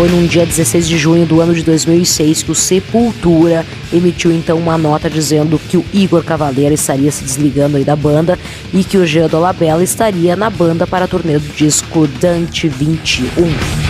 Foi 0.04 0.12
num 0.12 0.26
dia 0.26 0.44
16 0.44 0.86
de 0.86 0.98
junho 0.98 1.24
do 1.24 1.40
ano 1.40 1.54
de 1.54 1.62
2006 1.62 2.42
que 2.42 2.50
o 2.50 2.54
Sepultura 2.54 3.64
emitiu 3.90 4.30
então 4.30 4.58
uma 4.58 4.76
nota 4.76 5.08
dizendo 5.08 5.58
que 5.58 5.78
o 5.78 5.84
Igor 5.94 6.22
Cavaleira 6.22 6.74
estaria 6.74 7.10
se 7.10 7.24
desligando 7.24 7.78
aí 7.78 7.84
da 7.84 7.96
banda 7.96 8.38
e 8.70 8.84
que 8.84 8.98
o 8.98 9.06
Jean 9.06 9.28
Dolabella 9.28 9.82
estaria 9.82 10.36
na 10.36 10.50
banda 10.50 10.86
para 10.86 11.06
a 11.06 11.08
turnê 11.08 11.38
do 11.38 11.48
disco 11.54 12.06
Dante 12.20 12.68
21. 12.68 13.83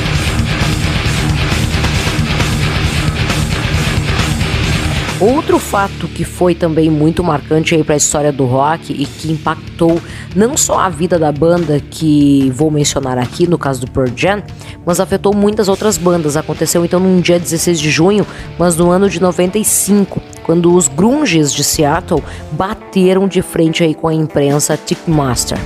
Outro 5.25 5.59
fato 5.59 6.07
que 6.07 6.22
foi 6.22 6.55
também 6.55 6.91
muito 6.91 7.25
marcante 7.25 7.75
aí 7.75 7.83
para 7.83 7.95
a 7.95 7.97
história 7.97 8.31
do 8.31 8.45
rock 8.45 8.93
e 8.93 9.07
que 9.07 9.33
impactou 9.33 9.99
não 10.37 10.55
só 10.55 10.81
a 10.81 10.91
vida 10.91 11.18
da 11.18 11.33
banda 11.33 11.81
que 11.81 12.53
vou 12.55 12.70
mencionar 12.70 13.16
aqui, 13.16 13.47
no 13.47 13.57
caso 13.57 13.81
do 13.81 13.91
Pearl 13.91 14.12
Jam, 14.14 14.43
mas 14.85 15.01
afetou 15.01 15.35
muitas 15.35 15.66
outras 15.66 15.97
bandas. 15.97 16.37
Aconteceu 16.37 16.85
então 16.85 17.01
num 17.01 17.22
dia 17.22 17.41
16 17.41 17.81
de 17.81 17.91
junho, 17.91 18.27
mas 18.59 18.77
no 18.77 18.91
ano 18.91 19.09
de 19.09 19.18
95, 19.18 20.20
quando 20.43 20.75
os 20.75 20.89
grunges 20.89 21.55
de 21.55 21.64
Seattle 21.64 22.22
bateram 22.53 23.27
de 23.27 23.41
frente 23.41 23.83
aí 23.83 23.95
com 23.95 24.09
a 24.09 24.12
imprensa 24.12 24.77
Tickmaster. 24.77 25.59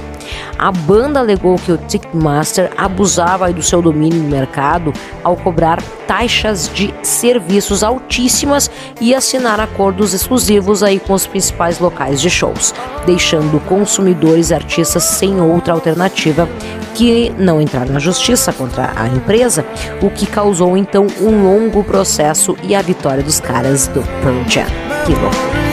A 0.59 0.73
banda 0.73 1.21
alegou 1.21 1.57
que 1.57 1.73
o 1.73 1.77
Ticketmaster 1.77 2.71
abusava 2.77 3.53
do 3.53 3.63
seu 3.63 3.81
domínio 3.81 4.23
no 4.23 4.29
mercado 4.29 4.93
ao 5.23 5.37
cobrar 5.37 5.83
taxas 6.07 6.71
de 6.73 6.93
serviços 7.03 7.83
altíssimas 7.83 8.71
e 9.01 9.15
assinar 9.15 9.61
acordos 9.61 10.15
exclusivos 10.15 10.83
aí 10.83 10.99
com 10.99 11.13
os 11.13 11.27
principais 11.27 11.79
locais 11.79 12.21
de 12.21 12.31
shows, 12.31 12.75
deixando 13.07 13.61
consumidores 13.67 14.51
e 14.51 14.55
artistas 14.55 15.05
sem 15.05 15.41
outra 15.41 15.75
alternativa 15.75 16.49
que 16.95 17.31
não 17.39 17.61
entrar 17.61 17.87
na 17.87 18.01
justiça 18.01 18.53
contra 18.53 18.93
a 18.97 19.07
empresa, 19.07 19.65
o 20.03 20.11
que 20.11 20.27
causou 20.27 20.77
então 20.77 21.07
um 21.21 21.45
longo 21.45 21.85
processo 21.85 22.57
e 22.63 22.75
a 22.75 22.83
vitória 22.83 23.23
dos 23.23 23.39
caras 23.39 23.87
do 23.89 24.03
Pearl 24.21 24.43
Jam. 24.49 24.67
Que 25.07 25.13
loucura. 25.13 25.68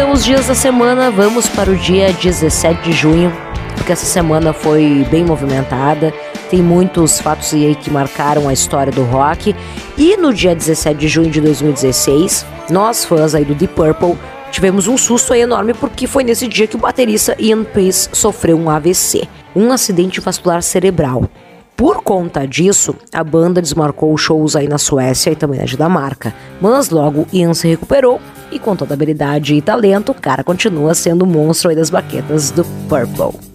Então 0.00 0.12
os 0.12 0.24
dias 0.24 0.46
da 0.46 0.54
semana, 0.54 1.10
vamos 1.10 1.46
para 1.46 1.70
o 1.70 1.76
dia 1.76 2.10
17 2.10 2.80
de 2.80 2.90
junho, 2.90 3.30
porque 3.76 3.92
essa 3.92 4.06
semana 4.06 4.50
foi 4.50 5.06
bem 5.10 5.26
movimentada. 5.26 6.10
Tem 6.48 6.62
muitos 6.62 7.20
fatos 7.20 7.52
aí 7.52 7.74
que 7.74 7.90
marcaram 7.90 8.48
a 8.48 8.52
história 8.54 8.90
do 8.90 9.04
rock. 9.04 9.54
E 9.98 10.16
no 10.16 10.32
dia 10.32 10.54
17 10.54 10.98
de 10.98 11.06
junho 11.06 11.28
de 11.28 11.42
2016, 11.42 12.46
nós 12.70 13.04
fãs 13.04 13.34
aí 13.34 13.44
do 13.44 13.54
Deep 13.54 13.74
Purple 13.74 14.16
tivemos 14.50 14.88
um 14.88 14.96
susto 14.96 15.34
enorme 15.34 15.74
porque 15.74 16.06
foi 16.06 16.24
nesse 16.24 16.48
dia 16.48 16.66
que 16.66 16.76
o 16.76 16.80
baterista 16.80 17.36
Ian 17.38 17.62
Pace 17.62 18.08
sofreu 18.10 18.58
um 18.58 18.70
AVC, 18.70 19.28
um 19.54 19.70
acidente 19.70 20.18
vascular 20.18 20.62
cerebral. 20.62 21.28
Por 21.76 22.02
conta 22.02 22.48
disso, 22.48 22.96
a 23.12 23.22
banda 23.22 23.60
desmarcou 23.60 24.16
shows 24.16 24.56
aí 24.56 24.66
na 24.66 24.78
Suécia 24.78 25.30
e 25.30 25.36
também 25.36 25.60
na 25.60 25.66
Dinamarca. 25.66 26.34
Mas 26.58 26.88
logo 26.88 27.26
Ian 27.34 27.52
se 27.52 27.68
recuperou 27.68 28.18
e 28.50 28.58
com 28.58 28.76
toda 28.76 28.94
habilidade 28.94 29.54
e 29.54 29.62
talento, 29.62 30.12
o 30.12 30.14
cara 30.14 30.44
continua 30.44 30.94
sendo 30.94 31.22
o 31.22 31.26
monstro 31.26 31.74
das 31.74 31.90
baquetas 31.90 32.50
do 32.50 32.64
Purple. 32.88 33.49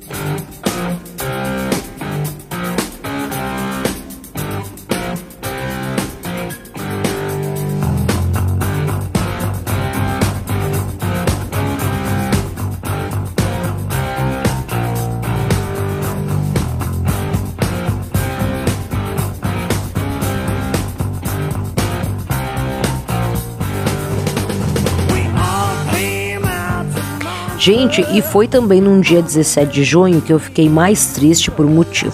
Gente, 27.66 28.06
e 28.16 28.22
foi 28.22 28.48
também 28.48 28.80
num 28.80 29.02
dia 29.02 29.24
17 29.24 29.74
de 29.74 29.84
junho 29.84 30.22
que 30.22 30.32
eu 30.32 30.38
fiquei 30.38 30.70
mais 30.70 31.08
triste 31.14 31.50
por 31.50 31.66
um 31.66 31.72
motivo. 31.72 32.14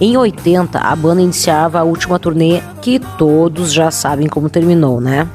Em 0.00 0.16
80, 0.16 0.80
a 0.80 0.96
banda 0.96 1.22
iniciava 1.22 1.78
a 1.78 1.84
última 1.84 2.18
turnê 2.18 2.60
que 2.82 2.98
todos 3.16 3.72
já 3.72 3.92
sabem 3.92 4.26
como 4.26 4.50
terminou, 4.50 5.00
né? 5.00 5.28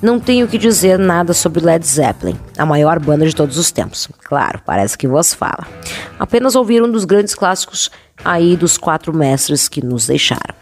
Não 0.00 0.20
tenho 0.20 0.46
que 0.46 0.56
dizer 0.56 0.96
nada 0.96 1.34
sobre 1.34 1.60
Led 1.60 1.84
Zeppelin, 1.84 2.36
a 2.56 2.64
maior 2.64 3.00
banda 3.00 3.26
de 3.26 3.34
todos 3.34 3.58
os 3.58 3.72
tempos. 3.72 4.08
Claro, 4.22 4.60
parece 4.64 4.96
que 4.96 5.08
vos 5.08 5.34
fala. 5.34 5.66
Apenas 6.16 6.54
ouvir 6.54 6.80
um 6.80 6.88
dos 6.88 7.04
grandes 7.04 7.34
clássicos 7.34 7.90
aí 8.24 8.56
dos 8.56 8.78
quatro 8.78 9.12
mestres 9.12 9.68
que 9.68 9.84
nos 9.84 10.06
deixaram. 10.06 10.54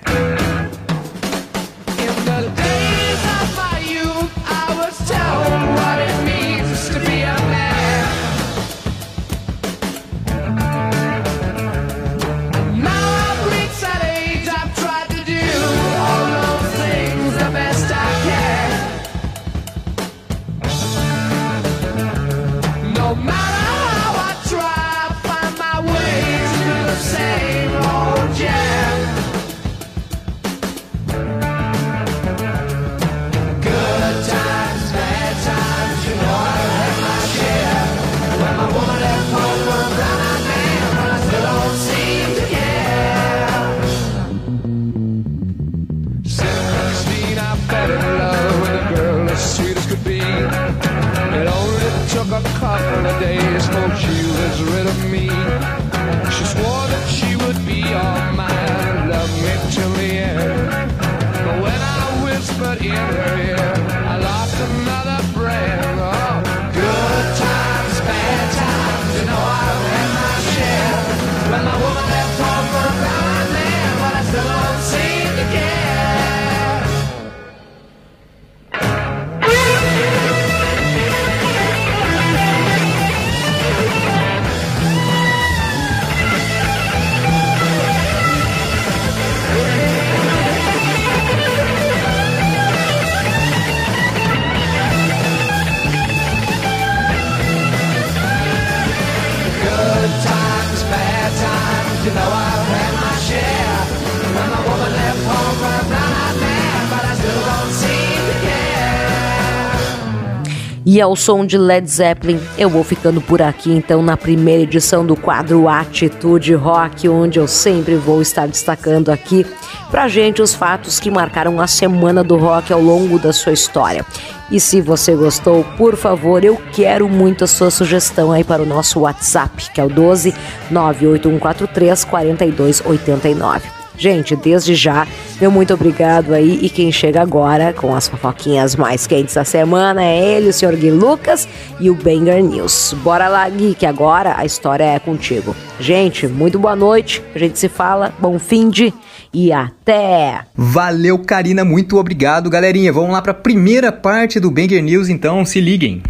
E 110.97 111.01
ao 111.03 111.15
som 111.15 111.45
de 111.45 111.59
Led 111.59 111.87
Zeppelin, 111.87 112.41
eu 112.57 112.71
vou 112.71 112.83
ficando 112.83 113.21
por 113.21 113.43
aqui 113.43 113.71
então 113.71 114.01
na 114.01 114.17
primeira 114.17 114.63
edição 114.63 115.05
do 115.05 115.15
quadro 115.15 115.69
Atitude 115.69 116.55
Rock, 116.55 117.07
onde 117.07 117.39
eu 117.39 117.47
sempre 117.47 117.97
vou 117.97 118.23
estar 118.23 118.49
destacando 118.49 119.11
aqui 119.11 119.45
pra 119.91 120.09
gente 120.09 120.41
os 120.41 120.55
fatos 120.55 120.99
que 120.99 121.11
marcaram 121.11 121.61
a 121.61 121.67
semana 121.67 122.25
do 122.25 122.39
rock 122.39 122.73
ao 122.73 122.81
longo 122.81 123.19
da 123.19 123.31
sua 123.31 123.53
história. 123.53 124.07
E 124.51 124.59
se 124.59 124.81
você 124.81 125.15
gostou, 125.15 125.65
por 125.77 125.99
favor, 125.99 126.43
eu 126.43 126.59
quero 126.73 127.07
muito 127.11 127.45
a 127.45 127.47
sua 127.47 127.71
sugestão 127.71 128.33
aí 128.33 128.43
para 128.43 128.63
o 128.63 128.67
nosso 128.67 129.01
WhatsApp, 129.01 129.71
que 129.75 129.81
é 129.83 129.85
o 129.85 129.91
12 129.91 130.35
98143 130.71 132.05
4289. 132.05 133.69
Gente, 133.99 134.35
desde 134.35 134.75
já 134.75 135.07
Meu 135.41 135.51
muito 135.51 135.75
obrigado 135.75 136.33
aí. 136.33 136.59
E 136.63 136.71
quem 136.71 136.91
chega 136.91 137.21
agora 137.21 137.73
com 137.73 137.95
as 137.95 138.09
fofoquinhas 138.09 138.75
mais 138.75 139.07
quentes 139.07 139.35
da 139.35 139.45
semana 139.45 140.03
é 140.03 140.19
ele, 140.19 140.49
o 140.49 140.53
senhor 140.53 140.75
Gui 140.77 140.91
Lucas 140.91 141.47
e 141.79 141.91
o 141.91 141.95
Banger 141.95 142.43
News. 142.43 142.95
Bora 143.03 143.29
lá, 143.29 143.49
Gui, 143.49 143.75
que 143.75 143.85
agora 143.85 144.35
a 144.37 144.45
história 144.45 144.85
é 144.85 144.99
contigo. 144.99 145.55
Gente, 145.79 146.27
muito 146.27 146.59
boa 146.59 146.75
noite. 146.75 147.23
A 147.35 147.39
gente 147.39 147.59
se 147.59 147.69
fala. 147.69 148.15
Bom 148.19 148.39
fim 148.39 148.71
de 148.71 148.93
e 149.33 149.53
até! 149.53 150.41
Valeu, 150.55 151.19
Karina, 151.19 151.63
muito 151.63 151.99
obrigado, 151.99 152.49
galerinha. 152.49 152.91
Vamos 152.91 153.11
lá 153.11 153.21
para 153.21 153.33
a 153.33 153.35
primeira 153.35 153.93
parte 153.93 154.41
do 154.41 154.51
Banger 154.51 154.83
News, 154.83 155.11
então 155.11 155.45
se 155.45 155.61
liguem. 155.61 156.03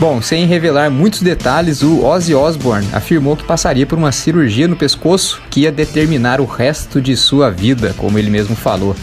Bom, 0.00 0.22
sem 0.22 0.46
revelar 0.46 0.90
muitos 0.90 1.20
detalhes, 1.20 1.82
o 1.82 2.02
Ozzy 2.02 2.34
Osbourne 2.34 2.88
afirmou 2.90 3.36
que 3.36 3.44
passaria 3.44 3.84
por 3.84 3.98
uma 3.98 4.10
cirurgia 4.10 4.66
no 4.66 4.74
pescoço 4.74 5.42
que 5.50 5.60
ia 5.60 5.70
determinar 5.70 6.40
o 6.40 6.46
resto 6.46 7.02
de 7.02 7.14
sua 7.14 7.50
vida, 7.50 7.94
como 7.98 8.18
ele 8.18 8.30
mesmo 8.30 8.56
falou. 8.56 8.96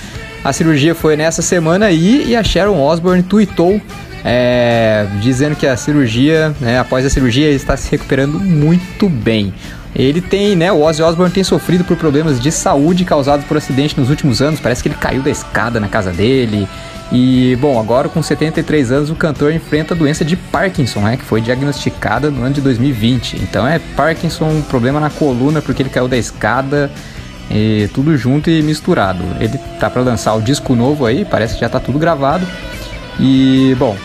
A 0.44 0.52
cirurgia 0.52 0.96
foi 0.96 1.16
nessa 1.16 1.44
semana 1.44 1.86
aí 1.86 2.26
e 2.28 2.36
a 2.36 2.44
Sharon 2.44 2.82
Osbourne 2.82 3.22
tweetou 3.22 3.80
é, 4.26 5.06
dizendo 5.22 5.56
que 5.56 5.68
a 5.68 5.78
cirurgia, 5.78 6.56
né, 6.60 6.80
após 6.80 7.06
a 7.06 7.12
cirurgia, 7.12 7.46
ele 7.46 7.58
está 7.58 7.78
se 7.78 7.92
recuperando 7.92 8.40
muito 8.40 9.08
bem. 9.08 9.54
Ele 9.96 10.20
tem, 10.20 10.56
né, 10.56 10.72
o 10.72 10.82
Ozzy 10.82 11.04
Osbourne 11.04 11.32
tem 11.32 11.44
sofrido 11.44 11.84
por 11.84 11.96
problemas 11.96 12.40
de 12.40 12.52
saúde 12.52 13.06
causados 13.06 13.46
por 13.46 13.56
acidente 13.56 14.00
nos 14.00 14.10
últimos 14.10 14.42
anos. 14.42 14.60
Parece 14.60 14.82
que 14.82 14.90
ele 14.90 14.98
caiu 15.00 15.22
da 15.22 15.30
escada 15.30 15.80
na 15.80 15.88
casa 15.88 16.12
dele. 16.12 16.68
E, 17.12 17.58
bom, 17.62 17.80
agora 17.80 18.10
com 18.10 18.22
73 18.22 18.92
anos, 18.92 19.10
o 19.10 19.16
cantor 19.16 19.54
enfrenta 19.54 19.94
a 19.94 19.98
doença 19.98 20.26
de 20.26 20.36
Parkinson, 20.36 21.00
né, 21.00 21.16
que 21.16 21.24
foi 21.24 21.40
diagnosticada 21.40 22.30
no 22.30 22.44
ano 22.44 22.56
de 22.56 22.62
2020. 22.62 23.38
Então 23.38 23.66
é 23.66 23.80
Parkinson, 23.80 24.50
um 24.50 24.62
problema 24.62 25.00
na 25.00 25.10
coluna 25.10 25.62
porque 25.62 25.82
ele 25.82 25.90
caiu 25.90 26.08
da 26.08 26.18
escada, 26.18 26.92
e 27.50 27.90
tudo 27.94 28.18
junto 28.18 28.50
e 28.50 28.62
misturado. 28.62 29.24
Ele 29.40 29.58
tá 29.80 29.90
para 29.90 30.02
lançar 30.02 30.34
o 30.36 30.42
disco 30.42 30.76
novo 30.76 31.06
aí, 31.06 31.26
parece 31.26 31.56
que 31.56 31.62
já 31.62 31.70
tá 31.70 31.80
tudo 31.80 31.98
gravado. 31.98 32.46
E, 33.20 33.76
bom, 33.80 33.96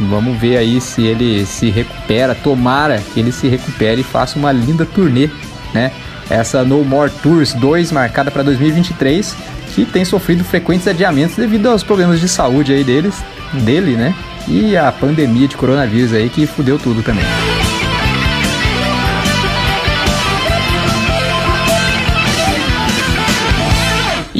vamos 0.00 0.38
ver 0.38 0.56
aí 0.56 0.80
se 0.80 1.02
ele 1.02 1.46
se 1.46 1.70
recupera. 1.70 2.34
Tomara 2.34 3.00
que 3.12 3.20
ele 3.20 3.32
se 3.32 3.48
recupere 3.48 4.00
e 4.00 4.04
faça 4.04 4.38
uma 4.38 4.52
linda 4.52 4.84
turnê, 4.84 5.30
né? 5.72 5.92
Essa 6.30 6.64
No 6.64 6.84
More 6.84 7.10
Tours 7.22 7.52
2 7.54 7.92
marcada 7.92 8.30
para 8.30 8.42
2023 8.42 9.36
que 9.74 9.84
tem 9.84 10.04
sofrido 10.04 10.44
frequentes 10.44 10.86
adiamentos 10.86 11.36
devido 11.36 11.68
aos 11.68 11.82
problemas 11.82 12.20
de 12.20 12.28
saúde 12.28 12.72
aí 12.72 12.84
deles, 12.84 13.22
dele, 13.64 13.96
né? 13.96 14.14
E 14.46 14.76
a 14.76 14.90
pandemia 14.92 15.48
de 15.48 15.56
coronavírus 15.56 16.12
aí 16.12 16.28
que 16.28 16.46
fudeu 16.46 16.78
tudo 16.78 17.02
também. 17.02 17.24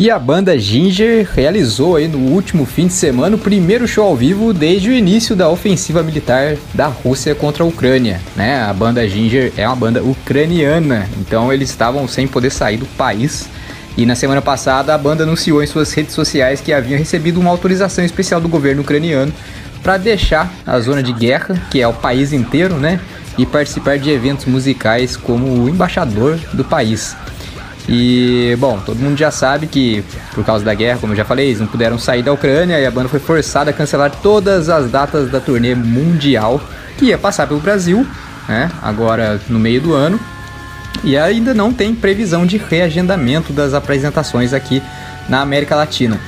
E 0.03 0.11
a 0.11 0.19
banda 0.19 0.59
Ginger 0.59 1.29
realizou 1.33 1.95
aí 1.95 2.09
no 2.09 2.19
último 2.19 2.67
fim 2.67 2.89
de 2.89 2.93
semana 2.93 3.37
o 3.37 3.39
primeiro 3.39 3.87
show 3.87 4.05
ao 4.05 4.17
vivo 4.17 4.53
desde 4.53 4.91
o 4.91 4.93
início 4.93 5.37
da 5.37 5.49
ofensiva 5.49 6.03
militar 6.03 6.57
da 6.75 6.89
Rússia 6.89 7.37
contra 7.37 7.63
a 7.63 7.67
Ucrânia, 7.69 8.21
né? 8.35 8.65
A 8.65 8.73
banda 8.73 9.09
Ginger 9.09 9.53
é 9.57 9.65
uma 9.65 9.77
banda 9.77 10.03
ucraniana, 10.03 11.09
então 11.21 11.53
eles 11.53 11.71
estavam 11.71 12.09
sem 12.09 12.27
poder 12.27 12.51
sair 12.51 12.79
do 12.79 12.87
país 12.97 13.49
e 13.97 14.05
na 14.05 14.17
semana 14.17 14.43
passada, 14.43 14.93
a 14.93 14.99
banda 14.99 15.23
anunciou 15.23 15.63
em 15.63 15.69
suas 15.69 15.93
redes 15.93 16.17
sociais 16.17 16.61
que 16.61 16.73
haviam 16.73 16.99
recebido 16.99 17.39
uma 17.39 17.51
autorização 17.51 18.05
especial 18.05 18.41
do 18.41 18.49
governo 18.49 18.83
ucraniano 18.83 19.33
para 19.85 19.99
deixar 19.99 20.53
a 20.67 20.81
zona 20.81 21.01
de 21.01 21.13
guerra, 21.13 21.55
que 21.71 21.81
é 21.81 21.87
o 21.87 21.93
país 21.93 22.33
inteiro, 22.33 22.75
né? 22.75 22.99
E 23.39 23.47
participar 23.47 24.01
de 24.01 24.11
eventos 24.11 24.47
musicais 24.47 25.17
como 25.17 25.47
o 25.47 25.69
embaixador 25.69 26.41
do 26.53 26.65
país. 26.65 27.15
E, 27.89 28.57
bom, 28.59 28.79
todo 28.79 28.99
mundo 28.99 29.19
já 29.19 29.31
sabe 29.31 29.67
que, 29.67 30.05
por 30.35 30.45
causa 30.45 30.65
da 30.65 30.73
guerra, 30.73 30.99
como 31.01 31.13
eu 31.13 31.17
já 31.17 31.25
falei, 31.25 31.49
eles 31.49 31.61
não 31.61 31.67
puderam 31.67 31.99
sair 31.99 32.23
da 32.23 32.33
Ucrânia 32.33 32.79
e 32.79 32.87
a 32.87 32.91
banda 32.91 33.09
foi 33.09 33.19
forçada 33.19 33.71
a 33.71 33.73
cancelar 33.73 34.11
todas 34.23 34.69
as 34.69 34.91
datas 34.91 35.31
da 35.31 35.41
turnê 35.41 35.75
mundial 35.75 36.61
que 36.97 37.07
ia 37.07 37.19
passar 37.19 37.47
pelo 37.47 37.61
Brasil, 37.61 38.07
né? 38.49 38.71
Agora 38.81 39.41
no 39.49 39.59
meio 39.59 39.81
do 39.81 39.95
ano 39.95 40.21
e 41.03 41.17
ainda 41.17 41.53
não 41.53 41.73
tem 41.73 41.95
previsão 41.95 42.47
de 42.47 42.57
reagendamento 42.57 43.53
das 43.53 43.75
apresentações 43.75 44.53
aqui 44.53 44.83
na 45.29 45.41
América 45.41 45.75
Latina. 45.75 46.21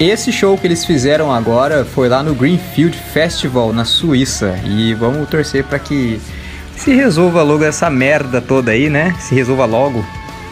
Esse 0.00 0.32
show 0.32 0.56
que 0.56 0.66
eles 0.66 0.84
fizeram 0.84 1.32
agora 1.32 1.84
foi 1.84 2.08
lá 2.08 2.22
no 2.22 2.34
Greenfield 2.34 2.96
Festival 3.12 3.72
na 3.72 3.84
Suíça 3.84 4.58
e 4.64 4.94
vamos 4.94 5.28
torcer 5.28 5.64
para 5.64 5.78
que 5.78 6.20
se 6.76 6.94
resolva 6.94 7.42
logo 7.42 7.62
essa 7.62 7.90
merda 7.90 8.40
toda 8.40 8.72
aí, 8.72 8.88
né? 8.88 9.14
Se 9.20 9.34
resolva 9.34 9.64
logo 9.64 10.04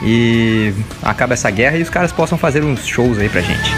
e 0.03 0.73
acabe 1.03 1.35
essa 1.35 1.51
guerra 1.51 1.77
e 1.77 1.83
os 1.83 1.91
caras 1.91 2.13
possam 2.13 2.39
fazer 2.39 2.65
uns 2.65 2.87
shows 2.87 3.19
aí 3.19 3.29
pra 3.29 3.41
gente. 3.41 3.71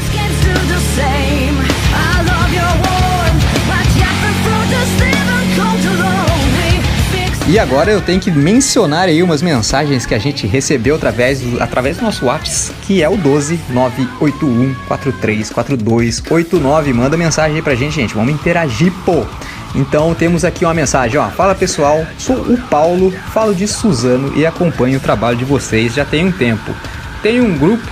E 7.49 7.59
agora 7.59 7.91
eu 7.91 8.01
tenho 8.01 8.19
que 8.19 8.31
mencionar 8.31 9.09
aí 9.09 9.23
umas 9.23 9.43
mensagens 9.43 10.07
que 10.07 10.15
a 10.15 10.19
gente 10.19 10.47
recebeu 10.47 10.95
através 10.95 11.41
do, 11.41 11.63
através 11.63 11.99
do 11.99 12.03
nosso 12.03 12.25
WhatsApp, 12.25 12.79
que 12.83 13.03
é 13.03 13.09
o 13.09 13.17
12 13.17 13.61
981 13.69 14.75
434289. 14.89 16.93
Manda 16.95 17.17
mensagem 17.17 17.57
aí 17.57 17.63
pra 17.63 17.75
gente, 17.75 17.97
gente. 17.97 18.15
Vamos 18.15 18.33
interagir, 18.33 18.91
pô. 19.05 19.27
Então 19.75 20.15
temos 20.15 20.45
aqui 20.45 20.65
uma 20.65 20.75
mensagem, 20.75 21.19
ó. 21.19 21.29
Fala 21.31 21.55
pessoal, 21.55 22.07
sou 22.19 22.37
o 22.37 22.59
Paulo, 22.69 23.13
falo 23.33 23.55
de 23.55 23.67
Suzano 23.67 24.37
e 24.37 24.45
acompanho 24.45 24.99
o 24.99 25.03
trabalho 25.03 25.37
de 25.37 25.45
vocês 25.45 25.95
já 25.95 26.05
tem 26.05 26.27
um 26.27 26.33
tempo. 26.33 26.75
Tenho 27.23 27.45
um 27.45 27.57
grupo 27.57 27.87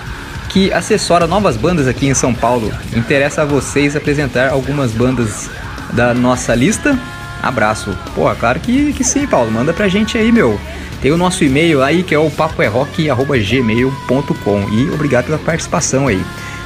que 0.49 0.73
assessora 0.73 1.27
novas 1.27 1.57
bandas 1.57 1.87
aqui 1.87 2.07
em 2.07 2.15
São 2.15 2.35
Paulo. 2.35 2.73
Interessa 2.95 3.43
a 3.43 3.45
vocês 3.45 3.97
apresentar 3.97 4.51
algumas 4.51 4.93
bandas 4.93 5.49
da 5.93 6.13
nossa 6.13 6.55
lista 6.55 6.99
Abraço. 7.43 7.97
Pô, 8.15 8.33
claro 8.35 8.61
que, 8.61 8.93
que 8.93 9.03
sim, 9.03 9.27
Paulo. 9.27 9.51
Manda 9.51 9.73
pra 9.73 9.89
gente 9.89 10.19
aí, 10.19 10.31
meu. 10.31 10.61
Tem 11.01 11.11
o 11.11 11.17
nosso 11.17 11.43
e-mail 11.43 11.83
aí 11.83 12.03
que 12.03 12.15
é 12.15 12.19
o 12.19 12.31
papoerrock.gmail.com 12.31 14.69
e 14.71 14.91
obrigado 14.91 15.25
pela 15.27 15.39
participação 15.39 16.07
aí. 16.07 16.23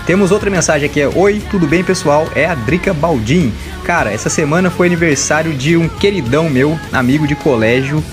Temos 0.07 0.31
outra 0.31 0.51
mensagem 0.51 0.87
aqui, 0.87 1.01
é 1.01 1.09
Oi, 1.09 1.43
tudo 1.51 1.67
bem 1.67 1.83
pessoal? 1.83 2.29
É 2.35 2.45
a 2.45 2.55
Drica 2.55 2.93
Baldin. 2.93 3.51
Cara, 3.85 4.13
essa 4.13 4.29
semana 4.29 4.69
foi 4.69 4.87
aniversário 4.87 5.55
de 5.55 5.79
um 5.79 5.89
queridão 5.89 6.51
meu, 6.51 6.79
amigo 6.93 7.27
de 7.27 7.35
colégio, 7.35 8.05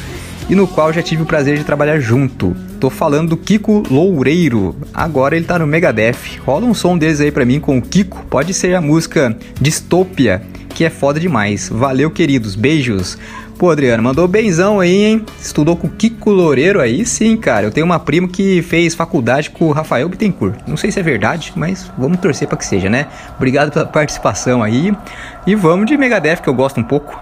e 0.49 0.55
no 0.55 0.65
qual 0.65 0.93
já 0.93 1.01
tive 1.01 1.23
o 1.23 1.25
prazer 1.25 1.57
de 1.57 1.65
trabalhar 1.65 1.99
junto. 1.99 2.55
Tô 2.79 2.89
falando 2.89 3.31
do 3.31 3.37
Kiko 3.37 3.83
Loureiro. 3.91 4.73
Agora 4.93 5.35
ele 5.35 5.43
tá 5.43 5.59
no 5.59 5.67
Megadeth. 5.67 6.39
Rola 6.45 6.65
um 6.65 6.73
som 6.73 6.97
deles 6.97 7.19
aí 7.19 7.29
pra 7.29 7.45
mim 7.45 7.59
com 7.59 7.77
o 7.77 7.81
Kiko. 7.81 8.25
Pode 8.29 8.53
ser 8.53 8.73
a 8.73 8.81
música 8.81 9.37
Distopia 9.59 10.41
que 10.71 10.85
é 10.85 10.89
foda 10.89 11.19
demais. 11.19 11.69
Valeu, 11.69 12.09
queridos. 12.09 12.55
Beijos. 12.55 13.17
Pô, 13.61 13.69
Adriano, 13.69 14.01
mandou 14.01 14.27
benzão 14.27 14.79
aí, 14.79 15.03
hein? 15.03 15.25
Estudou 15.39 15.77
com 15.77 15.85
o 15.85 15.89
Kiko 15.91 16.31
Loureiro 16.31 16.81
aí? 16.81 17.05
Sim, 17.05 17.37
cara. 17.37 17.67
Eu 17.67 17.71
tenho 17.71 17.85
uma 17.85 17.99
prima 17.99 18.27
que 18.27 18.59
fez 18.63 18.95
faculdade 18.95 19.51
com 19.51 19.65
o 19.65 19.71
Rafael 19.71 20.09
Bittencourt. 20.09 20.55
Não 20.65 20.75
sei 20.75 20.91
se 20.91 20.99
é 20.99 21.03
verdade, 21.03 21.53
mas 21.55 21.91
vamos 21.95 22.19
torcer 22.19 22.47
para 22.47 22.57
que 22.57 22.65
seja, 22.65 22.89
né? 22.89 23.05
Obrigado 23.37 23.71
pela 23.71 23.85
participação 23.85 24.63
aí. 24.63 24.91
E 25.45 25.53
vamos 25.53 25.85
de 25.85 25.95
Megadeth, 25.95 26.37
que 26.37 26.49
eu 26.49 26.55
gosto 26.55 26.79
um 26.79 26.83
pouco. 26.83 27.15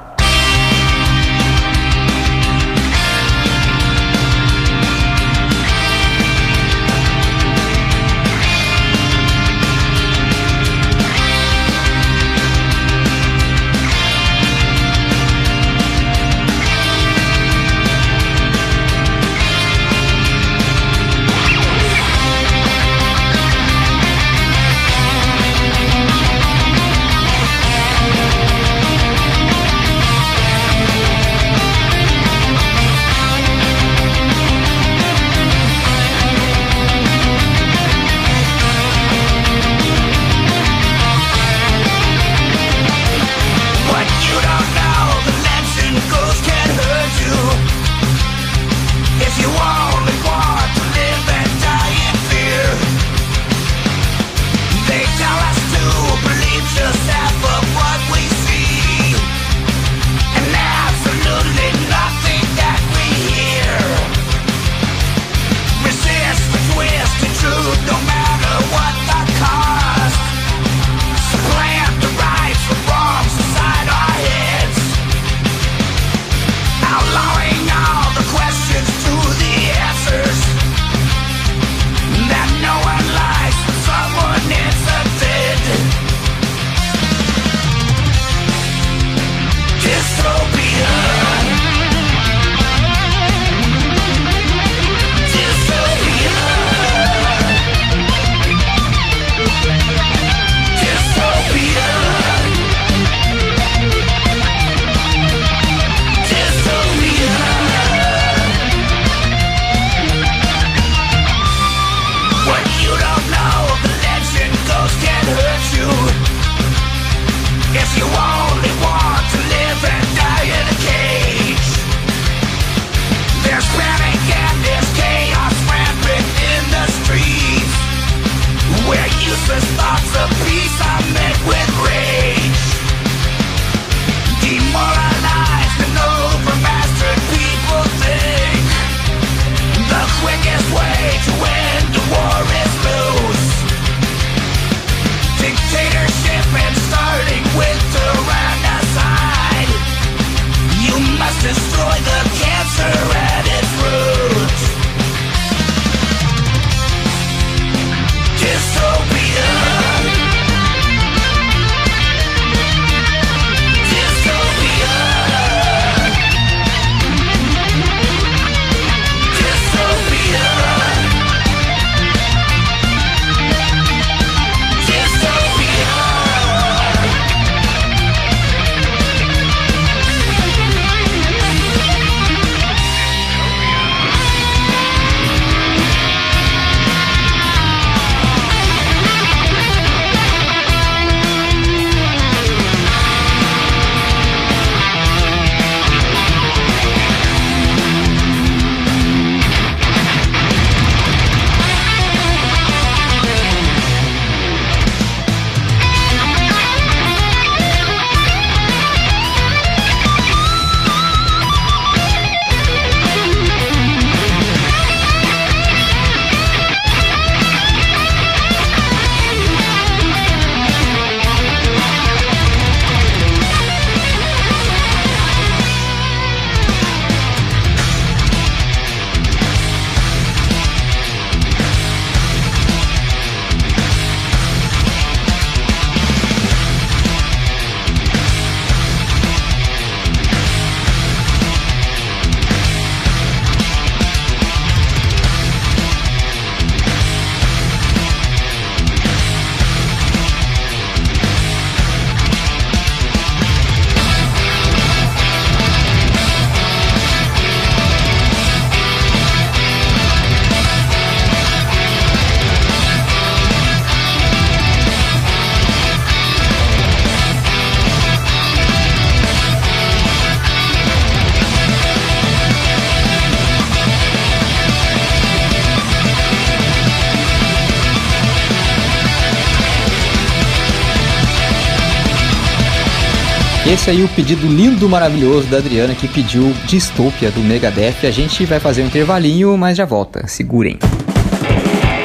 Esse 283.89 283.97
aí 283.97 284.03
o 284.03 284.09
pedido 284.09 284.45
lindo, 284.45 284.87
maravilhoso 284.87 285.47
da 285.47 285.57
Adriana 285.57 285.95
que 285.95 286.07
pediu 286.07 286.53
Distopia 286.67 287.31
do 287.31 287.39
Megadeth. 287.39 288.05
A 288.05 288.11
gente 288.11 288.45
vai 288.45 288.59
fazer 288.59 288.83
um 288.83 288.85
intervalinho, 288.85 289.57
mas 289.57 289.75
já 289.75 289.83
volta. 289.83 290.27
Segurem. 290.27 290.77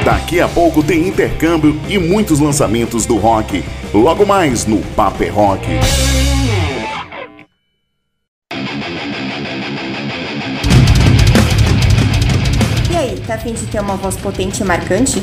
Daqui 0.02 0.40
a 0.40 0.48
pouco 0.48 0.82
tem 0.82 1.06
intercâmbio 1.06 1.78
e 1.86 1.98
muitos 1.98 2.40
lançamentos 2.40 3.04
do 3.04 3.18
rock. 3.18 3.62
Logo 3.92 4.24
mais 4.24 4.64
no 4.64 4.78
Paper 4.96 5.34
Rock. 5.34 5.66
E 12.90 12.96
aí, 12.96 13.20
tá 13.26 13.34
afim 13.34 13.52
de 13.52 13.66
ter 13.66 13.80
uma 13.82 13.96
voz 13.96 14.16
potente 14.16 14.62
e 14.62 14.64
marcante? 14.64 15.22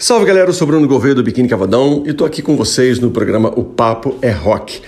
Salve 0.00 0.26
galera, 0.26 0.48
eu 0.48 0.52
sou 0.52 0.64
Bruno 0.64 0.86
Gouveia 0.86 1.12
do 1.12 1.24
Biquíni 1.24 1.48
Cavadão 1.48 2.04
e 2.06 2.12
tô 2.12 2.24
aqui 2.24 2.40
com 2.40 2.56
vocês 2.56 3.00
no 3.00 3.10
programa 3.10 3.52
O 3.56 3.64
Papo 3.64 4.16
é 4.22 4.30
Rock, 4.30 4.80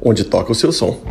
onde 0.00 0.24
toca 0.24 0.52
o 0.52 0.54
seu 0.54 0.72
som. 0.72 1.02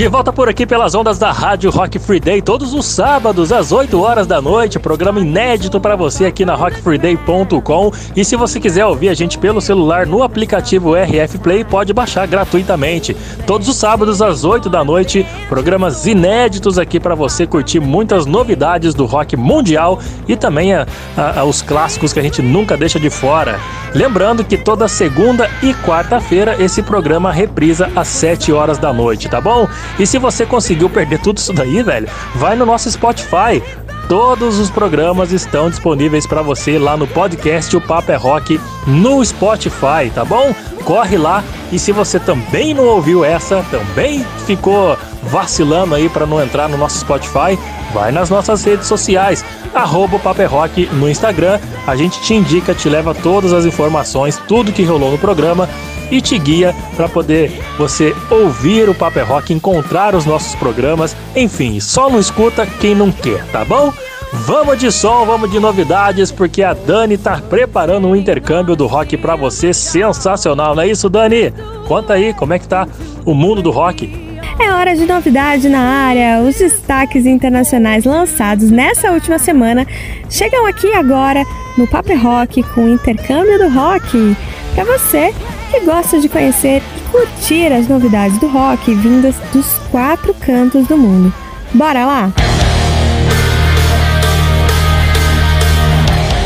De 0.00 0.08
volta 0.08 0.32
por 0.32 0.48
aqui 0.48 0.64
pelas 0.64 0.94
ondas 0.94 1.18
da 1.18 1.30
Rádio 1.30 1.70
Rock 1.70 1.98
Free 1.98 2.20
Day, 2.20 2.40
todos 2.40 2.72
os 2.72 2.86
sábados 2.86 3.52
às 3.52 3.70
8 3.70 4.00
horas 4.00 4.26
da 4.26 4.40
noite, 4.40 4.78
programa 4.78 5.20
inédito 5.20 5.78
para 5.78 5.94
você 5.94 6.24
aqui 6.24 6.42
na 6.42 6.54
rockfreeday.com. 6.54 7.92
E 8.16 8.24
se 8.24 8.34
você 8.34 8.58
quiser 8.58 8.86
ouvir 8.86 9.10
a 9.10 9.14
gente 9.14 9.36
pelo 9.36 9.60
celular 9.60 10.06
no 10.06 10.22
aplicativo 10.22 10.94
RF 10.94 11.36
Play, 11.40 11.64
pode 11.64 11.92
baixar 11.92 12.26
gratuitamente. 12.26 13.14
Todos 13.46 13.68
os 13.68 13.76
sábados 13.76 14.22
às 14.22 14.42
8 14.42 14.70
da 14.70 14.82
noite, 14.82 15.26
programas 15.50 16.06
inéditos 16.06 16.78
aqui 16.78 16.98
para 16.98 17.14
você 17.14 17.46
curtir 17.46 17.78
muitas 17.78 18.24
novidades 18.24 18.94
do 18.94 19.04
rock 19.04 19.36
mundial 19.36 19.98
e 20.26 20.34
também 20.34 20.72
a, 20.72 20.86
a, 21.14 21.40
a, 21.40 21.44
os 21.44 21.60
clássicos 21.60 22.10
que 22.10 22.20
a 22.20 22.22
gente 22.22 22.40
nunca 22.40 22.74
deixa 22.74 22.98
de 22.98 23.10
fora. 23.10 23.60
Lembrando 23.94 24.44
que 24.44 24.56
toda 24.56 24.88
segunda 24.88 25.50
e 25.62 25.74
quarta-feira 25.74 26.56
esse 26.58 26.82
programa 26.82 27.30
reprisa 27.30 27.90
às 27.94 28.08
7 28.08 28.50
horas 28.50 28.78
da 28.78 28.94
noite, 28.94 29.28
tá 29.28 29.42
bom? 29.42 29.68
E 29.98 30.06
se 30.06 30.18
você 30.18 30.46
conseguiu 30.46 30.88
perder 30.88 31.20
tudo 31.20 31.38
isso 31.38 31.52
daí, 31.52 31.82
velho, 31.82 32.08
vai 32.34 32.56
no 32.56 32.66
nosso 32.66 32.90
Spotify. 32.90 33.62
Todos 34.08 34.58
os 34.58 34.68
programas 34.70 35.30
estão 35.30 35.70
disponíveis 35.70 36.26
para 36.26 36.42
você 36.42 36.80
lá 36.80 36.96
no 36.96 37.06
podcast 37.06 37.76
O 37.76 37.80
Papo 37.80 38.10
é 38.10 38.16
Rock 38.16 38.60
no 38.84 39.24
Spotify, 39.24 40.10
tá 40.12 40.24
bom? 40.24 40.52
Corre 40.84 41.16
lá 41.16 41.44
e 41.70 41.78
se 41.78 41.92
você 41.92 42.18
também 42.18 42.74
não 42.74 42.86
ouviu 42.86 43.24
essa, 43.24 43.64
também 43.70 44.26
ficou 44.46 44.98
vacilando 45.22 45.94
aí 45.94 46.08
para 46.08 46.26
não 46.26 46.42
entrar 46.42 46.68
no 46.68 46.76
nosso 46.76 46.98
Spotify, 46.98 47.56
vai 47.94 48.10
nas 48.10 48.28
nossas 48.28 48.64
redes 48.64 48.88
sociais, 48.88 49.44
arroba 49.72 50.18
Papo 50.18 50.42
é 50.42 50.48
no 50.92 51.08
Instagram, 51.08 51.60
a 51.86 51.94
gente 51.94 52.20
te 52.20 52.34
indica, 52.34 52.74
te 52.74 52.88
leva 52.88 53.14
todas 53.14 53.52
as 53.52 53.64
informações, 53.64 54.40
tudo 54.48 54.72
que 54.72 54.82
rolou 54.82 55.12
no 55.12 55.18
programa 55.18 55.68
e 56.10 56.20
te 56.20 56.38
guia 56.38 56.74
para 56.96 57.08
poder 57.08 57.52
você 57.78 58.14
ouvir 58.30 58.88
o 58.88 58.94
Paper 58.94 59.26
Rock, 59.26 59.52
encontrar 59.52 60.14
os 60.14 60.26
nossos 60.26 60.54
programas, 60.54 61.16
enfim, 61.34 61.80
só 61.80 62.10
não 62.10 62.18
escuta 62.18 62.66
quem 62.66 62.94
não 62.94 63.10
quer, 63.10 63.44
tá 63.46 63.64
bom? 63.64 63.92
Vamos 64.32 64.78
de 64.78 64.92
som, 64.92 65.24
vamos 65.26 65.50
de 65.50 65.58
novidades, 65.58 66.30
porque 66.30 66.62
a 66.62 66.72
Dani 66.72 67.18
tá 67.18 67.40
preparando 67.48 68.06
um 68.06 68.14
intercâmbio 68.14 68.76
do 68.76 68.86
rock 68.86 69.16
para 69.16 69.34
você 69.34 69.74
sensacional, 69.74 70.74
não 70.74 70.82
é 70.82 70.88
isso, 70.88 71.08
Dani? 71.08 71.52
Conta 71.88 72.14
aí 72.14 72.32
como 72.32 72.52
é 72.52 72.58
que 72.58 72.68
tá 72.68 72.86
o 73.24 73.34
mundo 73.34 73.60
do 73.60 73.72
rock. 73.72 74.30
É 74.60 74.70
hora 74.70 74.94
de 74.94 75.06
novidade 75.06 75.68
na 75.70 75.80
área. 75.80 76.42
Os 76.42 76.56
destaques 76.58 77.24
internacionais 77.24 78.04
lançados 78.04 78.70
nessa 78.70 79.10
última 79.10 79.38
semana 79.38 79.86
chegam 80.28 80.66
aqui 80.66 80.92
agora 80.92 81.44
no 81.78 81.86
Paper 81.86 82.22
Rock 82.22 82.62
com 82.74 82.84
o 82.84 82.92
intercâmbio 82.92 83.58
do 83.58 83.70
rock. 83.70 84.36
Para 84.74 84.84
você 84.84 85.34
que 85.70 85.80
gosta 85.80 86.20
de 86.20 86.28
conhecer 86.28 86.82
e 86.96 87.00
curtir 87.10 87.72
as 87.72 87.88
novidades 87.88 88.38
do 88.38 88.48
rock 88.48 88.94
vindas 88.94 89.34
dos 89.52 89.66
quatro 89.90 90.34
cantos 90.34 90.86
do 90.86 90.96
mundo. 90.96 91.32
Bora 91.72 92.04
lá? 92.04 92.32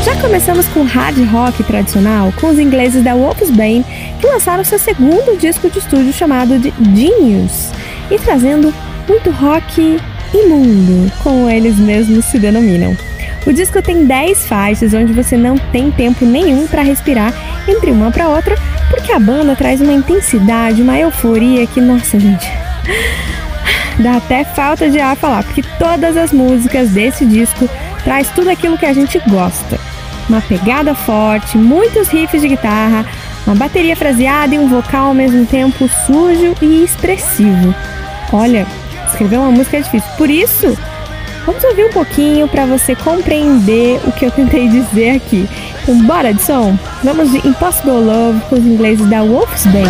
Já 0.03 0.15
começamos 0.17 0.67
com 0.67 0.83
hard 0.83 1.17
rock 1.31 1.63
tradicional 1.63 2.31
com 2.39 2.47
os 2.47 2.59
ingleses 2.59 3.03
da 3.03 3.15
Wolfsbane 3.15 3.83
que 4.19 4.27
lançaram 4.27 4.63
seu 4.63 4.77
segundo 4.77 5.37
disco 5.37 5.69
de 5.69 5.79
estúdio 5.79 6.13
chamado 6.13 6.59
de 6.59 6.71
Genius 6.95 7.71
e 8.11 8.19
trazendo 8.19 8.73
muito 9.07 9.31
rock 9.31 9.99
imundo, 10.33 11.11
como 11.23 11.49
eles 11.49 11.77
mesmos 11.77 12.25
se 12.25 12.37
denominam. 12.37 12.95
O 13.45 13.53
disco 13.53 13.79
tem 13.79 14.05
10 14.05 14.47
faixas 14.47 14.93
onde 14.93 15.13
você 15.13 15.37
não 15.37 15.55
tem 15.55 15.91
tempo 15.91 16.25
nenhum 16.25 16.65
para 16.65 16.81
respirar 16.81 17.31
entre 17.67 17.91
uma 17.91 18.09
para 18.09 18.27
outra, 18.27 18.55
porque 18.89 19.11
a 19.11 19.19
banda 19.19 19.55
traz 19.55 19.81
uma 19.81 19.93
intensidade, 19.93 20.81
uma 20.81 20.97
euforia 20.97 21.67
que, 21.67 21.79
nossa, 21.79 22.19
gente, 22.19 22.51
dá 23.99 24.17
até 24.17 24.43
falta 24.43 24.89
de 24.89 24.99
ar 24.99 25.15
falar, 25.15 25.43
porque 25.43 25.61
todas 25.77 26.17
as 26.17 26.31
músicas 26.31 26.89
desse 26.89 27.23
disco 27.23 27.69
traz 28.03 28.29
tudo 28.31 28.49
aquilo 28.49 28.79
que 28.79 28.85
a 28.85 28.93
gente 28.93 29.19
gosta. 29.29 29.79
Uma 30.27 30.41
pegada 30.41 30.95
forte, 30.95 31.55
muitos 31.55 32.07
riffs 32.07 32.41
de 32.41 32.47
guitarra, 32.47 33.05
uma 33.45 33.55
bateria 33.55 33.95
fraseada 33.95 34.55
e 34.55 34.59
um 34.59 34.67
vocal 34.67 35.07
ao 35.07 35.13
mesmo 35.13 35.45
tempo 35.45 35.87
sujo 36.07 36.55
e 36.63 36.83
expressivo. 36.83 37.75
Olha, 38.33 38.65
escrever 39.07 39.37
uma 39.37 39.51
música 39.51 39.77
é 39.77 39.81
difícil. 39.81 40.09
Por 40.17 40.31
isso, 40.31 40.75
vamos 41.45 41.63
ouvir 41.63 41.85
um 41.85 41.91
pouquinho 41.91 42.47
para 42.47 42.65
você 42.65 42.95
compreender 42.95 43.99
o 44.05 44.11
que 44.11 44.25
eu 44.25 44.31
tentei 44.31 44.67
dizer 44.67 45.11
aqui. 45.11 45.47
Então, 45.83 46.01
bora 46.05 46.33
de 46.33 46.41
som? 46.41 46.77
Vamos 47.03 47.31
de 47.31 47.47
Impossible 47.47 47.91
Love 47.91 48.41
com 48.49 48.55
os 48.55 48.65
ingleses 48.65 49.07
da 49.09 49.21
Wolfsbane. 49.21 49.85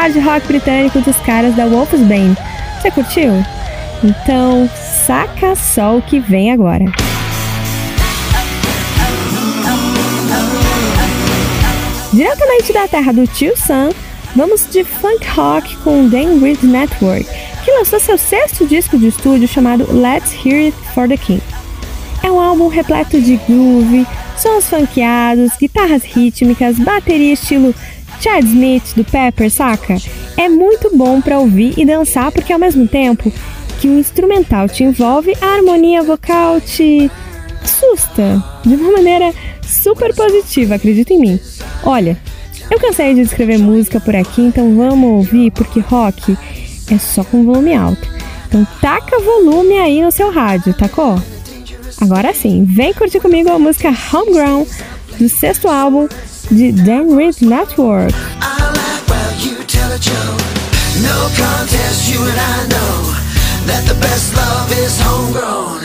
Hard 0.00 0.16
rock 0.24 0.46
britânico 0.46 0.98
dos 1.00 1.16
caras 1.18 1.54
da 1.54 1.66
Wolf's 1.66 2.00
Bane. 2.00 2.34
Você 2.80 2.90
curtiu? 2.90 3.44
Então, 4.02 4.66
saca 5.06 5.54
só 5.54 5.98
o 5.98 6.00
que 6.00 6.18
vem 6.18 6.50
agora. 6.50 6.86
Diretamente 12.14 12.72
da 12.72 12.88
terra 12.88 13.12
do 13.12 13.26
tio 13.26 13.52
Sam, 13.54 13.90
vamos 14.34 14.66
de 14.70 14.84
funk 14.84 15.28
rock 15.28 15.76
com 15.78 16.08
Dan 16.08 16.40
Reed 16.40 16.62
Network, 16.62 17.26
que 17.62 17.70
lançou 17.70 18.00
seu 18.00 18.16
sexto 18.16 18.66
disco 18.66 18.98
de 18.98 19.08
estúdio 19.08 19.46
chamado 19.46 19.86
Let's 19.92 20.32
Hear 20.34 20.64
It 20.64 20.76
for 20.94 21.06
the 21.06 21.18
King. 21.18 21.42
É 22.22 22.30
um 22.30 22.40
álbum 22.40 22.68
repleto 22.68 23.20
de 23.20 23.36
groove, 23.36 24.06
sons 24.38 24.66
funkeados, 24.66 25.52
guitarras 25.60 26.04
rítmicas, 26.04 26.78
bateria 26.78 27.34
estilo 27.34 27.74
Chad 28.20 28.44
Smith 28.44 28.94
do 28.94 29.04
Pepper, 29.04 29.50
saca? 29.50 29.96
É 30.36 30.46
muito 30.48 30.94
bom 30.94 31.22
para 31.22 31.38
ouvir 31.38 31.72
e 31.78 31.86
dançar 31.86 32.30
porque 32.30 32.52
ao 32.52 32.58
mesmo 32.58 32.86
tempo 32.86 33.32
que 33.80 33.88
o 33.88 33.98
instrumental 33.98 34.68
te 34.68 34.84
envolve, 34.84 35.34
a 35.40 35.54
harmonia 35.56 36.02
vocal 36.02 36.60
te 36.60 37.10
assusta 37.62 38.44
de 38.62 38.74
uma 38.74 38.92
maneira 38.92 39.32
super 39.66 40.14
positiva, 40.14 40.74
acredita 40.74 41.14
em 41.14 41.20
mim. 41.20 41.40
Olha, 41.82 42.18
eu 42.70 42.78
cansei 42.78 43.14
de 43.14 43.22
escrever 43.22 43.58
música 43.58 43.98
por 43.98 44.14
aqui, 44.14 44.42
então 44.42 44.76
vamos 44.76 45.10
ouvir 45.10 45.50
porque 45.52 45.80
rock 45.80 46.36
é 46.92 46.98
só 46.98 47.24
com 47.24 47.44
volume 47.44 47.74
alto. 47.74 48.06
Então 48.48 48.66
taca 48.82 49.18
volume 49.18 49.78
aí 49.78 50.02
no 50.02 50.12
seu 50.12 50.30
rádio, 50.30 50.74
tacou? 50.74 51.20
Agora 52.00 52.34
sim, 52.34 52.64
vem 52.64 52.92
curtir 52.92 53.20
comigo 53.20 53.50
a 53.50 53.58
música 53.58 53.88
Homegrown 54.12 54.66
do 55.18 55.28
sexto 55.28 55.68
álbum 55.68 56.06
de 56.50 56.72
Dan 56.72 57.16
Reed 57.16 57.40
Network. 57.40 58.10
No 61.02 61.28
contest, 61.36 62.12
you 62.12 62.20
and 62.20 62.38
I 62.38 62.66
know 62.68 63.14
that 63.66 63.84
the 63.86 63.94
best 64.00 64.34
love 64.36 64.70
is 64.72 65.00
homegrown. 65.00 65.79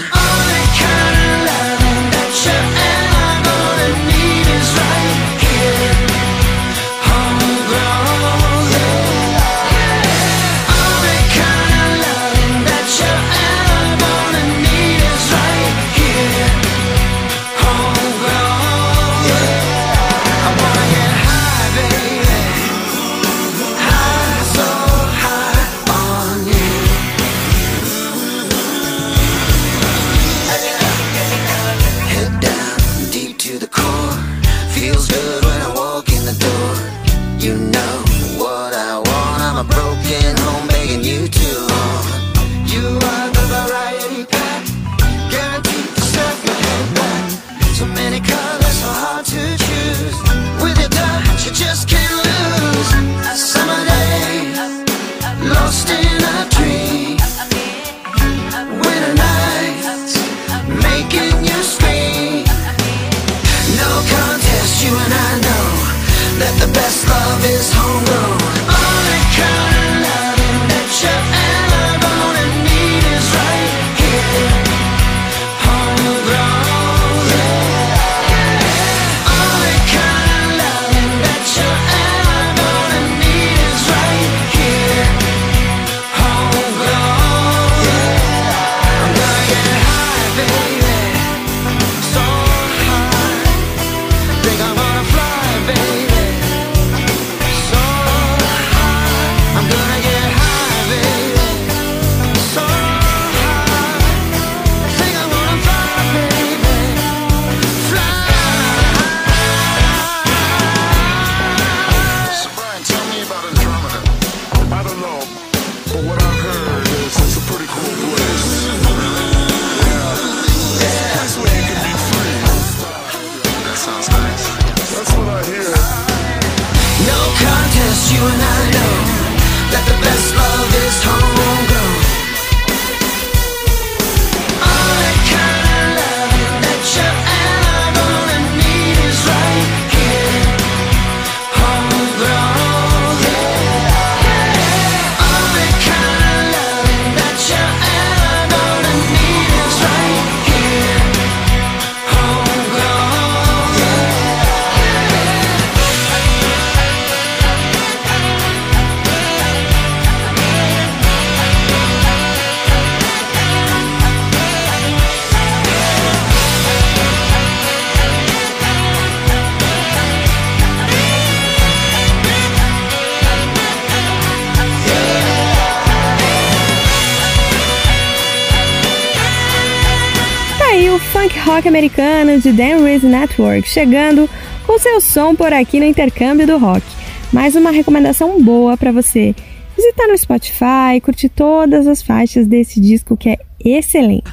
Rock 181.55 181.69
americano 181.69 182.37
de 182.37 182.51
Dan 182.51 182.83
Reed 182.83 183.03
Network, 183.03 183.65
chegando 183.65 184.29
com 184.67 184.77
seu 184.77 184.99
som 184.99 185.33
por 185.33 185.53
aqui 185.53 185.79
no 185.79 185.85
intercâmbio 185.85 186.45
do 186.45 186.57
rock. 186.57 186.85
Mais 187.31 187.55
uma 187.55 187.71
recomendação 187.71 188.43
boa 188.43 188.75
para 188.75 188.91
você 188.91 189.33
visitar 189.73 190.05
no 190.07 190.17
Spotify, 190.17 190.99
curtir 191.01 191.29
todas 191.29 191.87
as 191.87 192.01
faixas 192.01 192.45
desse 192.45 192.81
disco 192.81 193.15
que 193.15 193.29
é 193.29 193.37
excelente. 193.63 194.25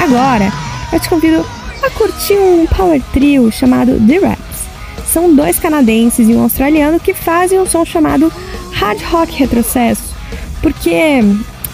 Agora, 0.00 0.50
eu 0.90 0.98
te 0.98 1.10
convido 1.10 1.44
a 1.82 1.90
curtir 1.90 2.38
um 2.38 2.66
power 2.66 3.02
trio 3.12 3.52
chamado 3.52 4.00
The 4.06 4.18
Raps. 4.28 4.64
São 5.04 5.34
dois 5.34 5.58
canadenses 5.58 6.26
e 6.26 6.32
um 6.32 6.42
australiano 6.42 6.98
que 6.98 7.12
fazem 7.12 7.60
um 7.60 7.66
som 7.66 7.84
chamado 7.84 8.32
hard 8.72 9.02
rock 9.02 9.34
retrocesso, 9.34 10.14
porque 10.62 11.20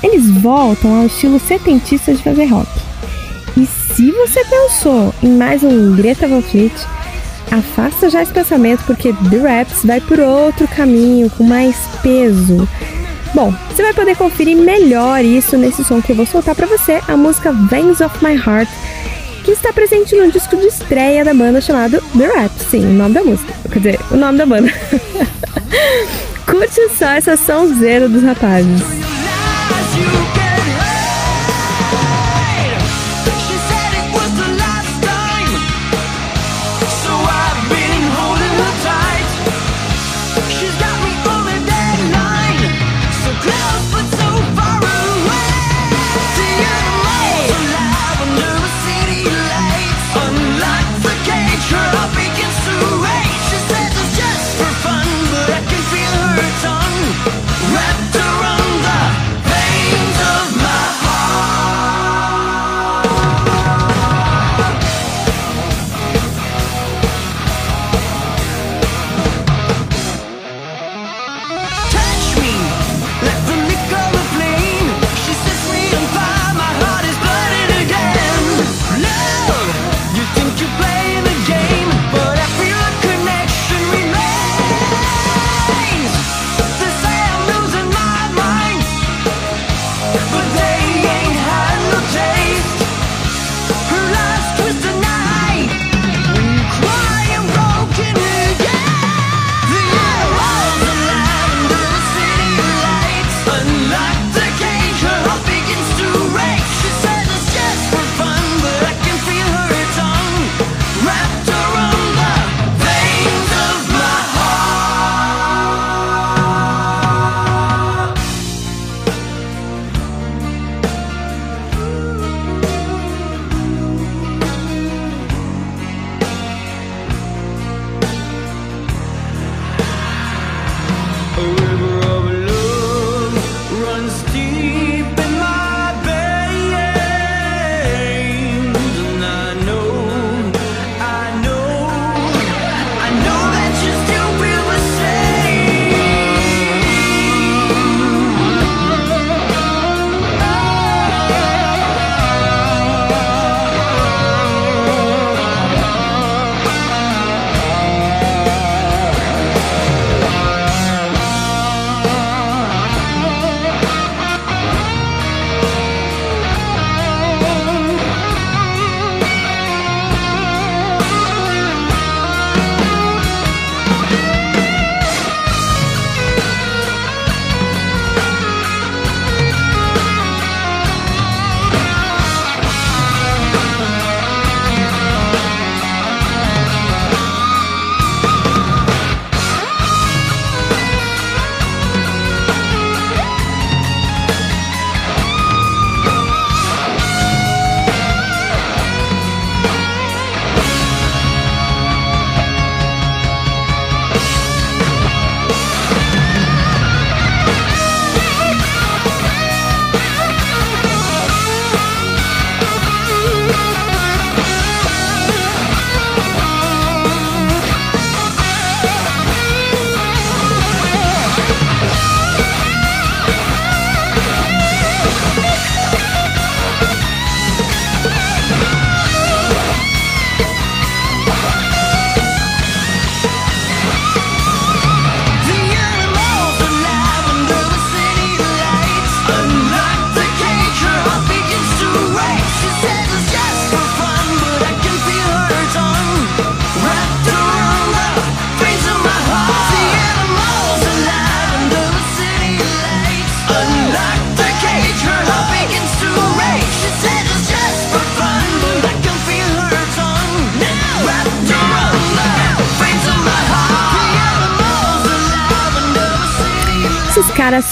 eles 0.03 0.29
voltam 0.31 1.01
ao 1.01 1.07
estilo 1.07 1.41
setentista 1.41 2.13
de 2.15 2.23
fazer 2.23 2.47
rock. 2.47 2.69
E 3.57 3.67
se 3.67 4.11
você 4.13 4.45
pensou 4.45 5.13
em 5.23 5.31
mais 5.31 5.63
um 5.63 5.97
Greta 5.97 6.29
Van 6.29 6.43
Fleet, 6.43 6.73
afasta 7.51 8.09
já 8.09 8.23
esse 8.23 8.33
pensamento 8.33 8.85
porque 8.85 9.13
The 9.31 9.39
Raps 9.39 9.85
vai 9.85 10.01
por 10.01 10.21
outro 10.21 10.69
caminho, 10.69 11.31
com 11.31 11.45
mais 11.45 11.77
peso. 12.03 12.69
Bom, 13.35 13.53
você 13.71 13.83
vai 13.83 13.93
poder 13.93 14.17
conferir 14.17 14.57
melhor 14.57 15.25
isso 15.25 15.57
nesse 15.57 15.85
som 15.85 16.01
que 16.01 16.13
eu 16.13 16.17
vou 16.17 16.27
soltar 16.27 16.55
para 16.55 16.67
você, 16.67 17.01
a 17.09 17.17
música 17.17 17.53
Veins 17.53 18.01
of 18.01 18.25
My 18.25 18.35
Heart, 18.35 18.69
que 19.45 19.51
está 19.51 19.73
presente 19.73 20.15
no 20.15 20.31
disco 20.31 20.57
de 20.57 20.67
estreia 20.67 21.25
da 21.25 21.35
banda 21.35 21.61
chamado 21.61 22.03
The 22.17 22.27
Raps, 22.27 22.67
sim, 22.71 22.87
o 22.87 22.93
nome 22.93 23.15
da 23.15 23.25
música, 23.25 23.53
quer 23.71 23.79
dizer, 23.79 24.01
o 24.11 24.17
nome 24.17 24.39
da 24.39 24.47
banda. 24.47 24.73
Curte 26.47 26.89
só 26.97 27.11
essa 27.11 27.37
sonzeira 27.37 28.09
dos 28.09 28.23
rapazes. 28.23 29.08
you 29.99 30.38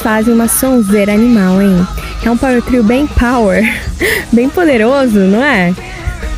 fazem 0.06 0.32
uma 0.32 0.46
sonzeira 0.46 1.12
animal, 1.12 1.60
hein? 1.60 1.84
É 2.24 2.30
um 2.30 2.36
power 2.36 2.62
trio 2.62 2.84
bem 2.84 3.08
power, 3.08 3.60
bem 4.32 4.48
poderoso, 4.48 5.18
não 5.18 5.42
é? 5.42 5.74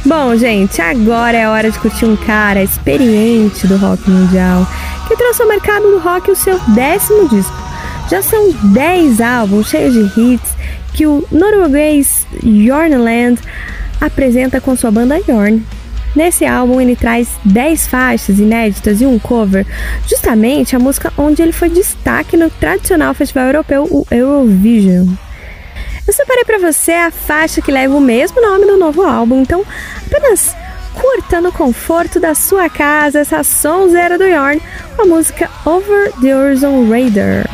Bom, 0.07 0.35
gente, 0.37 0.81
agora 0.81 1.37
é 1.37 1.47
hora 1.47 1.71
de 1.71 1.79
curtir 1.79 2.07
um 2.07 2.17
cara 2.17 2.63
experiente 2.63 3.67
do 3.67 3.77
rock 3.77 4.09
mundial 4.09 4.67
que 5.07 5.15
trouxe 5.15 5.43
ao 5.43 5.49
mercado 5.49 5.83
do 5.83 5.99
rock 5.99 6.31
o 6.31 6.35
seu 6.35 6.59
décimo 6.69 7.29
disco. 7.29 7.55
Já 8.11 8.23
são 8.23 8.51
10 8.73 9.21
álbuns 9.21 9.69
cheios 9.69 9.93
de 9.93 10.19
hits 10.19 10.51
que 10.95 11.05
o 11.05 11.23
norueguês 11.31 12.27
Jornland 12.43 13.39
apresenta 14.01 14.63
com 14.63 14.75
sua 14.77 14.91
banda 14.91 15.21
Jorn. 15.29 15.63
Nesse 16.19 16.45
álbum 16.45 16.81
ele 16.81 16.97
traz 16.97 17.29
10 17.45 17.87
faixas 17.87 18.41
inéditas 18.41 19.01
e 19.01 19.07
um 19.07 19.21
cover, 19.21 19.65
justamente 20.05 20.75
a 20.75 20.79
música 20.81 21.13
onde 21.17 21.41
ele 21.41 21.53
foi 21.53 21.69
destaque 21.69 22.37
no 22.37 22.51
tradicional 22.51 23.15
festival 23.15 23.47
europeu, 23.47 23.85
o 23.85 24.05
Eurovision. 24.11 25.07
Eu 26.05 26.13
separei 26.13 26.43
para 26.43 26.59
você 26.59 26.91
a 26.91 27.13
faixa 27.13 27.63
que 27.63 27.71
leva 27.71 27.95
o 27.95 28.01
mesmo 28.01 28.43
nome 28.43 28.67
do 28.67 28.77
novo 28.77 29.03
álbum, 29.03 29.43
então 29.43 29.65
apenas 30.05 30.57
curta 30.93 31.41
no 31.41 31.53
conforto 31.53 32.19
da 32.19 32.35
sua 32.35 32.69
casa 32.69 33.21
essa 33.21 33.45
sonzeira 33.45 34.19
do 34.19 34.25
Yorn 34.25 34.61
com 34.97 35.03
a 35.03 35.07
música 35.07 35.49
Over 35.65 36.11
the 36.21 36.37
Horizon 36.37 36.89
Raider. 36.89 37.47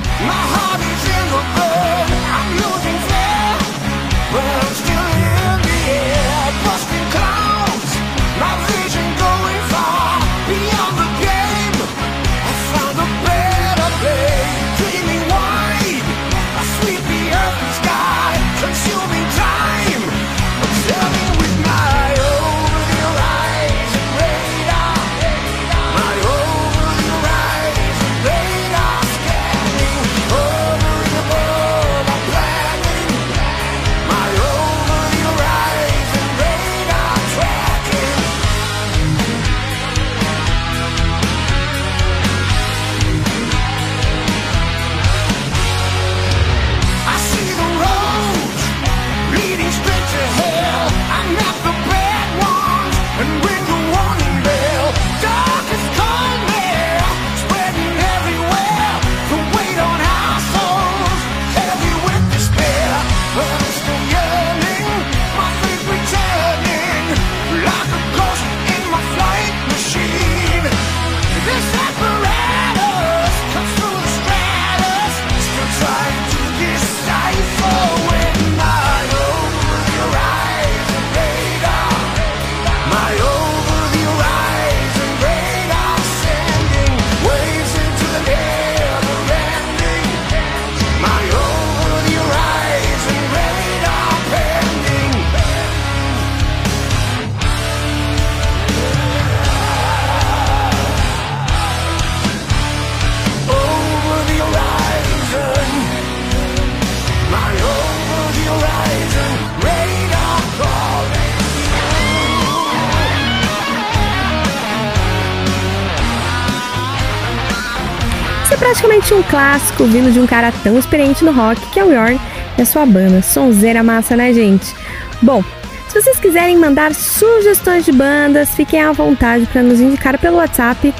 Praticamente 118.65 119.13
um 119.13 119.23
clássico 119.23 119.85
vindo 119.85 120.11
de 120.11 120.19
um 120.19 120.27
cara 120.27 120.51
tão 120.63 120.79
experiente 120.79 121.23
no 121.23 121.33
rock 121.33 121.61
que 121.71 121.79
é 121.79 121.85
o 121.85 121.93
Yorn 121.93 122.19
e 122.57 122.63
a 122.63 122.65
sua 122.65 122.87
banda. 122.87 123.21
Sonzeira 123.21 123.83
massa, 123.83 124.17
né, 124.17 124.33
gente? 124.33 124.75
Bom, 125.21 125.45
se 125.87 126.01
vocês 126.01 126.19
quiserem 126.19 126.57
mandar 126.57 126.95
sugestões 126.95 127.85
de 127.85 127.93
bandas, 127.93 128.49
fiquem 128.55 128.81
à 128.81 128.91
vontade 128.91 129.45
para 129.53 129.63
nos 129.63 129.81
indicar 129.81 130.19
pelo 130.19 130.39
WhatsApp 130.39 130.95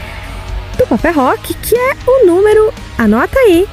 do 0.77 0.87
Papel 0.87 1.15
Rock, 1.15 1.55
que 1.55 1.75
é 1.75 1.97
o 2.07 2.27
número, 2.27 2.71
anota 2.99 3.39
aí, 3.39 3.67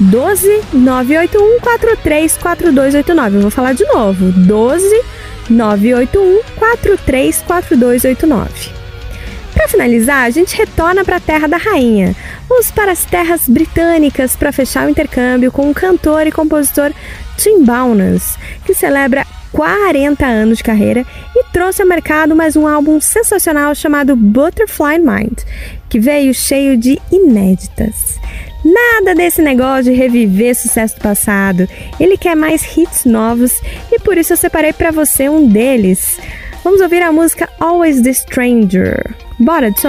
12 0.00 0.62
981 0.72 1.60
43 1.60 2.38
4289. 2.38 3.36
Eu 3.36 3.42
vou 3.42 3.50
falar 3.52 3.74
de 3.74 3.84
novo, 3.84 4.32
12 4.32 5.04
981 5.48 6.40
43 6.56 7.42
4289. 7.46 8.76
Para 9.54 9.68
finalizar, 9.68 10.24
a 10.24 10.30
gente 10.30 10.56
retorna 10.56 11.04
para 11.04 11.16
a 11.16 11.20
Terra 11.20 11.46
da 11.46 11.56
Rainha. 11.56 12.14
Vamos 12.48 12.70
para 12.70 12.92
as 12.92 13.04
terras 13.04 13.48
britânicas 13.48 14.36
para 14.36 14.52
fechar 14.52 14.86
o 14.86 14.90
intercâmbio 14.90 15.50
com 15.50 15.68
o 15.68 15.74
cantor 15.74 16.26
e 16.26 16.32
compositor 16.32 16.92
Tim 17.36 17.64
Bowness, 17.64 18.38
que 18.64 18.72
celebra 18.72 19.26
40 19.52 20.24
anos 20.24 20.58
de 20.58 20.64
carreira 20.64 21.04
e 21.34 21.44
trouxe 21.52 21.82
ao 21.82 21.88
mercado 21.88 22.36
mais 22.36 22.56
um 22.56 22.66
álbum 22.66 23.00
sensacional 23.00 23.74
chamado 23.74 24.14
Butterfly 24.14 24.98
Mind, 24.98 25.38
que 25.88 25.98
veio 25.98 26.32
cheio 26.34 26.76
de 26.76 27.00
inéditas. 27.10 28.20
Nada 28.64 29.14
desse 29.14 29.42
negócio 29.42 29.84
de 29.84 29.92
reviver 29.92 30.54
sucesso 30.54 30.96
do 30.96 31.02
passado. 31.02 31.68
Ele 31.98 32.16
quer 32.16 32.34
mais 32.34 32.76
hits 32.76 33.04
novos 33.04 33.52
e 33.90 33.98
por 34.00 34.18
isso 34.18 34.32
eu 34.32 34.36
separei 34.36 34.72
para 34.72 34.90
você 34.90 35.28
um 35.28 35.48
deles. 35.48 36.18
Vamos 36.62 36.80
ouvir 36.80 37.02
a 37.02 37.12
música 37.12 37.48
Always 37.60 38.02
the 38.02 38.12
Stranger. 38.12 39.14
Bora 39.38 39.70
de 39.70 39.80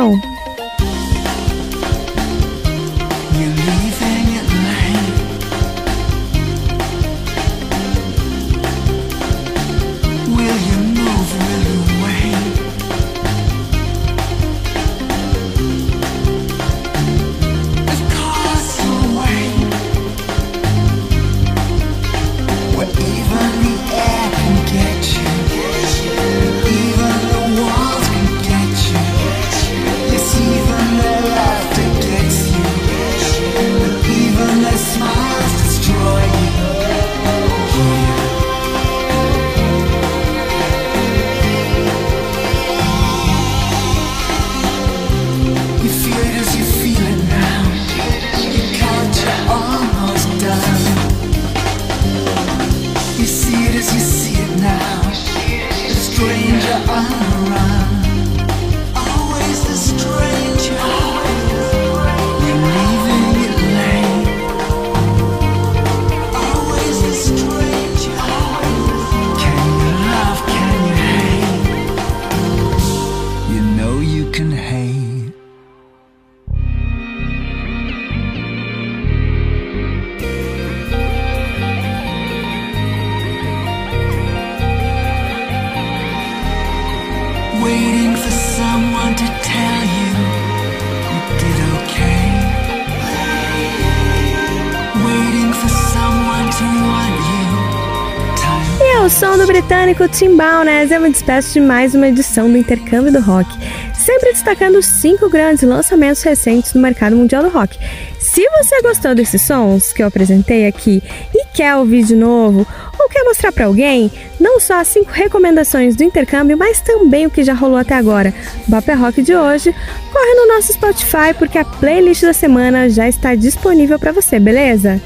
som 99.88 99.94
do 99.94 99.96
britânico 99.96 100.08
Tim 100.10 100.36
Bowness, 100.36 100.92
eu 100.92 101.00
me 101.00 101.10
despeço 101.10 101.54
de 101.54 101.62
mais 101.62 101.96
uma 101.96 102.08
edição 102.08 102.50
do 102.50 102.58
Intercâmbio 102.58 103.12
do 103.12 103.22
Rock, 103.22 103.48
sempre 103.96 104.34
destacando 104.34 104.82
cinco 104.82 105.30
grandes 105.30 105.64
lançamentos 105.64 106.22
recentes 106.24 106.74
no 106.74 106.82
mercado 106.82 107.16
mundial 107.16 107.44
do 107.44 107.50
rock. 107.50 107.78
Se 108.20 108.46
você 108.50 108.82
gostou 108.82 109.16
desses 109.16 109.42
sons 109.42 109.94
que 109.94 110.04
eu 110.04 110.08
apresentei 110.08 110.68
aqui 110.68 111.02
e 111.34 111.46
quer 111.54 111.76
ouvir 111.76 112.04
de 112.04 112.16
novo, 112.16 112.68
ou 113.00 113.10
quer 113.10 113.24
mostrar 113.24 113.52
para 113.52 113.66
alguém, 113.66 114.12
não 114.40 114.60
só 114.60 114.80
as 114.82 114.88
cinco 114.88 115.12
recomendações 115.12 115.96
do 115.96 116.04
intercâmbio, 116.04 116.58
mas 116.58 116.82
também 116.82 117.26
o 117.26 117.30
que 117.30 117.44
já 117.44 117.54
rolou 117.54 117.78
até 117.78 117.96
agora, 117.96 118.34
o 118.68 118.72
Papel 118.72 118.98
Rock 118.98 119.22
de 119.22 119.36
hoje, 119.36 119.74
corre 120.12 120.34
no 120.36 120.48
nosso 120.54 120.74
Spotify 120.74 121.34
porque 121.38 121.58
a 121.58 121.66
playlist 121.66 122.24
da 122.24 122.34
semana 122.34 122.90
já 122.90 123.08
está 123.08 123.36
disponível 123.36 123.98
para 123.98 124.12
você, 124.12 124.40
beleza? 124.40 125.02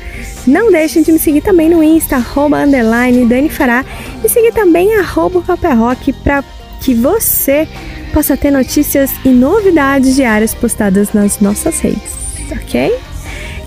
Não 0.48 0.72
deixem 0.72 1.04
de 1.04 1.12
me 1.12 1.20
seguir 1.20 1.42
também 1.42 1.70
no 1.70 1.84
Insta, 1.84 2.16
arroba, 2.16 2.64
underline, 2.64 3.26
Dani 3.28 3.50
Fará, 3.50 3.86
e 4.24 4.30
seguir 4.30 4.54
também 4.54 4.96
arroba 4.96 5.42
Papel 5.42 5.78
Rock 5.78 6.14
para 6.14 6.44
que 6.82 6.94
você 6.94 7.68
possa 8.14 8.36
ter 8.36 8.52
notícias 8.52 9.12
e 9.24 9.30
novidades 9.30 10.16
diárias 10.16 10.54
postadas 10.54 11.14
nas 11.14 11.40
nossas 11.40 11.80
redes, 11.80 12.12
ok? 12.52 12.92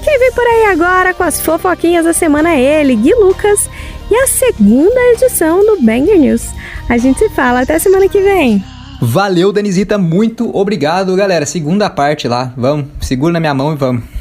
Quem 0.03 0.19
vem 0.19 0.33
por 0.33 0.47
aí 0.47 0.67
agora 0.67 1.15
com 1.15 1.23
as 1.23 1.41
fofoquinhas 1.41 2.05
da 2.05 2.13
semana 2.13 2.55
é 2.55 2.81
ele, 2.81 2.95
Gui 2.95 3.15
Lucas, 3.15 3.71
e 4.11 4.15
a 4.15 4.27
segunda 4.27 5.01
edição 5.15 5.65
do 5.65 5.81
Banger 5.81 6.19
News. 6.19 6.45
A 6.89 6.99
gente 6.99 7.19
se 7.19 7.31
fala 7.31 7.63
até 7.63 7.79
semana 7.79 8.09
que 8.09 8.21
vem. 8.21 8.63
Valeu, 9.01 9.53
Danizita, 9.53 9.97
muito 9.97 10.55
obrigado, 10.55 11.17
galera. 11.17 11.47
Segunda 11.47 11.89
parte 11.89 12.29
lá, 12.29 12.53
vamos, 12.57 12.87
segura 13.01 13.33
na 13.33 13.41
minha 13.41 13.55
mão 13.55 13.73
e 13.73 13.77
vamos. 13.77 14.14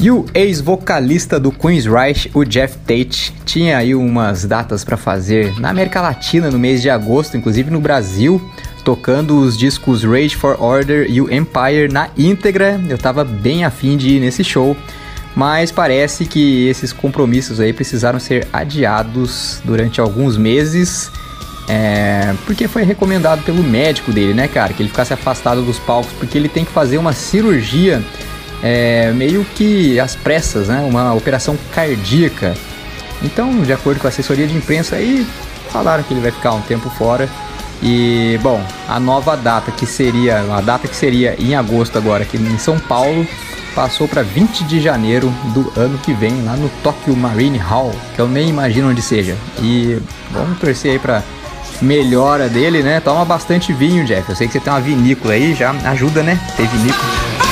E 0.00 0.12
o 0.12 0.24
ex-vocalista 0.32 1.40
do 1.40 1.50
Queensryche, 1.50 2.30
o 2.32 2.44
Jeff 2.44 2.78
Tate, 2.86 3.34
tinha 3.44 3.78
aí 3.78 3.96
umas 3.96 4.44
datas 4.44 4.84
para 4.84 4.96
fazer 4.96 5.58
na 5.58 5.70
América 5.70 6.00
Latina 6.00 6.52
no 6.52 6.58
mês 6.58 6.80
de 6.80 6.88
agosto, 6.88 7.36
inclusive 7.36 7.68
no 7.68 7.80
Brasil, 7.80 8.40
tocando 8.84 9.40
os 9.40 9.58
discos 9.58 10.04
Rage 10.04 10.36
for 10.36 10.62
Order 10.62 11.10
e 11.10 11.20
o 11.20 11.24
Empire 11.34 11.92
na 11.92 12.10
íntegra. 12.16 12.80
Eu 12.88 12.96
tava 12.96 13.24
bem 13.24 13.64
afim 13.64 13.96
de 13.96 14.10
ir 14.10 14.20
nesse 14.20 14.44
show, 14.44 14.76
mas 15.34 15.72
parece 15.72 16.26
que 16.26 16.68
esses 16.68 16.92
compromissos 16.92 17.58
aí 17.58 17.72
precisaram 17.72 18.20
ser 18.20 18.46
adiados 18.52 19.60
durante 19.64 20.00
alguns 20.00 20.36
meses. 20.36 21.10
É, 21.68 22.34
porque 22.46 22.68
foi 22.68 22.84
recomendado 22.84 23.42
pelo 23.42 23.64
médico 23.64 24.12
dele, 24.12 24.32
né, 24.32 24.46
cara? 24.46 24.72
Que 24.72 24.80
ele 24.80 24.90
ficasse 24.90 25.12
afastado 25.12 25.60
dos 25.60 25.80
palcos, 25.80 26.12
porque 26.20 26.38
ele 26.38 26.48
tem 26.48 26.64
que 26.64 26.70
fazer 26.70 26.98
uma 26.98 27.12
cirurgia 27.12 28.00
é, 28.62 29.12
meio 29.12 29.44
que 29.54 29.98
às 30.00 30.16
pressas, 30.16 30.68
né? 30.68 30.80
Uma 30.80 31.14
operação 31.14 31.56
cardíaca. 31.74 32.54
Então, 33.22 33.62
de 33.62 33.72
acordo 33.72 34.00
com 34.00 34.06
a 34.06 34.10
assessoria 34.10 34.46
de 34.46 34.56
imprensa, 34.56 34.96
aí 34.96 35.26
falaram 35.70 36.02
que 36.02 36.12
ele 36.12 36.20
vai 36.20 36.30
ficar 36.30 36.52
um 36.52 36.60
tempo 36.62 36.88
fora. 36.90 37.28
E, 37.82 38.38
bom, 38.42 38.60
a 38.88 38.98
nova 38.98 39.36
data 39.36 39.70
que 39.70 39.86
seria, 39.86 40.40
a 40.52 40.60
data 40.60 40.88
que 40.88 40.96
seria 40.96 41.36
em 41.38 41.54
agosto 41.54 41.96
agora 41.96 42.24
aqui 42.24 42.36
em 42.36 42.58
São 42.58 42.78
Paulo, 42.78 43.26
passou 43.74 44.08
para 44.08 44.22
20 44.22 44.64
de 44.64 44.80
janeiro 44.80 45.32
do 45.54 45.72
ano 45.76 45.98
que 45.98 46.12
vem, 46.12 46.42
lá 46.42 46.56
no 46.56 46.68
Tokyo 46.82 47.14
Marine 47.16 47.58
Hall, 47.58 47.94
que 48.16 48.20
eu 48.20 48.26
nem 48.26 48.48
imagino 48.48 48.90
onde 48.90 49.00
seja. 49.00 49.36
E 49.62 50.00
vamos 50.32 50.58
torcer 50.58 50.92
aí 50.92 50.98
para 50.98 51.22
melhora 51.80 52.48
dele, 52.48 52.82
né? 52.82 52.98
Toma 52.98 53.24
bastante 53.24 53.72
vinho, 53.72 54.04
Jeff. 54.04 54.28
Eu 54.28 54.34
sei 54.34 54.48
que 54.48 54.54
você 54.54 54.60
tem 54.60 54.72
uma 54.72 54.80
vinícola 54.80 55.34
aí, 55.34 55.54
já 55.54 55.70
ajuda, 55.84 56.24
né? 56.24 56.38
Ter 56.56 56.66
vinícola. 56.66 57.47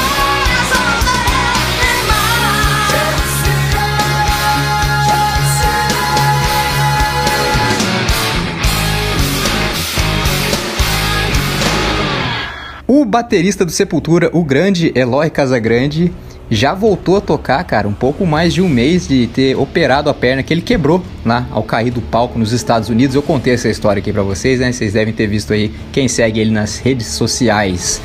O 12.88 13.04
baterista 13.04 13.64
do 13.64 13.72
Sepultura, 13.72 14.30
o 14.32 14.44
grande 14.44 14.92
Eloy 14.94 15.28
Casagrande, 15.28 16.12
já 16.48 16.72
voltou 16.72 17.16
a 17.16 17.20
tocar, 17.20 17.64
cara, 17.64 17.88
um 17.88 17.92
pouco 17.92 18.24
mais 18.24 18.54
de 18.54 18.62
um 18.62 18.68
mês 18.68 19.08
de 19.08 19.26
ter 19.26 19.56
operado 19.56 20.08
a 20.08 20.14
perna 20.14 20.40
que 20.40 20.54
ele 20.54 20.62
quebrou 20.62 21.02
lá 21.24 21.48
ao 21.50 21.64
cair 21.64 21.90
do 21.90 22.00
palco 22.00 22.38
nos 22.38 22.52
Estados 22.52 22.88
Unidos. 22.88 23.16
Eu 23.16 23.22
contei 23.22 23.54
essa 23.54 23.68
história 23.68 23.98
aqui 23.98 24.12
pra 24.12 24.22
vocês, 24.22 24.60
né? 24.60 24.70
Vocês 24.70 24.92
devem 24.92 25.12
ter 25.12 25.26
visto 25.26 25.52
aí 25.52 25.74
quem 25.90 26.06
segue 26.06 26.38
ele 26.38 26.52
nas 26.52 26.78
redes 26.78 27.08
sociais. 27.08 28.00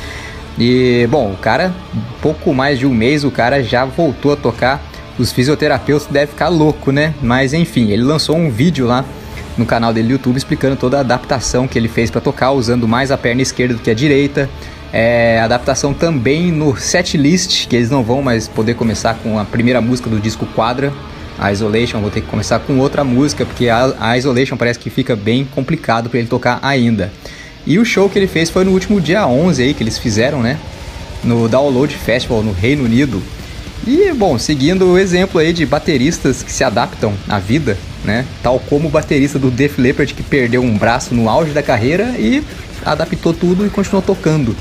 E, 0.58 1.06
bom, 1.08 1.30
o 1.30 1.36
cara, 1.36 1.72
pouco 2.20 2.52
mais 2.52 2.76
de 2.76 2.84
um 2.84 2.92
mês, 2.92 3.22
o 3.22 3.30
cara 3.30 3.62
já 3.62 3.84
voltou 3.84 4.32
a 4.32 4.36
tocar. 4.36 4.82
Os 5.16 5.30
fisioterapeutas 5.30 6.08
devem 6.10 6.26
ficar 6.26 6.48
louco, 6.48 6.90
né? 6.90 7.14
Mas 7.22 7.54
enfim, 7.54 7.92
ele 7.92 8.02
lançou 8.02 8.36
um 8.36 8.50
vídeo 8.50 8.84
lá 8.84 9.04
no 9.56 9.66
canal 9.66 9.92
dele 9.92 10.08
do 10.08 10.12
YouTube 10.12 10.36
explicando 10.36 10.76
toda 10.76 10.98
a 10.98 11.00
adaptação 11.00 11.68
que 11.68 11.78
ele 11.78 11.88
fez 11.88 12.10
para 12.10 12.20
tocar, 12.20 12.52
usando 12.52 12.88
mais 12.88 13.10
a 13.10 13.18
perna 13.18 13.42
esquerda 13.42 13.74
do 13.74 13.80
que 13.80 13.90
a 13.90 13.94
direita. 13.94 14.48
É, 14.92 15.40
adaptação 15.40 15.94
também 15.94 16.52
no 16.52 16.76
set 16.76 17.16
list, 17.16 17.66
que 17.66 17.76
eles 17.76 17.90
não 17.90 18.02
vão 18.02 18.20
mais 18.20 18.46
poder 18.46 18.74
começar 18.74 19.14
com 19.14 19.38
a 19.38 19.44
primeira 19.44 19.80
música 19.80 20.10
do 20.10 20.20
disco 20.20 20.46
Quadra, 20.54 20.92
a 21.38 21.50
Isolation, 21.50 22.00
vou 22.00 22.10
ter 22.10 22.20
que 22.20 22.26
começar 22.26 22.58
com 22.60 22.78
outra 22.78 23.02
música, 23.02 23.46
porque 23.46 23.68
a, 23.68 23.94
a 23.98 24.18
Isolation 24.18 24.56
parece 24.56 24.78
que 24.78 24.90
fica 24.90 25.16
bem 25.16 25.44
complicado 25.44 26.10
para 26.10 26.18
ele 26.18 26.28
tocar 26.28 26.58
ainda. 26.62 27.10
E 27.66 27.78
o 27.78 27.84
show 27.84 28.08
que 28.08 28.18
ele 28.18 28.26
fez 28.26 28.50
foi 28.50 28.64
no 28.64 28.72
último 28.72 29.00
dia 29.00 29.26
11 29.26 29.62
aí, 29.62 29.74
que 29.74 29.82
eles 29.82 29.98
fizeram, 29.98 30.42
né? 30.42 30.58
No 31.24 31.48
Download 31.48 31.94
Festival 31.94 32.42
no 32.42 32.52
Reino 32.52 32.84
Unido. 32.84 33.22
E, 33.86 34.12
bom, 34.12 34.38
seguindo 34.38 34.92
o 34.92 34.98
exemplo 34.98 35.40
aí 35.40 35.52
de 35.52 35.66
bateristas 35.66 36.42
que 36.42 36.52
se 36.52 36.62
adaptam 36.62 37.14
à 37.28 37.38
vida, 37.38 37.76
né? 38.04 38.24
Tal 38.42 38.60
como 38.60 38.88
o 38.88 38.90
baterista 38.90 39.38
do 39.38 39.50
Def 39.50 39.78
Leppard 39.78 40.14
que 40.14 40.22
perdeu 40.22 40.62
um 40.62 40.78
braço 40.78 41.14
no 41.14 41.28
auge 41.28 41.52
da 41.52 41.62
carreira 41.62 42.14
e 42.16 42.44
adaptou 42.84 43.34
tudo 43.34 43.66
e 43.66 43.70
continuou 43.70 44.02
tocando. 44.02 44.56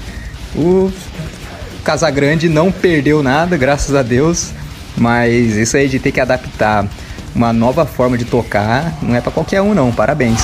O 0.56 0.91
Casagrande 1.84 2.49
não 2.49 2.72
perdeu 2.72 3.22
nada, 3.22 3.57
graças 3.57 3.95
a 3.95 4.02
Deus, 4.02 4.52
mas 4.98 5.56
isso 5.56 5.77
aí 5.77 5.88
de 5.88 5.99
ter 5.99 6.11
que 6.11 6.19
adaptar 6.19 6.88
uma 7.34 7.53
nova 7.53 7.85
forma 7.85 8.18
de 8.18 8.26
tocar 8.26 8.98
não 9.02 9.15
é 9.15 9.22
para 9.22 9.31
qualquer 9.31 9.61
um 9.61 9.73
não. 9.73 9.91
Parabéns. 9.91 10.41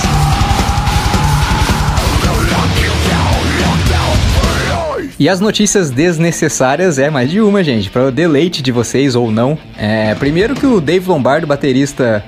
E 5.20 5.28
as 5.28 5.40
notícias 5.40 5.90
desnecessárias 5.90 7.00
é 7.00 7.10
mais 7.10 7.32
de 7.32 7.42
uma, 7.42 7.64
gente, 7.64 7.90
para 7.90 8.06
o 8.06 8.12
deleite 8.12 8.62
de 8.62 8.72
vocês 8.72 9.16
ou 9.16 9.32
não. 9.32 9.58
É, 9.76 10.14
primeiro 10.14 10.54
que 10.54 10.66
o 10.68 10.80
Dave 10.80 11.10
Lombardo, 11.10 11.48
baterista 11.48 12.24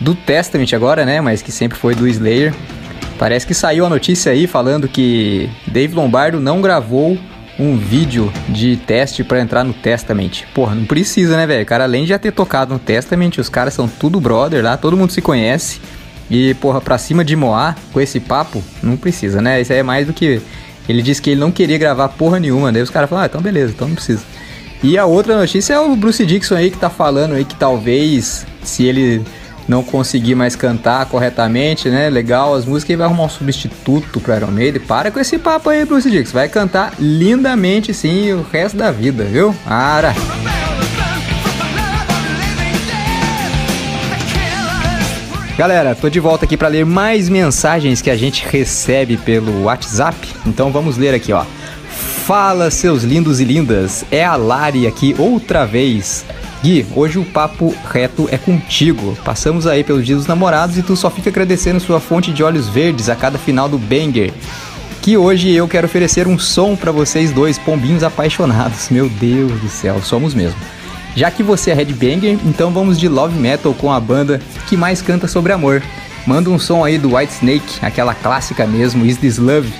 do 0.00 0.12
Testament 0.12 0.72
agora, 0.74 1.04
né, 1.04 1.20
mas 1.20 1.40
que 1.40 1.52
sempre 1.52 1.78
foi 1.78 1.94
do 1.94 2.08
Slayer, 2.08 2.52
parece 3.16 3.46
que 3.46 3.54
saiu 3.54 3.86
a 3.86 3.88
notícia 3.88 4.32
aí 4.32 4.48
falando 4.48 4.88
que 4.88 5.48
Dave 5.68 5.94
Lombardo 5.94 6.40
não 6.40 6.60
gravou 6.60 7.16
um 7.56 7.76
vídeo 7.76 8.32
de 8.48 8.76
teste 8.76 9.22
para 9.22 9.40
entrar 9.40 9.62
no 9.62 9.72
Testament. 9.72 10.42
Porra, 10.52 10.74
não 10.74 10.84
precisa, 10.84 11.36
né, 11.36 11.46
velho? 11.46 11.64
Cara 11.64 11.84
além 11.84 12.02
de 12.02 12.08
já 12.08 12.18
ter 12.18 12.32
tocado 12.32 12.72
no 12.72 12.80
Testament, 12.80 13.38
os 13.38 13.48
caras 13.48 13.72
são 13.72 13.86
tudo 13.86 14.20
brother 14.20 14.64
lá, 14.64 14.76
todo 14.76 14.96
mundo 14.96 15.12
se 15.12 15.22
conhece. 15.22 15.80
E, 16.28 16.54
porra, 16.54 16.80
pra 16.80 16.98
cima 16.98 17.24
de 17.24 17.36
Moá, 17.36 17.76
com 17.92 18.00
esse 18.00 18.18
papo, 18.18 18.64
não 18.82 18.96
precisa, 18.96 19.40
né? 19.40 19.60
Isso 19.60 19.72
aí 19.72 19.78
é 19.80 19.82
mais 19.82 20.06
do 20.06 20.12
que 20.12 20.40
ele 20.88 21.02
disse 21.02 21.20
que 21.22 21.30
ele 21.30 21.40
não 21.40 21.50
queria 21.50 21.78
gravar 21.78 22.08
porra 22.08 22.40
nenhuma. 22.40 22.72
Daí 22.72 22.82
os 22.82 22.90
caras 22.90 23.08
falaram, 23.08 23.24
ah, 23.24 23.28
então 23.28 23.40
beleza, 23.40 23.72
então 23.74 23.88
não 23.88 23.94
precisa. 23.94 24.22
E 24.82 24.98
a 24.98 25.06
outra 25.06 25.36
notícia 25.38 25.74
é 25.74 25.80
o 25.80 25.94
Bruce 25.94 26.24
Dixon 26.26 26.56
aí 26.56 26.70
que 26.70 26.76
tá 26.76 26.90
falando 26.90 27.34
aí 27.34 27.44
que 27.44 27.54
talvez, 27.54 28.44
se 28.64 28.84
ele 28.84 29.24
não 29.68 29.82
conseguir 29.82 30.34
mais 30.34 30.56
cantar 30.56 31.06
corretamente, 31.06 31.88
né? 31.88 32.10
Legal 32.10 32.54
as 32.54 32.64
músicas, 32.64 32.90
ele 32.90 32.96
vai 32.96 33.06
arrumar 33.06 33.24
um 33.24 33.28
substituto 33.28 34.20
pro 34.20 34.34
Iron 34.34 34.50
Maiden. 34.50 34.80
Para 34.80 35.10
com 35.10 35.20
esse 35.20 35.38
papo 35.38 35.70
aí, 35.70 35.84
Bruce 35.84 36.10
Dixon. 36.10 36.32
Vai 36.32 36.48
cantar 36.48 36.94
lindamente 36.98 37.94
sim 37.94 38.32
o 38.32 38.42
resto 38.42 38.76
da 38.76 38.90
vida, 38.90 39.24
viu? 39.24 39.54
Ara! 39.64 40.12
Galera, 45.62 45.94
tô 45.94 46.08
de 46.10 46.18
volta 46.18 46.44
aqui 46.44 46.56
para 46.56 46.66
ler 46.66 46.84
mais 46.84 47.28
mensagens 47.28 48.02
que 48.02 48.10
a 48.10 48.16
gente 48.16 48.44
recebe 48.44 49.16
pelo 49.16 49.62
WhatsApp. 49.62 50.16
Então 50.44 50.72
vamos 50.72 50.96
ler 50.96 51.14
aqui, 51.14 51.32
ó. 51.32 51.44
Fala, 52.26 52.68
seus 52.68 53.04
lindos 53.04 53.38
e 53.38 53.44
lindas. 53.44 54.04
É 54.10 54.24
a 54.24 54.34
Lari 54.34 54.88
aqui 54.88 55.14
outra 55.16 55.64
vez. 55.64 56.24
Gui, 56.64 56.84
hoje 56.96 57.20
o 57.20 57.24
papo 57.24 57.72
reto 57.88 58.28
é 58.32 58.36
contigo. 58.36 59.16
Passamos 59.24 59.64
aí 59.64 59.84
pelos 59.84 60.04
dias 60.04 60.18
dos 60.18 60.26
namorados 60.26 60.76
e 60.78 60.82
tu 60.82 60.96
só 60.96 61.08
fica 61.08 61.30
agradecendo 61.30 61.78
sua 61.78 62.00
fonte 62.00 62.32
de 62.32 62.42
olhos 62.42 62.68
verdes 62.68 63.08
a 63.08 63.14
cada 63.14 63.38
final 63.38 63.68
do 63.68 63.78
banger. 63.78 64.32
Que 65.00 65.16
hoje 65.16 65.52
eu 65.52 65.68
quero 65.68 65.86
oferecer 65.86 66.26
um 66.26 66.40
som 66.40 66.74
para 66.74 66.90
vocês 66.90 67.30
dois, 67.30 67.56
pombinhos 67.56 68.02
apaixonados. 68.02 68.88
Meu 68.90 69.08
Deus 69.08 69.52
do 69.60 69.68
céu, 69.68 70.02
somos 70.02 70.34
mesmo. 70.34 70.58
Já 71.14 71.30
que 71.30 71.42
você 71.42 71.70
é 71.70 71.74
headbanger, 71.74 72.38
então 72.44 72.70
vamos 72.70 72.98
de 72.98 73.08
love 73.08 73.38
metal 73.38 73.74
com 73.74 73.92
a 73.92 74.00
banda 74.00 74.40
que 74.68 74.76
mais 74.76 75.02
canta 75.02 75.28
sobre 75.28 75.52
amor. 75.52 75.82
Manda 76.26 76.50
um 76.50 76.58
som 76.58 76.84
aí 76.84 76.98
do 76.98 77.16
White 77.16 77.34
Snake, 77.34 77.78
aquela 77.82 78.14
clássica 78.14 78.66
mesmo, 78.66 79.04
Is 79.04 79.16
This 79.16 79.38
Love, 79.38 79.72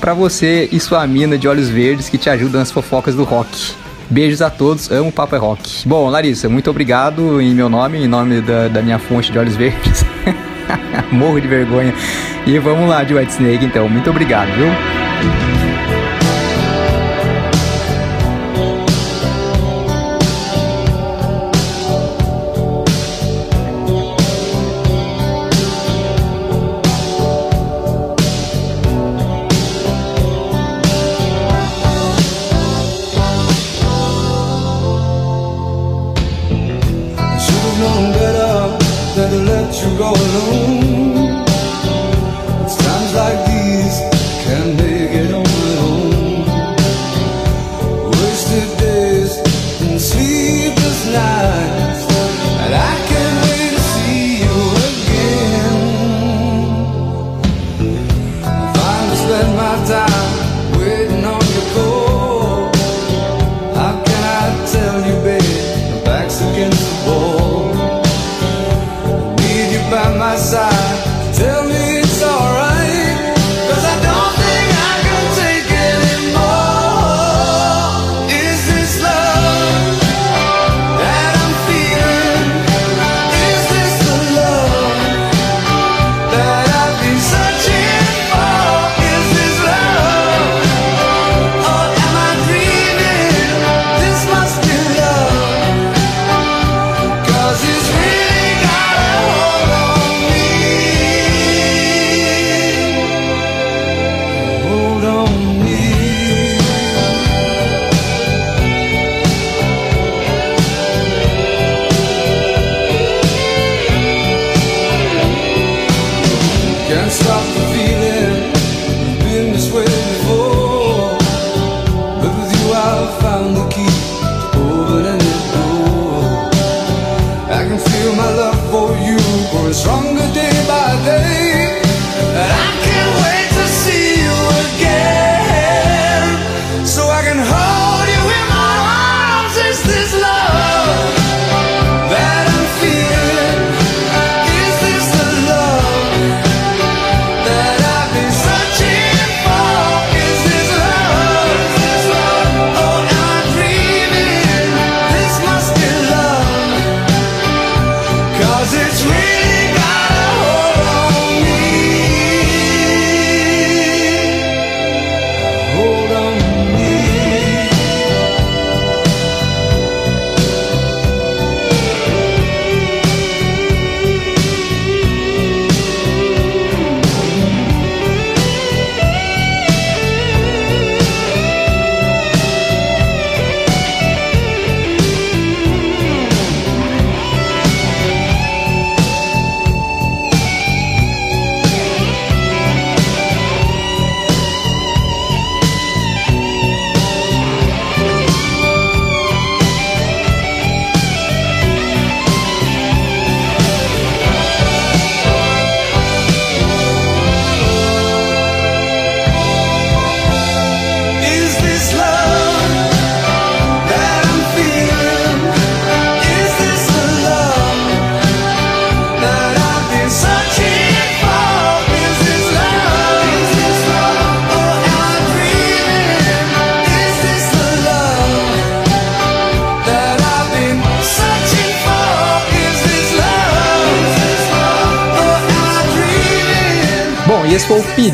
pra 0.00 0.14
você 0.14 0.68
e 0.72 0.80
sua 0.80 1.06
mina 1.06 1.36
de 1.36 1.46
olhos 1.46 1.68
verdes 1.68 2.08
que 2.08 2.18
te 2.18 2.30
ajudam 2.30 2.58
nas 2.58 2.72
fofocas 2.72 3.14
do 3.14 3.22
rock. 3.22 3.74
Beijos 4.08 4.42
a 4.42 4.50
todos, 4.50 4.90
amo 4.90 5.12
o 5.16 5.36
é 5.36 5.38
Rock. 5.38 5.86
Bom, 5.86 6.08
Larissa, 6.08 6.48
muito 6.48 6.68
obrigado 6.68 7.40
em 7.40 7.54
meu 7.54 7.68
nome, 7.68 7.98
em 7.98 8.08
nome 8.08 8.40
da, 8.40 8.66
da 8.66 8.82
minha 8.82 8.98
fonte 8.98 9.30
de 9.30 9.38
olhos 9.38 9.54
verdes. 9.54 10.04
Morro 11.12 11.40
de 11.40 11.46
vergonha. 11.46 11.94
E 12.44 12.58
vamos 12.58 12.88
lá 12.88 13.04
de 13.04 13.14
White 13.14 13.32
Snake 13.32 13.64
então, 13.64 13.88
muito 13.88 14.10
obrigado, 14.10 14.48
viu? 14.56 15.39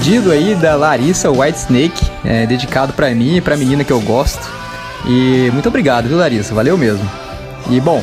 Pedido 0.07 0.31
aí 0.31 0.55
da 0.55 0.77
Larissa 0.77 1.29
Whitesnake, 1.29 2.09
é, 2.25 2.47
dedicado 2.47 2.93
pra 2.93 3.13
mim 3.13 3.39
e 3.39 3.41
pra 3.41 3.57
menina 3.57 3.83
que 3.83 3.93
eu 3.93 4.01
gosto. 4.01 4.49
E 5.05 5.51
muito 5.53 5.69
obrigado, 5.69 6.07
viu, 6.07 6.17
Larissa? 6.17 6.55
Valeu 6.55 6.79
mesmo. 6.79 7.05
E 7.69 7.81
bom, 7.81 8.01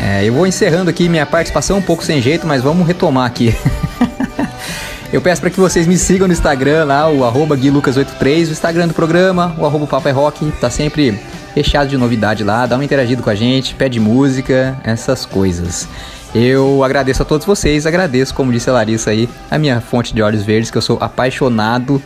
é, 0.00 0.24
eu 0.24 0.32
vou 0.32 0.46
encerrando 0.46 0.88
aqui 0.88 1.06
minha 1.06 1.26
participação 1.26 1.76
um 1.76 1.82
pouco 1.82 2.02
sem 2.02 2.22
jeito, 2.22 2.46
mas 2.46 2.62
vamos 2.62 2.86
retomar 2.86 3.26
aqui. 3.26 3.54
eu 5.12 5.20
peço 5.20 5.42
para 5.42 5.50
que 5.50 5.60
vocês 5.60 5.86
me 5.86 5.98
sigam 5.98 6.26
no 6.26 6.32
Instagram 6.32 6.86
lá, 6.86 7.10
o 7.10 7.22
arroba 7.26 7.54
guilucas83, 7.58 8.48
o 8.48 8.52
Instagram 8.52 8.88
do 8.88 8.94
programa, 8.94 9.54
o 9.58 9.66
arroba 9.66 9.86
Papo 9.86 10.08
é 10.08 10.12
Rock, 10.12 10.50
tá 10.52 10.70
sempre 10.70 11.20
recheado 11.54 11.90
de 11.90 11.98
novidade 11.98 12.42
lá, 12.42 12.64
dá 12.64 12.76
uma 12.76 12.86
interagida 12.86 13.20
com 13.20 13.28
a 13.28 13.34
gente, 13.34 13.74
pede 13.74 14.00
música, 14.00 14.78
essas 14.82 15.26
coisas. 15.26 15.86
Eu 16.34 16.82
agradeço 16.82 17.22
a 17.22 17.24
todos 17.24 17.46
vocês, 17.46 17.86
agradeço, 17.86 18.34
como 18.34 18.52
disse 18.52 18.68
a 18.68 18.72
Larissa 18.72 19.10
aí, 19.10 19.28
a 19.48 19.56
minha 19.56 19.80
fonte 19.80 20.12
de 20.12 20.20
olhos 20.20 20.42
verdes, 20.42 20.70
que 20.70 20.76
eu 20.76 20.82
sou 20.82 20.98
apaixonado. 21.00 22.02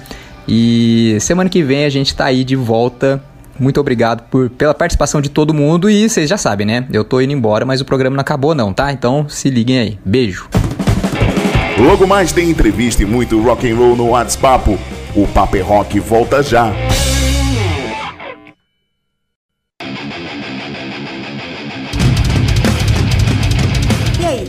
E 0.47 1.17
semana 1.21 1.49
que 1.49 1.63
vem 1.63 1.85
a 1.85 1.91
gente 1.91 2.15
tá 2.15 2.27
aí 2.27 2.45
de 2.45 2.55
volta. 2.55 3.23
Muito 3.59 3.81
obrigado 3.81 4.23
por, 4.31 4.51
pela 4.51 4.75
participação 4.75 5.21
de 5.21 5.29
todo 5.29 5.55
mundo 5.55 5.91
e 5.91 6.09
vocês 6.09 6.29
já 6.29 6.37
sabem, 6.37 6.67
né? 6.67 6.87
Eu 6.93 7.05
tô 7.05 7.21
indo 7.21 7.33
embora, 7.33 7.65
mas 7.65 7.81
o 7.81 7.85
programa 7.85 8.17
não 8.17 8.21
acabou 8.21 8.55
não, 8.55 8.73
tá? 8.73 8.93
Então 8.93 9.27
se 9.29 9.51
liguem 9.51 9.79
aí. 9.79 9.99
Beijo. 10.05 10.49
Logo 11.79 12.07
mais 12.07 12.31
tem 12.31 12.51
entrevista 12.51 13.03
e 13.03 13.07
muito 13.07 13.41
rock 13.41 13.71
and 13.71 13.77
roll 13.77 13.97
no 13.97 14.11
WhatsApp. 14.11 14.79
O 15.17 15.27
Papo 15.29 15.57
é 15.57 15.61
Rock 15.61 15.99
volta 16.01 16.43
já. 16.43 16.73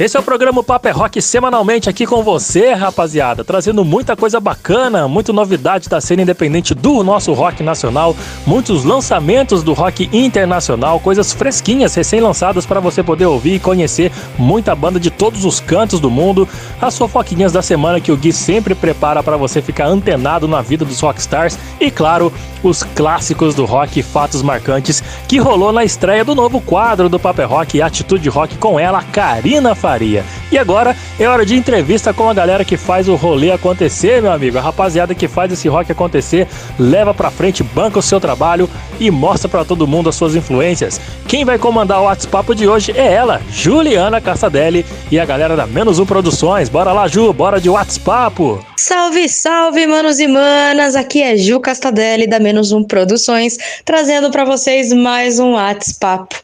Esse 0.00 0.16
é 0.16 0.20
o 0.20 0.22
programa 0.22 0.62
Papo 0.62 0.88
é 0.88 0.90
Rock 0.90 1.20
semanalmente 1.20 1.90
aqui 1.90 2.06
com 2.06 2.22
você, 2.22 2.72
rapaziada, 2.72 3.44
trazendo 3.44 3.84
muita 3.84 4.16
coisa 4.16 4.40
bacana, 4.40 5.06
muita 5.06 5.30
novidade 5.30 5.90
da 5.90 6.00
cena 6.00 6.22
independente 6.22 6.74
do 6.74 7.04
nosso 7.04 7.34
rock 7.34 7.62
nacional, 7.62 8.16
muitos 8.46 8.82
lançamentos 8.82 9.62
do 9.62 9.74
rock 9.74 10.08
internacional, 10.10 10.98
coisas 11.00 11.34
fresquinhas, 11.34 11.94
recém-lançadas 11.94 12.64
para 12.64 12.80
você 12.80 13.02
poder 13.02 13.26
ouvir 13.26 13.56
e 13.56 13.58
conhecer 13.58 14.10
muita 14.38 14.74
banda 14.74 14.98
de 14.98 15.10
todos 15.10 15.44
os 15.44 15.60
cantos 15.60 16.00
do 16.00 16.10
mundo, 16.10 16.48
as 16.80 16.96
fofoquinhas 16.96 17.52
da 17.52 17.60
semana 17.60 18.00
que 18.00 18.10
o 18.10 18.16
Gui 18.16 18.32
sempre 18.32 18.74
prepara 18.74 19.22
para 19.22 19.36
você 19.36 19.60
ficar 19.60 19.84
antenado 19.84 20.48
na 20.48 20.62
vida 20.62 20.82
dos 20.82 20.98
rockstars 21.00 21.58
e, 21.78 21.90
claro, 21.90 22.32
os 22.62 22.82
clássicos 22.82 23.54
do 23.54 23.66
rock 23.66 24.02
fatos 24.02 24.40
marcantes 24.40 25.04
que 25.28 25.36
rolou 25.36 25.72
na 25.72 25.84
estreia 25.84 26.24
do 26.24 26.34
novo 26.34 26.58
quadro 26.58 27.06
do 27.06 27.20
Papo 27.20 27.42
é 27.42 27.44
Rock 27.44 27.82
Atitude 27.82 28.30
Rock 28.30 28.56
com 28.56 28.80
ela, 28.80 29.02
Karina 29.02 29.74
Faria. 29.74 29.89
E 30.50 30.58
agora 30.58 30.96
é 31.18 31.26
hora 31.26 31.44
de 31.44 31.56
entrevista 31.56 32.12
com 32.12 32.28
a 32.28 32.34
galera 32.34 32.64
que 32.64 32.76
faz 32.76 33.08
o 33.08 33.14
rolê 33.14 33.50
acontecer, 33.50 34.22
meu 34.22 34.32
amigo. 34.32 34.58
A 34.58 34.60
rapaziada 34.60 35.14
que 35.14 35.28
faz 35.28 35.52
esse 35.52 35.68
rock 35.68 35.90
acontecer, 35.90 36.46
leva 36.78 37.12
pra 37.12 37.30
frente, 37.30 37.62
banca 37.62 37.98
o 37.98 38.02
seu 38.02 38.20
trabalho 38.20 38.68
e 38.98 39.10
mostra 39.10 39.48
para 39.48 39.64
todo 39.64 39.86
mundo 39.86 40.08
as 40.08 40.14
suas 40.14 40.34
influências. 40.34 41.00
Quem 41.26 41.44
vai 41.44 41.58
comandar 41.58 42.00
o 42.00 42.04
WhatsApp 42.04 42.54
de 42.54 42.68
hoje 42.68 42.92
é 42.96 43.12
ela, 43.12 43.40
Juliana 43.50 44.20
Cassadelli 44.20 44.84
e 45.10 45.18
a 45.18 45.24
galera 45.24 45.56
da 45.56 45.66
Menos 45.66 45.98
Um 45.98 46.06
Produções. 46.06 46.68
Bora 46.68 46.92
lá, 46.92 47.08
Ju, 47.08 47.32
bora 47.32 47.60
de 47.60 47.68
WhatsApp. 47.68 48.60
Salve, 48.76 49.28
salve, 49.28 49.86
manos 49.86 50.18
e 50.20 50.26
manas! 50.26 50.96
Aqui 50.96 51.22
é 51.22 51.36
Ju 51.36 51.60
Castadelli 51.60 52.26
da 52.26 52.38
Menos 52.38 52.72
Um 52.72 52.82
Produções, 52.82 53.58
trazendo 53.84 54.30
para 54.30 54.44
vocês 54.44 54.92
mais 54.92 55.38
um 55.38 55.52
WhatsApp. 55.52 56.36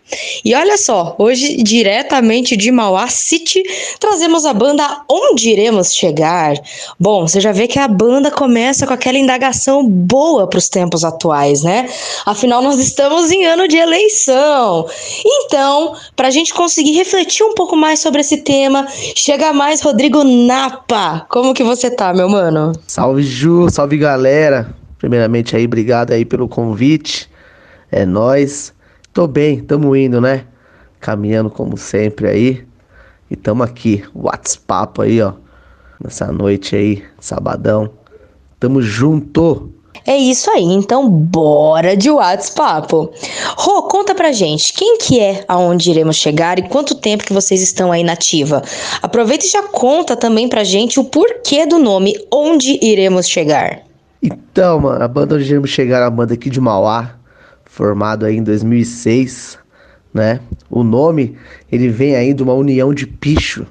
E 0.44 0.54
olha 0.54 0.76
só, 0.76 1.16
hoje 1.18 1.56
diretamente 1.56 2.56
de 2.56 2.70
Mauá 2.70 3.08
City, 3.36 3.62
trazemos 4.00 4.46
a 4.46 4.54
banda 4.54 5.02
Onde 5.08 5.50
Iremos 5.50 5.94
Chegar. 5.94 6.54
Bom, 6.98 7.28
você 7.28 7.40
já 7.40 7.52
vê 7.52 7.66
que 7.68 7.78
a 7.78 7.86
banda 7.86 8.30
começa 8.30 8.86
com 8.86 8.94
aquela 8.94 9.18
indagação 9.18 9.86
boa 9.86 10.46
para 10.48 10.58
os 10.58 10.68
tempos 10.68 11.04
atuais, 11.04 11.62
né? 11.62 11.88
Afinal, 12.24 12.62
nós 12.62 12.78
estamos 12.78 13.30
em 13.30 13.44
ano 13.44 13.68
de 13.68 13.76
eleição. 13.76 14.86
Então, 15.24 15.94
para 16.14 16.28
a 16.28 16.30
gente 16.30 16.54
conseguir 16.54 16.92
refletir 16.92 17.44
um 17.44 17.54
pouco 17.54 17.76
mais 17.76 18.00
sobre 18.00 18.22
esse 18.22 18.38
tema, 18.38 18.86
chega 19.14 19.52
mais 19.52 19.82
Rodrigo 19.82 20.24
Napa. 20.24 21.26
Como 21.28 21.52
que 21.52 21.62
você 21.62 21.90
tá, 21.90 22.14
meu 22.14 22.28
mano? 22.28 22.72
Salve 22.86 23.22
Ju, 23.22 23.68
salve 23.70 23.98
galera. 23.98 24.74
Primeiramente 24.98 25.54
aí, 25.54 25.66
obrigado 25.66 26.12
aí 26.12 26.24
pelo 26.24 26.48
convite. 26.48 27.28
É 27.92 28.06
nós. 28.06 28.72
Tô 29.12 29.26
bem, 29.26 29.60
tamo 29.60 29.94
indo, 29.94 30.20
né? 30.20 30.44
Caminhando 31.00 31.50
como 31.50 31.76
sempre 31.76 32.28
aí. 32.28 32.66
E 33.30 33.36
tamo 33.36 33.62
aqui, 33.62 34.04
WhatsApp 34.14 35.02
aí, 35.02 35.20
ó. 35.20 35.32
Nessa 36.02 36.30
noite 36.30 36.76
aí, 36.76 37.02
sabadão. 37.18 37.90
Tamo 38.60 38.80
junto. 38.80 39.72
É 40.06 40.16
isso 40.16 40.48
aí, 40.50 40.62
então 40.62 41.08
bora 41.08 41.96
de 41.96 42.08
WhatsApp. 42.08 42.92
Rô, 43.56 43.82
conta 43.84 44.14
pra 44.14 44.30
gente, 44.30 44.72
quem 44.72 44.98
que 44.98 45.18
é 45.18 45.44
aonde 45.48 45.90
iremos 45.90 46.16
chegar 46.16 46.58
e 46.58 46.68
quanto 46.68 46.94
tempo 46.94 47.24
que 47.24 47.32
vocês 47.32 47.60
estão 47.60 47.90
aí 47.90 48.04
nativa? 48.04 48.62
Aproveita 49.02 49.44
e 49.44 49.48
já 49.48 49.64
conta 49.64 50.14
também 50.14 50.48
pra 50.48 50.62
gente 50.62 51.00
o 51.00 51.04
porquê 51.04 51.66
do 51.66 51.78
nome 51.78 52.14
Onde 52.32 52.78
Iremos 52.80 53.28
Chegar. 53.28 53.82
Então, 54.22 54.80
mano, 54.80 55.02
a 55.02 55.08
banda 55.08 55.34
Onde 55.34 55.46
Iremos 55.46 55.70
Chegar 55.70 55.98
é 55.98 56.04
uma 56.04 56.10
banda 56.10 56.34
aqui 56.34 56.50
de 56.50 56.60
Mauá, 56.60 57.16
formado 57.64 58.26
aí 58.26 58.36
em 58.36 58.42
2006, 58.44 59.58
né? 60.16 60.40
O 60.70 60.82
nome, 60.82 61.36
ele 61.70 61.88
vem 61.88 62.16
aí 62.16 62.32
de 62.32 62.42
uma 62.42 62.54
união 62.54 62.94
de 62.94 63.06
picho, 63.06 63.66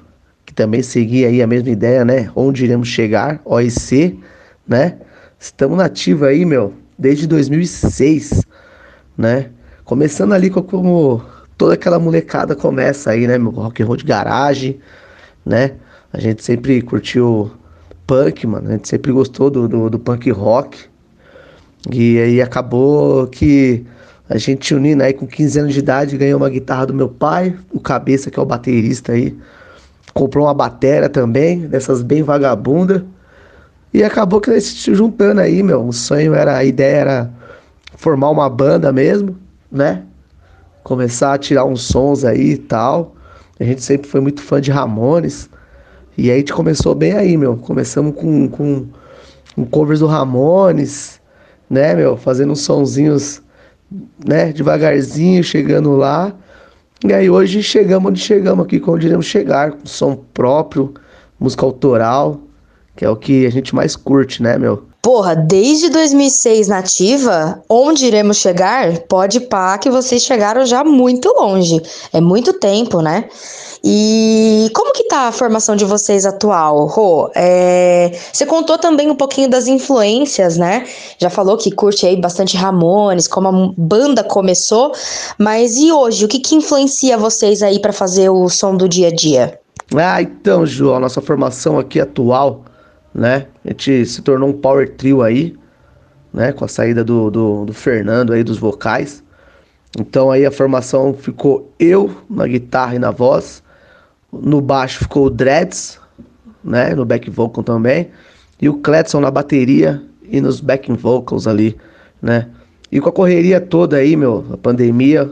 que 0.46 0.54
também 0.54 0.80
seguia 0.80 1.26
aí 1.26 1.42
a 1.42 1.46
mesma 1.46 1.70
ideia, 1.70 2.04
né? 2.04 2.30
Onde 2.36 2.64
Iremos 2.64 2.86
Chegar, 2.86 3.40
OIC, 3.44 4.18
né? 4.66 4.96
Estamos 5.38 5.76
nativa 5.76 6.28
aí, 6.28 6.44
meu, 6.44 6.72
desde 6.96 7.26
2006, 7.26 8.42
né? 9.18 9.50
Começando 9.84 10.32
ali 10.32 10.48
com 10.48 10.62
como 10.62 11.20
toda 11.58 11.74
aquela 11.74 11.98
molecada 11.98 12.54
começa 12.54 13.10
aí, 13.10 13.26
né, 13.26 13.36
meu? 13.36 13.50
Rock 13.50 13.82
and 13.82 13.86
roll 13.86 13.96
de 13.96 14.04
garagem, 14.04 14.78
né? 15.44 15.72
A 16.12 16.20
gente 16.20 16.44
sempre 16.44 16.80
curtiu 16.80 17.50
punk, 18.06 18.46
mano. 18.46 18.68
A 18.68 18.72
gente 18.72 18.88
sempre 18.88 19.10
gostou 19.10 19.50
do, 19.50 19.66
do, 19.66 19.90
do 19.90 19.98
punk 19.98 20.30
rock. 20.30 20.78
E 21.92 22.18
aí 22.20 22.40
acabou 22.40 23.26
que 23.26 23.84
a 24.28 24.38
gente 24.38 24.74
unindo 24.74 25.02
aí 25.02 25.12
com 25.12 25.26
15 25.26 25.60
anos 25.60 25.72
de 25.72 25.78
idade, 25.78 26.16
ganhou 26.16 26.38
uma 26.38 26.50
guitarra 26.50 26.86
do 26.86 26.94
meu 26.94 27.08
pai, 27.08 27.56
o 27.72 27.78
Cabeça, 27.78 28.30
que 28.30 28.38
é 28.38 28.42
o 28.42 28.46
baterista 28.46 29.12
aí. 29.12 29.36
Comprou 30.12 30.46
uma 30.46 30.54
bateria 30.54 31.08
também, 31.08 31.60
dessas 31.60 32.02
bem 32.02 32.22
vagabunda. 32.22 33.06
E 33.94 34.02
acabou 34.02 34.40
que 34.40 34.50
nós 34.50 34.64
se 34.64 34.94
juntando 34.94 35.40
aí, 35.40 35.62
meu. 35.62 35.86
O 35.86 35.92
sonho 35.92 36.34
era, 36.34 36.56
a 36.56 36.64
ideia 36.64 36.96
era 36.96 37.30
formar 37.96 38.30
uma 38.30 38.50
banda 38.50 38.92
mesmo, 38.92 39.36
né? 39.70 40.02
Começar 40.82 41.34
a 41.34 41.38
tirar 41.38 41.64
uns 41.64 41.82
sons 41.82 42.24
aí 42.24 42.52
e 42.52 42.58
tal. 42.58 43.14
A 43.60 43.64
gente 43.64 43.82
sempre 43.82 44.08
foi 44.08 44.20
muito 44.20 44.42
fã 44.42 44.60
de 44.60 44.70
Ramones. 44.70 45.48
E 46.18 46.30
aí 46.30 46.36
a 46.36 46.38
gente 46.38 46.52
começou 46.52 46.94
bem 46.94 47.12
aí, 47.12 47.36
meu. 47.36 47.56
Começamos 47.56 48.14
com, 48.16 48.48
com, 48.48 48.86
com 49.54 49.64
covers 49.66 50.00
do 50.00 50.06
Ramones, 50.06 51.20
né, 51.70 51.94
meu? 51.94 52.16
Fazendo 52.16 52.52
uns 52.52 52.62
sonzinhos, 52.62 53.42
né, 54.24 54.52
devagarzinho, 54.52 55.42
chegando 55.42 55.96
lá. 55.96 56.34
E 57.04 57.12
aí 57.12 57.28
hoje 57.28 57.62
chegamos 57.62 58.10
onde 58.10 58.20
chegamos 58.20 58.64
aqui, 58.64 58.82
onde 58.86 59.06
iremos 59.06 59.26
chegar, 59.26 59.72
com 59.72 59.86
som 59.86 60.16
próprio, 60.32 60.94
música 61.38 61.64
autoral, 61.64 62.40
que 62.96 63.04
é 63.04 63.10
o 63.10 63.16
que 63.16 63.46
a 63.46 63.50
gente 63.50 63.74
mais 63.74 63.94
curte, 63.94 64.42
né, 64.42 64.56
meu? 64.56 64.84
Porra, 65.02 65.36
desde 65.36 65.88
2006 65.88 66.66
nativa, 66.66 67.62
onde 67.68 68.06
iremos 68.06 68.38
chegar? 68.38 68.98
Pode 69.02 69.38
pá 69.38 69.78
que 69.78 69.88
vocês 69.88 70.22
chegaram 70.22 70.66
já 70.66 70.82
muito 70.82 71.32
longe. 71.38 71.80
É 72.12 72.20
muito 72.20 72.54
tempo, 72.54 73.00
né? 73.00 73.26
E 73.88 74.68
como 74.74 74.92
que 74.92 75.04
tá 75.04 75.28
a 75.28 75.32
formação 75.32 75.76
de 75.76 75.84
vocês 75.84 76.26
atual, 76.26 76.86
Rô? 76.86 77.30
É, 77.36 78.10
você 78.32 78.44
contou 78.44 78.76
também 78.76 79.08
um 79.08 79.14
pouquinho 79.14 79.48
das 79.48 79.68
influências, 79.68 80.56
né? 80.56 80.84
Já 81.20 81.30
falou 81.30 81.56
que 81.56 81.70
curte 81.70 82.04
aí 82.04 82.16
bastante 82.16 82.56
Ramones, 82.56 83.28
como 83.28 83.46
a 83.46 83.72
banda 83.76 84.24
começou, 84.24 84.90
mas 85.38 85.76
e 85.76 85.92
hoje, 85.92 86.24
o 86.24 86.28
que 86.28 86.40
que 86.40 86.56
influencia 86.56 87.16
vocês 87.16 87.62
aí 87.62 87.78
para 87.78 87.92
fazer 87.92 88.28
o 88.28 88.48
som 88.48 88.76
do 88.76 88.88
dia 88.88 89.06
a 89.06 89.14
dia? 89.14 89.60
Ah, 89.94 90.20
então, 90.20 90.66
Ju, 90.66 90.92
a 90.92 90.98
nossa 90.98 91.20
formação 91.20 91.78
aqui 91.78 92.00
atual, 92.00 92.64
né? 93.14 93.46
A 93.64 93.68
gente 93.68 94.04
se 94.04 94.20
tornou 94.20 94.48
um 94.48 94.52
power 94.52 94.96
trio 94.96 95.22
aí, 95.22 95.54
né? 96.34 96.50
Com 96.50 96.64
a 96.64 96.68
saída 96.68 97.04
do, 97.04 97.30
do, 97.30 97.64
do 97.66 97.72
Fernando 97.72 98.32
aí 98.32 98.42
dos 98.42 98.58
vocais. 98.58 99.22
Então 99.96 100.28
aí 100.28 100.44
a 100.44 100.50
formação 100.50 101.14
ficou 101.14 101.72
eu 101.78 102.10
na 102.28 102.48
guitarra 102.48 102.96
e 102.96 102.98
na 102.98 103.12
voz. 103.12 103.64
No 104.42 104.60
baixo 104.60 105.00
ficou 105.00 105.26
o 105.26 105.30
Dreads, 105.30 105.98
né? 106.62 106.94
No 106.94 107.04
back 107.04 107.28
vocal 107.30 107.62
também. 107.62 108.08
E 108.60 108.68
o 108.68 108.74
Cletson 108.74 109.20
na 109.20 109.30
bateria 109.30 110.02
e 110.22 110.40
nos 110.40 110.60
backing 110.60 110.94
vocals 110.94 111.46
ali, 111.46 111.76
né? 112.20 112.48
E 112.90 113.00
com 113.00 113.08
a 113.08 113.12
correria 113.12 113.60
toda 113.60 113.96
aí, 113.96 114.16
meu, 114.16 114.44
a 114.52 114.56
pandemia, 114.56 115.30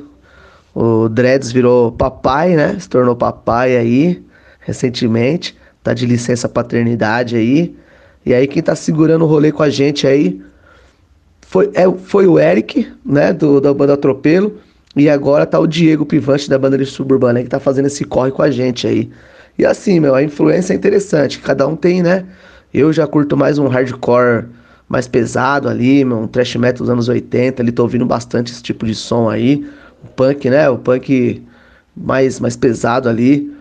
o 0.74 1.08
Dreads 1.08 1.52
virou 1.52 1.92
papai, 1.92 2.54
né? 2.56 2.76
Se 2.78 2.88
tornou 2.88 3.16
papai 3.16 3.76
aí 3.76 4.24
recentemente, 4.60 5.56
tá 5.82 5.94
de 5.94 6.06
licença 6.06 6.48
paternidade 6.48 7.36
aí. 7.36 7.76
E 8.26 8.32
aí 8.32 8.46
quem 8.46 8.62
tá 8.62 8.74
segurando 8.74 9.24
o 9.24 9.28
rolê 9.28 9.52
com 9.52 9.62
a 9.62 9.70
gente 9.70 10.06
aí 10.06 10.40
foi, 11.42 11.70
é, 11.74 11.90
foi 11.90 12.26
o 12.26 12.38
Eric, 12.38 12.90
né, 13.04 13.32
do, 13.32 13.60
da 13.60 13.72
banda 13.72 13.94
Atropelo, 13.94 14.58
e 14.96 15.08
agora 15.08 15.44
tá 15.44 15.58
o 15.58 15.66
Diego 15.66 16.06
Pivante 16.06 16.48
da 16.48 16.58
banda 16.58 16.78
de 16.78 16.86
Suburbana 16.86 17.42
que 17.42 17.48
tá 17.48 17.58
fazendo 17.58 17.86
esse 17.86 18.04
corre 18.04 18.30
com 18.30 18.42
a 18.42 18.50
gente 18.50 18.86
aí. 18.86 19.10
E 19.58 19.64
assim, 19.64 20.00
meu, 20.00 20.14
a 20.14 20.22
influência 20.22 20.72
é 20.72 20.76
interessante, 20.76 21.38
cada 21.38 21.66
um 21.66 21.76
tem, 21.76 22.02
né? 22.02 22.24
Eu 22.72 22.92
já 22.92 23.06
curto 23.06 23.36
mais 23.36 23.58
um 23.58 23.68
hardcore 23.68 24.46
mais 24.88 25.08
pesado 25.08 25.68
ali, 25.68 26.04
meu, 26.04 26.18
um 26.18 26.26
thrash 26.26 26.56
metal 26.56 26.80
dos 26.80 26.90
anos 26.90 27.08
80, 27.08 27.62
ali 27.62 27.72
tô 27.72 27.82
ouvindo 27.82 28.04
bastante 28.04 28.52
esse 28.52 28.62
tipo 28.62 28.84
de 28.84 28.94
som 28.94 29.28
aí. 29.28 29.66
O 30.02 30.08
punk, 30.08 30.50
né? 30.50 30.68
O 30.68 30.78
punk 30.78 31.42
mais, 31.96 32.40
mais 32.40 32.56
pesado 32.56 33.08
ali. 33.08 33.52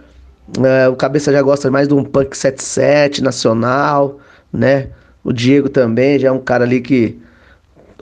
É, 0.63 0.87
o 0.89 0.95
Cabeça 0.95 1.31
já 1.31 1.41
gosta 1.41 1.71
mais 1.71 1.87
de 1.87 1.93
um 1.93 2.03
punk 2.03 2.35
77 2.35 3.23
nacional, 3.23 4.19
né? 4.51 4.89
O 5.23 5.31
Diego 5.31 5.69
também 5.69 6.19
já 6.19 6.27
é 6.27 6.31
um 6.31 6.39
cara 6.39 6.65
ali 6.65 6.81
que 6.81 7.17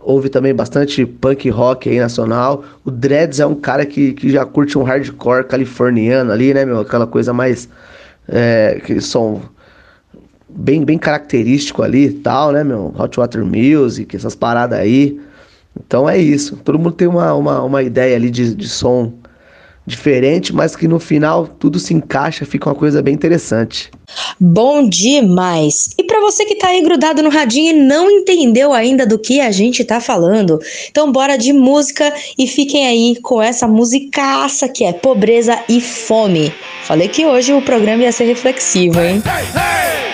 ouve 0.04 0.30
também 0.30 0.54
bastante 0.54 1.06
punk 1.06 1.50
rock 1.50 1.90
aí 1.90 2.00
nacional. 2.00 2.64
O 2.84 2.92
Dreads 2.92 3.40
é 3.40 3.46
um 3.46 3.56
cara 3.56 3.86
que, 3.86 4.14
que 4.14 4.30
já 4.30 4.46
curte 4.46 4.78
um 4.78 4.84
hardcore 4.84 5.46
californiano 5.46 6.32
ali, 6.32 6.54
né, 6.54 6.66
meu? 6.66 6.80
Aquela 6.80 7.08
coisa 7.08 7.34
mais. 7.34 7.70
É, 8.28 8.82
que 8.86 9.02
som 9.02 9.42
bem, 10.48 10.84
bem 10.84 10.98
característico 10.98 11.82
ali 11.82 12.08
e 12.08 12.14
tal, 12.14 12.52
né, 12.52 12.64
meu? 12.64 12.94
Hot 12.98 13.20
Water 13.20 13.44
Music, 13.46 14.16
essas 14.16 14.36
paradas 14.36 14.80
aí. 14.80 15.20
Então 15.80 16.10
é 16.10 16.18
isso. 16.18 16.58
Todo 16.58 16.78
mundo 16.78 16.92
tem 16.92 17.08
uma, 17.08 17.34
uma, 17.34 17.62
uma 17.62 17.84
ideia 17.84 18.16
ali 18.16 18.30
de, 18.30 18.54
de 18.54 18.68
som 18.68 19.14
diferente, 19.86 20.54
mas 20.54 20.76
que 20.76 20.88
no 20.88 21.00
final 21.00 21.48
tudo 21.48 21.80
se 21.80 21.94
encaixa, 21.94 22.46
fica 22.46 22.70
uma 22.70 22.76
coisa 22.76 23.02
bem 23.02 23.14
interessante. 23.14 23.90
Bom 24.40 24.88
demais! 24.88 25.90
E 25.98 26.04
para 26.04 26.20
você 26.22 26.46
que 26.46 26.56
tá 26.56 26.68
aí 26.68 26.82
grudado 26.82 27.24
no 27.24 27.30
radinho 27.30 27.72
e 27.72 27.80
não 27.80 28.10
entendeu 28.10 28.74
ainda 28.74 29.06
do 29.06 29.18
que 29.18 29.42
a 29.42 29.52
gente 29.52 29.84
tá 29.84 30.00
falando, 30.00 30.60
então 30.90 31.12
bora 31.12 31.38
de 31.38 31.52
música 31.54 32.14
e 32.38 32.48
fiquem 32.48 32.88
aí 32.88 33.16
com 33.22 33.42
essa 33.42 33.68
musicaça 33.68 34.68
que 34.70 34.84
é 34.84 34.94
Pobreza 34.94 35.60
e 35.68 35.82
Fome. 35.82 36.54
Falei 36.84 37.08
que 37.08 37.26
hoje 37.26 37.54
o 37.54 37.62
programa 37.62 38.04
ia 38.04 38.12
ser 38.12 38.26
reflexivo, 38.26 39.00
hein? 39.00 39.22
Pobreza, 39.22 40.11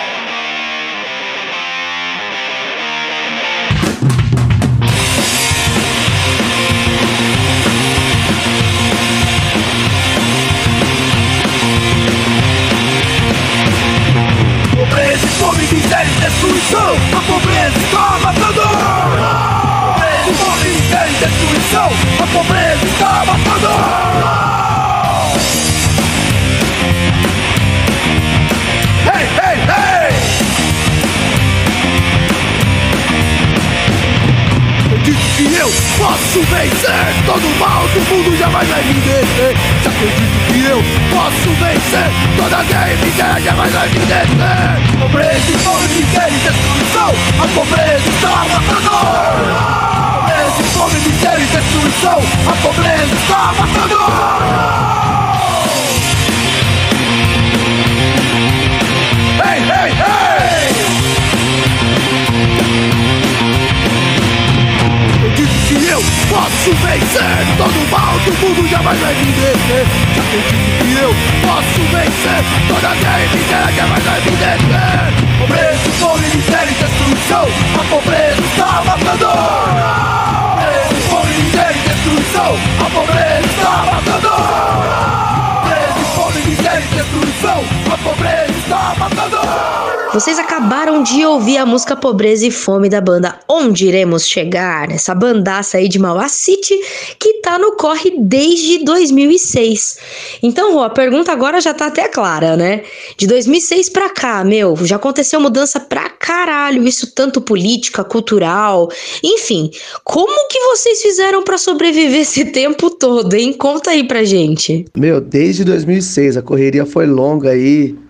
Vocês 90.18 90.36
acabaram 90.36 91.00
de 91.00 91.24
ouvir 91.24 91.58
a 91.58 91.64
música 91.64 91.94
Pobreza 91.94 92.44
e 92.44 92.50
Fome 92.50 92.88
da 92.88 93.00
banda 93.00 93.38
Onde 93.48 93.86
Iremos 93.86 94.26
Chegar, 94.26 94.90
essa 94.90 95.14
bandaça 95.14 95.78
aí 95.78 95.88
de 95.88 95.96
Mauá 95.96 96.28
City 96.28 96.74
que 97.20 97.34
tá 97.34 97.56
no 97.56 97.76
corre 97.76 98.12
desde 98.18 98.84
2006. 98.84 99.96
Então, 100.42 100.74
Rô, 100.74 100.82
a 100.82 100.90
pergunta 100.90 101.30
agora 101.30 101.60
já 101.60 101.72
tá 101.72 101.86
até 101.86 102.08
clara, 102.08 102.56
né? 102.56 102.82
De 103.16 103.28
2006 103.28 103.90
pra 103.90 104.10
cá, 104.10 104.42
meu, 104.42 104.74
já 104.84 104.96
aconteceu 104.96 105.40
mudança 105.40 105.78
pra 105.78 106.08
caralho, 106.10 106.82
isso 106.82 107.14
tanto 107.14 107.40
política, 107.40 108.02
cultural, 108.02 108.90
enfim. 109.22 109.70
Como 110.02 110.48
que 110.48 110.58
vocês 110.58 111.00
fizeram 111.00 111.44
pra 111.44 111.56
sobreviver 111.56 112.22
esse 112.22 112.46
tempo 112.46 112.90
todo, 112.90 113.34
hein? 113.34 113.52
Conta 113.52 113.92
aí 113.92 114.02
pra 114.02 114.24
gente. 114.24 114.84
Meu, 114.96 115.20
desde 115.20 115.62
2006 115.62 116.36
a 116.36 116.42
correria 116.42 116.84
foi 116.84 117.06
longa 117.06 117.50
aí. 117.50 118.07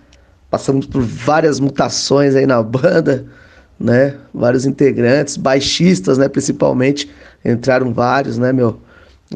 Passamos 0.51 0.87
por 0.87 1.03
várias 1.03 1.61
mutações 1.61 2.35
aí 2.35 2.47
na 2.47 2.63
banda, 2.63 3.27
né? 3.79 4.17
Vários 4.33 4.65
integrantes, 4.65 5.37
baixistas, 5.37 6.19
né? 6.19 6.29
Principalmente 6.29 7.11
entraram 7.45 7.93
vários, 7.93 8.39
né, 8.39 8.53
meu? 8.53 8.81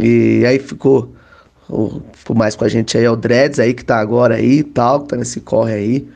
E 0.01 0.45
aí 0.47 0.59
ficou, 0.59 1.15
ficou 2.15 2.35
mais 2.37 2.57
com 2.57 2.65
a 2.65 2.69
gente 2.69 2.97
aí 2.97 3.05
é 3.05 3.11
o 3.11 3.17
Dreads 3.17 3.59
aí 3.59 3.75
que 3.75 3.85
tá 3.85 3.99
agora 3.99 4.37
aí 4.37 4.59
e 4.61 4.65
tal, 4.65 5.03
que 5.03 5.09
tá 5.09 5.17
nesse 5.17 5.41
corre 5.41 5.75
aí. 5.75 6.09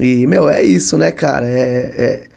E, 0.00 0.26
meu, 0.26 0.48
é 0.48 0.62
isso, 0.62 0.98
né, 0.98 1.10
cara? 1.12 1.46
É, 1.46 2.24
é- 2.24 2.28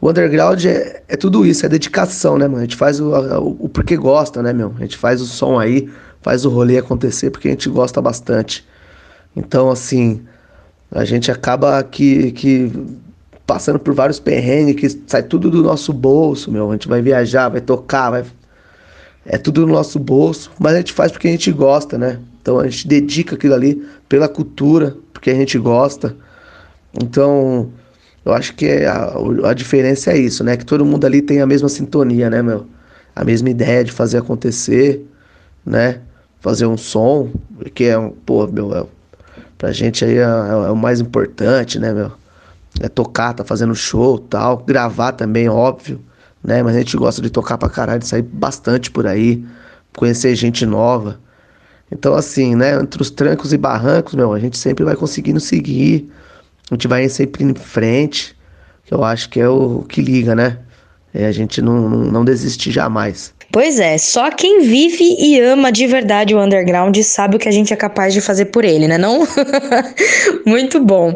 o 0.00 0.08
underground 0.08 0.64
é, 0.64 1.02
é 1.08 1.16
tudo 1.16 1.44
isso, 1.44 1.66
é 1.66 1.68
dedicação, 1.68 2.38
né, 2.38 2.46
mano? 2.46 2.58
A 2.58 2.62
gente 2.62 2.76
faz 2.76 3.00
o, 3.00 3.10
o, 3.10 3.66
o 3.66 3.68
porque 3.68 3.96
gosta, 3.96 4.42
né, 4.42 4.52
meu? 4.52 4.72
A 4.78 4.80
gente 4.80 4.96
faz 4.96 5.20
o 5.20 5.26
som 5.26 5.58
aí, 5.58 5.90
faz 6.22 6.44
o 6.46 6.50
rolê 6.50 6.78
acontecer 6.78 7.30
porque 7.30 7.48
a 7.48 7.50
gente 7.50 7.68
gosta 7.68 8.00
bastante. 8.00 8.66
Então, 9.36 9.70
assim, 9.70 10.22
a 10.90 11.04
gente 11.04 11.30
acaba 11.30 11.82
que, 11.82 12.32
que 12.32 12.72
passando 13.46 13.78
por 13.78 13.94
vários 13.94 14.18
perrengues, 14.18 14.76
que 14.76 15.02
sai 15.06 15.22
tudo 15.22 15.50
do 15.50 15.62
nosso 15.62 15.92
bolso, 15.92 16.50
meu. 16.50 16.68
A 16.70 16.72
gente 16.72 16.88
vai 16.88 17.00
viajar, 17.02 17.48
vai 17.48 17.60
tocar, 17.60 18.10
vai. 18.10 18.24
É 19.24 19.36
tudo 19.38 19.66
no 19.66 19.72
nosso 19.72 19.98
bolso, 19.98 20.50
mas 20.58 20.74
a 20.74 20.76
gente 20.78 20.92
faz 20.92 21.12
porque 21.12 21.28
a 21.28 21.30
gente 21.32 21.52
gosta, 21.52 21.98
né? 21.98 22.18
Então 22.40 22.58
a 22.58 22.68
gente 22.68 22.88
dedica 22.88 23.34
aquilo 23.34 23.54
ali 23.54 23.86
pela 24.08 24.28
cultura, 24.28 24.96
porque 25.12 25.30
a 25.30 25.34
gente 25.34 25.58
gosta. 25.58 26.16
Então, 26.94 27.70
eu 28.24 28.32
acho 28.32 28.54
que 28.54 28.84
a, 28.84 29.12
a 29.44 29.54
diferença 29.54 30.12
é 30.12 30.18
isso, 30.18 30.42
né? 30.42 30.56
Que 30.56 30.64
todo 30.64 30.84
mundo 30.84 31.04
ali 31.04 31.22
tem 31.22 31.40
a 31.40 31.46
mesma 31.46 31.68
sintonia, 31.68 32.28
né, 32.30 32.42
meu? 32.42 32.66
A 33.14 33.24
mesma 33.24 33.50
ideia 33.50 33.84
de 33.84 33.92
fazer 33.92 34.18
acontecer, 34.18 35.06
né? 35.64 36.00
Fazer 36.40 36.66
um 36.66 36.76
som, 36.76 37.30
que 37.74 37.84
é 37.84 37.98
um, 37.98 38.10
pô, 38.10 38.46
meu, 38.46 38.74
é, 38.74 38.84
pra 39.60 39.72
gente 39.72 40.06
aí 40.06 40.16
é, 40.16 40.22
é, 40.22 40.24
é 40.24 40.70
o 40.70 40.76
mais 40.76 41.00
importante, 41.00 41.78
né, 41.78 41.92
meu? 41.92 42.10
É 42.80 42.88
tocar, 42.88 43.34
tá 43.34 43.44
fazendo 43.44 43.74
show 43.74 44.18
tal, 44.18 44.56
gravar 44.56 45.12
também, 45.12 45.50
óbvio, 45.50 46.00
né? 46.42 46.62
Mas 46.62 46.74
a 46.74 46.78
gente 46.78 46.96
gosta 46.96 47.20
de 47.20 47.28
tocar 47.28 47.58
pra 47.58 47.68
caralho, 47.68 48.02
sair 48.04 48.22
bastante 48.22 48.90
por 48.90 49.06
aí, 49.06 49.44
conhecer 49.94 50.34
gente 50.34 50.64
nova. 50.64 51.20
Então, 51.92 52.14
assim, 52.14 52.54
né, 52.54 52.80
entre 52.80 53.02
os 53.02 53.10
trancos 53.10 53.52
e 53.52 53.58
barrancos, 53.58 54.14
meu, 54.14 54.32
a 54.32 54.38
gente 54.38 54.56
sempre 54.56 54.82
vai 54.82 54.96
conseguindo 54.96 55.40
seguir, 55.40 56.10
a 56.70 56.74
gente 56.74 56.88
vai 56.88 57.06
sempre 57.10 57.44
em 57.44 57.54
frente, 57.54 58.34
que 58.86 58.94
eu 58.94 59.04
acho 59.04 59.28
que 59.28 59.40
é 59.40 59.48
o 59.48 59.82
que 59.82 60.00
liga, 60.00 60.34
né? 60.34 60.58
É 61.12 61.26
a 61.26 61.32
gente 61.32 61.60
não, 61.60 61.90
não, 61.90 61.98
não 62.10 62.24
desistir 62.24 62.70
jamais. 62.70 63.34
Pois 63.52 63.80
é, 63.80 63.98
só 63.98 64.30
quem 64.30 64.60
vive 64.60 65.16
e 65.18 65.40
ama 65.40 65.72
de 65.72 65.86
verdade 65.86 66.34
o 66.34 66.40
underground 66.40 66.96
sabe 66.98 67.36
o 67.36 67.38
que 67.38 67.48
a 67.48 67.52
gente 67.52 67.72
é 67.72 67.76
capaz 67.76 68.14
de 68.14 68.20
fazer 68.20 68.46
por 68.46 68.64
ele, 68.64 68.86
né? 68.86 68.96
Não? 68.96 69.26
Muito 70.46 70.78
bom. 70.78 71.12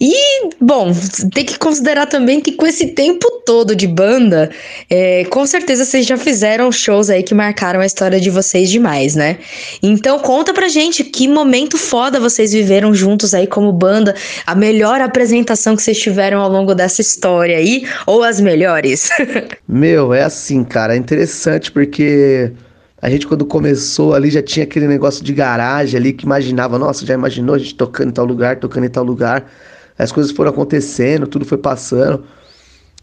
E, 0.00 0.48
bom, 0.60 0.92
tem 1.34 1.44
que 1.44 1.58
considerar 1.58 2.06
também 2.06 2.40
que 2.40 2.52
com 2.52 2.66
esse 2.66 2.88
tempo 2.88 3.42
todo 3.44 3.74
de 3.74 3.88
banda, 3.88 4.50
é, 4.88 5.24
com 5.24 5.44
certeza 5.44 5.84
vocês 5.84 6.06
já 6.06 6.16
fizeram 6.16 6.70
shows 6.70 7.10
aí 7.10 7.22
que 7.22 7.34
marcaram 7.34 7.80
a 7.80 7.86
história 7.86 8.20
de 8.20 8.30
vocês 8.30 8.70
demais, 8.70 9.16
né? 9.16 9.38
Então 9.82 10.20
conta 10.20 10.54
pra 10.54 10.68
gente 10.68 11.02
que 11.02 11.26
momento 11.26 11.76
foda 11.76 12.20
vocês 12.20 12.52
viveram 12.52 12.94
juntos 12.94 13.34
aí 13.34 13.46
como 13.46 13.72
banda, 13.72 14.14
a 14.46 14.54
melhor 14.54 15.00
apresentação 15.00 15.74
que 15.74 15.82
vocês 15.82 15.98
tiveram 15.98 16.40
ao 16.40 16.48
longo 16.48 16.74
dessa 16.74 17.00
história 17.00 17.56
aí, 17.56 17.84
ou 18.06 18.22
as 18.22 18.40
melhores. 18.40 19.10
Meu, 19.66 20.14
é 20.14 20.22
assim, 20.22 20.62
cara, 20.62 20.94
é 20.94 20.96
interessante 20.96 21.71
porque 21.72 22.52
a 23.00 23.10
gente 23.10 23.26
quando 23.26 23.44
começou 23.44 24.14
ali 24.14 24.30
já 24.30 24.42
tinha 24.42 24.64
aquele 24.64 24.86
negócio 24.86 25.24
de 25.24 25.32
garagem 25.32 25.98
ali 25.98 26.12
que 26.12 26.24
imaginava, 26.24 26.78
nossa, 26.78 27.04
já 27.04 27.14
imaginou 27.14 27.54
a 27.54 27.58
gente 27.58 27.74
tocando 27.74 28.10
em 28.10 28.12
tal 28.12 28.24
lugar, 28.24 28.56
tocando 28.60 28.84
em 28.86 28.90
tal 28.90 29.04
lugar. 29.04 29.50
As 29.98 30.12
coisas 30.12 30.32
foram 30.32 30.50
acontecendo, 30.50 31.26
tudo 31.26 31.44
foi 31.44 31.58
passando. 31.58 32.24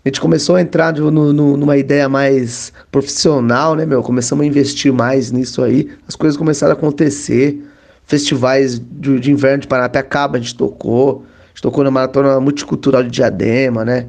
A 0.03 0.07
gente 0.07 0.21
começou 0.21 0.55
a 0.55 0.61
entrar 0.61 0.93
no, 0.93 1.11
no, 1.11 1.57
numa 1.57 1.75
ideia 1.75 2.07
mais 2.07 2.71
profissional, 2.89 3.75
né, 3.75 3.85
meu? 3.85 4.01
Começamos 4.01 4.43
a 4.43 4.47
investir 4.47 4.93
mais 4.93 5.31
nisso 5.31 5.61
aí. 5.61 5.89
As 6.07 6.15
coisas 6.15 6.37
começaram 6.37 6.73
a 6.73 6.77
acontecer. 6.77 7.61
Festivais 8.05 8.79
de, 8.79 9.19
de 9.19 9.31
inverno 9.31 9.59
de 9.59 9.67
Paranapiacaba 9.67 10.37
a 10.37 10.39
gente 10.39 10.55
tocou. 10.55 11.25
A 11.43 11.47
gente 11.49 11.61
tocou 11.61 11.83
na 11.83 11.91
Maratona 11.91 12.39
Multicultural 12.39 13.03
de 13.03 13.09
Diadema, 13.09 13.83
né? 13.83 14.07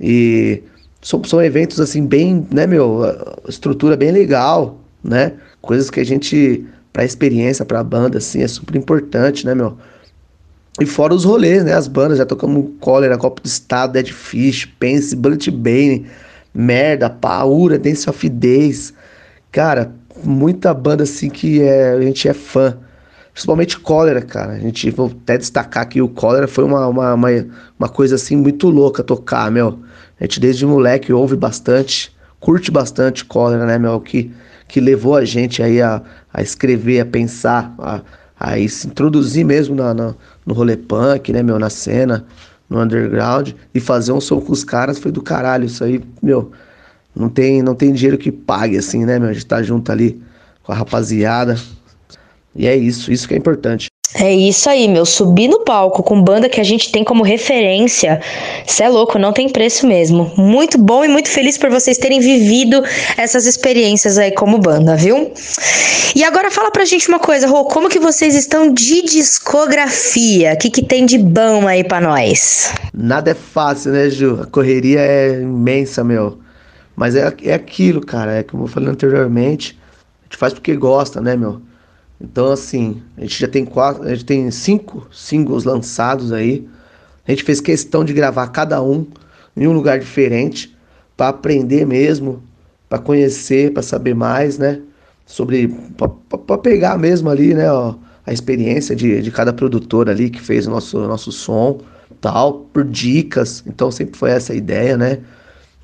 E 0.00 0.62
são, 1.00 1.22
são 1.24 1.42
eventos 1.42 1.80
assim 1.80 2.06
bem, 2.06 2.46
né, 2.50 2.66
meu, 2.66 3.02
estrutura 3.48 3.96
bem 3.96 4.10
legal, 4.10 4.78
né? 5.02 5.32
Coisas 5.60 5.90
que 5.90 6.00
a 6.00 6.04
gente 6.04 6.66
para 6.92 7.04
experiência, 7.04 7.64
para 7.64 7.80
a 7.80 7.84
banda 7.84 8.18
assim, 8.18 8.42
é 8.42 8.48
super 8.48 8.74
importante, 8.76 9.46
né, 9.46 9.54
meu? 9.54 9.76
E 10.80 10.86
fora 10.86 11.14
os 11.14 11.24
rolês, 11.24 11.64
né, 11.64 11.72
as 11.72 11.88
bandas, 11.88 12.18
já 12.18 12.26
tocamos 12.26 12.70
Cólera, 12.80 13.18
Copo 13.18 13.42
do 13.42 13.46
Estado, 13.46 13.92
Dead 13.92 14.10
Fish, 14.12 14.64
Pense, 14.64 15.14
Bullet 15.14 15.50
Bane, 15.50 16.06
Merda, 16.54 17.10
Paura, 17.10 17.78
Dance 17.78 18.08
of 18.08 18.28
Days. 18.28 18.94
Cara, 19.50 19.92
muita 20.22 20.72
banda 20.72 21.02
assim 21.02 21.30
que 21.30 21.62
é, 21.62 21.92
a 21.92 22.00
gente 22.00 22.28
é 22.28 22.34
fã. 22.34 22.76
Principalmente 23.32 23.78
Cólera, 23.78 24.20
cara. 24.22 24.52
A 24.52 24.58
gente, 24.58 24.90
vou 24.90 25.06
até 25.06 25.38
destacar 25.38 25.88
que 25.88 26.00
o 26.00 26.08
Cólera 26.08 26.48
foi 26.48 26.64
uma, 26.64 26.86
uma, 26.86 27.14
uma, 27.14 27.28
uma 27.78 27.88
coisa 27.88 28.14
assim 28.16 28.36
muito 28.36 28.68
louca 28.68 29.02
tocar, 29.02 29.50
meu. 29.50 29.78
A 30.20 30.24
gente 30.24 30.40
desde 30.40 30.66
moleque 30.66 31.12
ouve 31.12 31.36
bastante, 31.36 32.14
curte 32.40 32.70
bastante 32.70 33.24
Cólera, 33.24 33.66
né, 33.66 33.78
meu? 33.78 34.00
Que, 34.00 34.32
que 34.66 34.80
levou 34.80 35.16
a 35.16 35.24
gente 35.24 35.62
aí 35.62 35.80
a, 35.80 36.02
a 36.32 36.42
escrever, 36.42 37.00
a 37.00 37.06
pensar, 37.06 37.74
a, 37.78 38.02
a 38.38 38.68
se 38.68 38.86
introduzir 38.86 39.44
mesmo 39.44 39.74
na, 39.74 39.94
na, 39.94 40.14
no 40.44 40.54
rolê 40.54 40.76
punk, 40.76 41.32
né, 41.32 41.42
meu? 41.42 41.58
Na 41.58 41.70
cena, 41.70 42.26
no 42.68 42.80
underground. 42.80 43.52
E 43.74 43.80
fazer 43.80 44.12
um 44.12 44.20
som 44.20 44.40
com 44.40 44.52
os 44.52 44.64
caras 44.64 44.98
foi 44.98 45.12
do 45.12 45.22
caralho. 45.22 45.66
Isso 45.66 45.84
aí, 45.84 46.02
meu, 46.20 46.50
não 47.14 47.28
tem, 47.28 47.62
não 47.62 47.74
tem 47.74 47.92
dinheiro 47.92 48.18
que 48.18 48.32
pague, 48.32 48.76
assim, 48.76 49.04
né, 49.04 49.18
meu? 49.18 49.28
A 49.28 49.32
gente 49.32 49.46
tá 49.46 49.62
junto 49.62 49.90
ali 49.92 50.20
com 50.62 50.72
a 50.72 50.74
rapaziada. 50.74 51.56
E 52.54 52.66
é 52.66 52.76
isso, 52.76 53.12
isso 53.12 53.28
que 53.28 53.34
é 53.34 53.36
importante. 53.36 53.88
É 54.14 54.34
isso 54.34 54.70
aí, 54.70 54.88
meu. 54.88 55.04
Subir 55.04 55.48
no 55.48 55.60
palco 55.60 56.02
com 56.02 56.20
banda 56.22 56.48
que 56.48 56.60
a 56.60 56.64
gente 56.64 56.90
tem 56.90 57.04
como 57.04 57.22
referência, 57.22 58.20
cê 58.66 58.84
é 58.84 58.88
louco, 58.88 59.18
não 59.18 59.34
tem 59.34 59.50
preço 59.50 59.86
mesmo. 59.86 60.32
Muito 60.34 60.78
bom 60.78 61.04
e 61.04 61.08
muito 61.08 61.28
feliz 61.28 61.58
por 61.58 61.68
vocês 61.68 61.98
terem 61.98 62.18
vivido 62.18 62.82
essas 63.18 63.44
experiências 63.44 64.16
aí 64.16 64.32
como 64.32 64.58
banda, 64.58 64.96
viu? 64.96 65.30
E 66.16 66.24
agora 66.24 66.50
fala 66.50 66.70
pra 66.70 66.86
gente 66.86 67.06
uma 67.08 67.18
coisa, 67.18 67.46
Rô, 67.46 67.66
como 67.66 67.90
que 67.90 67.98
vocês 67.98 68.34
estão 68.34 68.72
de 68.72 69.02
discografia? 69.02 70.54
O 70.54 70.58
que, 70.58 70.70
que 70.70 70.82
tem 70.82 71.04
de 71.04 71.18
bom 71.18 71.68
aí 71.68 71.84
pra 71.84 72.00
nós? 72.00 72.72
Nada 72.94 73.32
é 73.32 73.34
fácil, 73.34 73.92
né, 73.92 74.08
Ju? 74.08 74.40
A 74.42 74.46
correria 74.46 75.00
é 75.00 75.42
imensa, 75.42 76.02
meu. 76.02 76.38
Mas 76.96 77.14
é, 77.14 77.30
é 77.44 77.52
aquilo, 77.52 78.00
cara. 78.00 78.38
É 78.38 78.42
como 78.42 78.64
eu 78.64 78.68
falei 78.68 78.88
anteriormente, 78.88 79.78
a 80.22 80.24
gente 80.24 80.38
faz 80.38 80.54
porque 80.54 80.74
gosta, 80.74 81.20
né, 81.20 81.36
meu? 81.36 81.67
Então, 82.20 82.50
assim, 82.50 83.00
a 83.16 83.20
gente 83.20 83.40
já 83.40 83.48
tem 83.48 83.64
quatro, 83.64 84.02
a 84.02 84.10
gente 84.10 84.24
tem 84.24 84.50
cinco 84.50 85.06
singles 85.12 85.64
lançados 85.64 86.32
aí. 86.32 86.66
A 87.26 87.30
gente 87.30 87.44
fez 87.44 87.60
questão 87.60 88.04
de 88.04 88.12
gravar 88.12 88.48
cada 88.48 88.82
um 88.82 89.06
em 89.56 89.66
um 89.66 89.72
lugar 89.72 89.98
diferente 89.98 90.76
para 91.16 91.28
aprender 91.28 91.86
mesmo, 91.86 92.42
para 92.88 92.98
conhecer, 92.98 93.72
para 93.72 93.82
saber 93.82 94.14
mais, 94.14 94.58
né? 94.58 94.80
Sobre 95.26 95.68
para 96.46 96.58
pegar 96.58 96.98
mesmo 96.98 97.28
ali, 97.28 97.54
né? 97.54 97.70
Ó, 97.70 97.94
a 98.26 98.32
experiência 98.32 98.96
de, 98.96 99.20
de 99.20 99.30
cada 99.30 99.52
produtor 99.52 100.08
ali 100.08 100.30
que 100.30 100.40
fez 100.40 100.66
o 100.66 100.70
nosso 100.70 100.98
nosso 101.06 101.30
som, 101.30 101.80
tal, 102.20 102.66
por 102.72 102.84
dicas. 102.84 103.62
Então 103.66 103.90
sempre 103.90 104.18
foi 104.18 104.30
essa 104.30 104.52
a 104.52 104.56
ideia, 104.56 104.96
né? 104.96 105.18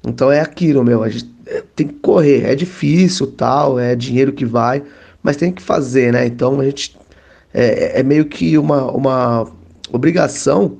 Então 0.06 0.32
é 0.32 0.40
aquilo, 0.40 0.82
meu. 0.82 1.02
A 1.02 1.08
gente 1.08 1.30
tem 1.76 1.86
que 1.86 1.94
correr. 1.94 2.44
É 2.44 2.54
difícil, 2.54 3.26
tal, 3.26 3.78
é 3.78 3.94
dinheiro 3.94 4.32
que 4.32 4.44
vai 4.44 4.82
mas 5.24 5.38
tem 5.38 5.50
que 5.50 5.62
fazer, 5.62 6.12
né? 6.12 6.26
Então 6.26 6.60
a 6.60 6.64
gente 6.66 6.96
é, 7.52 8.00
é 8.00 8.02
meio 8.02 8.26
que 8.26 8.58
uma, 8.58 8.90
uma 8.92 9.50
obrigação, 9.90 10.76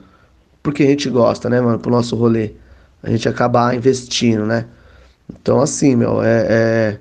porque 0.62 0.82
a 0.82 0.86
gente 0.86 1.08
gosta, 1.08 1.48
né, 1.48 1.60
mano, 1.60 1.78
pro 1.78 1.90
nosso 1.90 2.14
rolê. 2.14 2.52
A 3.02 3.10
gente 3.10 3.26
acabar 3.28 3.74
investindo, 3.74 4.44
né? 4.44 4.66
Então, 5.32 5.60
assim, 5.60 5.96
meu, 5.96 6.22
é, 6.22 6.46
é, 6.48 6.98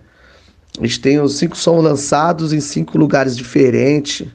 a 0.79 0.85
gente 0.85 1.01
tem 1.01 1.19
os 1.19 1.37
cinco 1.37 1.57
sons 1.57 1.83
lançados 1.83 2.53
em 2.53 2.61
cinco 2.61 2.97
lugares 2.97 3.35
diferentes. 3.35 4.25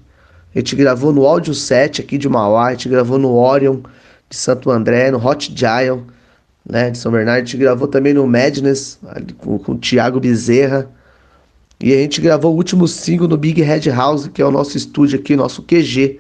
A 0.55 0.59
gente 0.59 0.77
gravou 0.77 1.13
no 1.13 1.27
Audio 1.27 1.55
7 1.55 2.03
aqui 2.03 2.19
de 2.19 2.29
Mauá, 2.29 2.67
a 2.67 2.71
gente 2.73 2.91
gravou 2.91 3.19
no 3.19 3.35
Orion 3.35 3.81
de 4.29 4.37
Santo 4.37 4.71
André, 4.71 5.11
no 5.11 5.25
Hot 5.25 5.51
Giant, 5.55 6.03
né, 6.69 6.91
de 6.91 6.99
São 6.99 7.11
Bernardo. 7.11 7.39
A 7.39 7.45
gente 7.45 7.57
gravou 7.57 7.89
também 7.89 8.13
no 8.13 8.27
Madness, 8.27 8.99
com, 9.39 9.59
com 9.59 9.73
o 9.73 9.79
Thiago 9.79 10.21
Bezerra. 10.21 10.91
E 11.81 11.93
a 11.93 11.97
gente 11.97 12.21
gravou 12.21 12.53
o 12.53 12.57
último 12.57 12.89
single 12.89 13.29
no 13.29 13.37
Big 13.37 13.63
Red 13.63 13.89
House, 13.91 14.27
que 14.29 14.43
é 14.43 14.45
o 14.45 14.51
nosso 14.51 14.77
estúdio 14.77 15.19
aqui, 15.19 15.37
nosso 15.37 15.63
QG, 15.63 16.19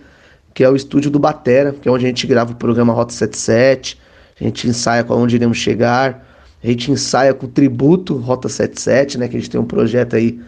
que 0.54 0.62
é 0.62 0.68
o 0.68 0.76
estúdio 0.76 1.10
do 1.10 1.18
Batera, 1.18 1.72
que 1.72 1.88
é 1.88 1.92
onde 1.92 2.04
a 2.04 2.08
gente 2.08 2.26
grava 2.26 2.52
o 2.52 2.56
programa 2.56 2.92
Rota 2.92 3.12
77, 3.12 3.98
a 4.40 4.44
gente 4.44 4.68
ensaia 4.68 5.02
com 5.02 5.14
onde 5.14 5.34
iremos 5.34 5.58
chegar, 5.58 6.24
a 6.62 6.66
gente 6.66 6.92
ensaia 6.92 7.34
com 7.34 7.46
o 7.46 7.48
tributo 7.48 8.16
Rota 8.16 8.48
77, 8.48 9.18
né, 9.18 9.28
que 9.28 9.36
a 9.36 9.40
gente 9.40 9.50
tem 9.50 9.60
um 9.60 9.64
projeto 9.64 10.14
aí 10.14 10.40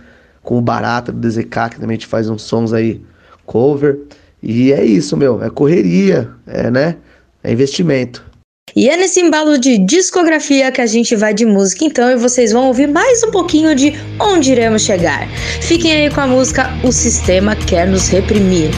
com 0.42 0.58
o 0.58 0.60
Barata 0.60 1.12
do 1.12 1.18
DZK, 1.18 1.70
que 1.70 1.80
também 1.80 1.90
a 1.90 1.98
gente 1.98 2.06
faz 2.06 2.28
uns 2.28 2.42
sons 2.42 2.72
aí 2.72 3.02
cover. 3.46 3.98
E 4.42 4.72
é 4.72 4.84
isso, 4.84 5.16
meu, 5.16 5.42
é 5.42 5.50
correria, 5.50 6.30
é, 6.46 6.70
né? 6.70 6.96
É 7.42 7.52
investimento. 7.52 8.24
E 8.74 8.88
é 8.88 8.96
nesse 8.96 9.20
embalo 9.20 9.58
de 9.58 9.78
discografia 9.78 10.70
que 10.70 10.80
a 10.80 10.86
gente 10.86 11.16
vai 11.16 11.34
de 11.34 11.44
música 11.44 11.84
então 11.84 12.10
e 12.10 12.16
vocês 12.16 12.52
vão 12.52 12.66
ouvir 12.66 12.88
mais 12.88 13.22
um 13.22 13.30
pouquinho 13.30 13.74
de 13.74 13.94
onde 14.18 14.52
iremos 14.52 14.82
chegar. 14.82 15.28
Fiquem 15.60 15.92
aí 15.92 16.10
com 16.10 16.20
a 16.20 16.26
música 16.26 16.70
O 16.84 16.92
Sistema 16.92 17.56
Quer 17.56 17.86
Nos 17.86 18.08
Reprimir. 18.08 18.70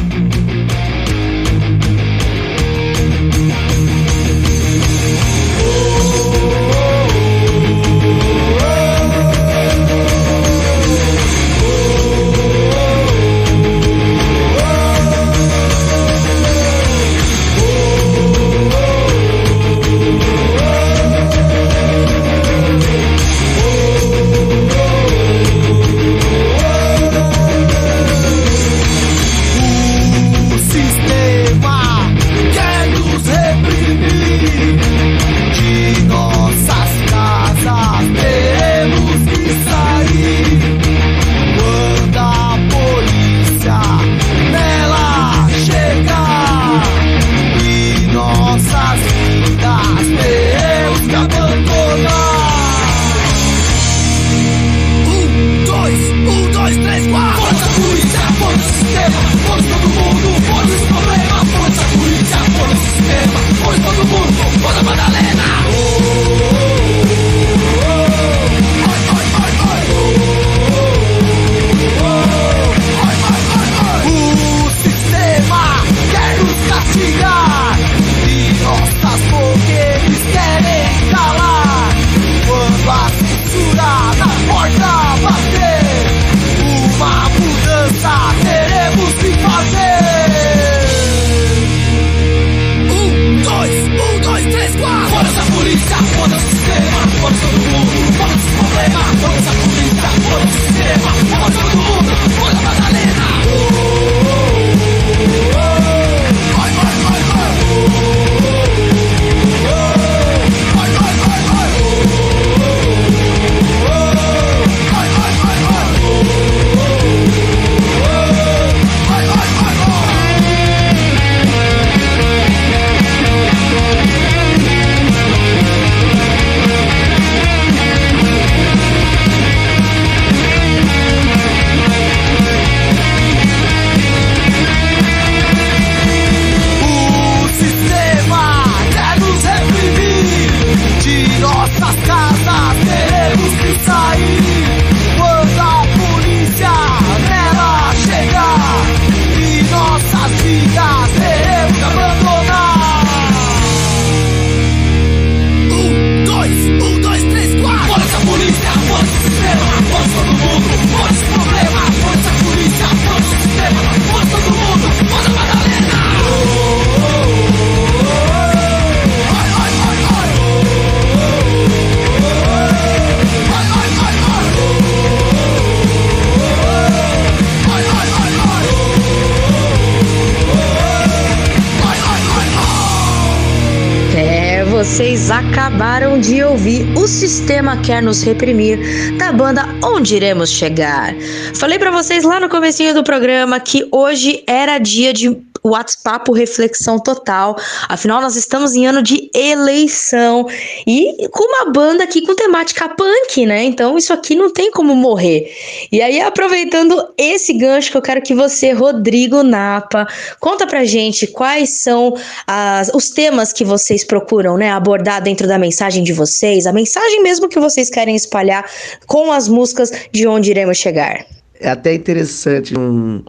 Vocês 184.93 185.31
acabaram 185.31 186.20
de 186.20 186.44
ouvir 186.44 186.86
O 186.94 187.09
Sistema 187.09 187.78
Quer 187.81 188.02
Nos 188.02 188.23
Reprimir, 188.23 188.78
da 189.16 189.32
banda 189.32 189.64
Onde 189.82 190.16
Iremos 190.16 190.51
Chegar. 190.51 191.14
Falei 191.55 191.78
pra 191.78 191.90
vocês 191.90 192.24
lá 192.24 192.39
no 192.39 192.51
comecinho 192.51 192.93
do 192.93 193.02
programa 193.02 193.59
que 193.59 193.89
hoje 193.90 194.44
era 194.47 194.77
dia 194.77 195.14
de 195.14 195.31
WhatsApp 195.64 196.30
Reflexão 196.32 196.98
Total. 196.98 197.56
Afinal, 197.89 198.20
nós 198.20 198.36
estamos 198.36 198.74
em 198.74 198.86
ano 198.86 199.02
de 199.02 199.30
eleição 199.34 200.47
e 200.86 201.28
com 201.28 201.44
uma 201.44 201.72
banda 201.72 202.05
aqui 202.05 202.22
com 202.22 202.34
temática 202.34 202.89
punk, 202.89 203.47
né? 203.47 203.64
Então, 203.64 203.97
isso 203.97 204.12
aqui 204.12 204.34
não 204.34 204.52
tem 204.52 204.70
como 204.70 204.94
morrer. 204.94 205.52
E 205.90 206.01
aí, 206.01 206.20
aproveitando 206.20 207.09
esse 207.16 207.52
gancho 207.52 207.90
que 207.90 207.97
eu 207.97 208.02
quero 208.02 208.22
que 208.22 208.34
você, 208.34 208.72
Rodrigo 208.72 209.43
Napa, 209.43 210.06
conta 210.40 210.66
pra 210.66 210.84
gente 210.84 211.26
quais 211.26 211.70
são 211.70 212.16
as, 212.47 212.90
os 212.94 213.10
temas 213.10 213.52
que 213.52 213.64
vocês 213.64 214.05
procuram, 214.05 214.56
né, 214.56 214.70
abordar 214.70 215.22
dentro 215.22 215.47
da 215.47 215.59
mensagem 215.59 216.02
de 216.02 216.12
vocês, 216.12 216.66
a 216.66 216.72
mensagem 216.72 217.22
mesmo 217.22 217.48
que 217.48 217.60
vocês 217.60 217.89
querem 217.89 218.16
espalhar 218.16 218.68
com 219.06 219.30
as 219.30 219.48
músicas 219.48 219.93
de 220.10 220.26
onde 220.26 220.51
iremos 220.51 220.78
chegar. 220.78 221.24
É 221.60 221.70
até 221.70 221.94
interessante 221.94 222.76
um 222.76 223.22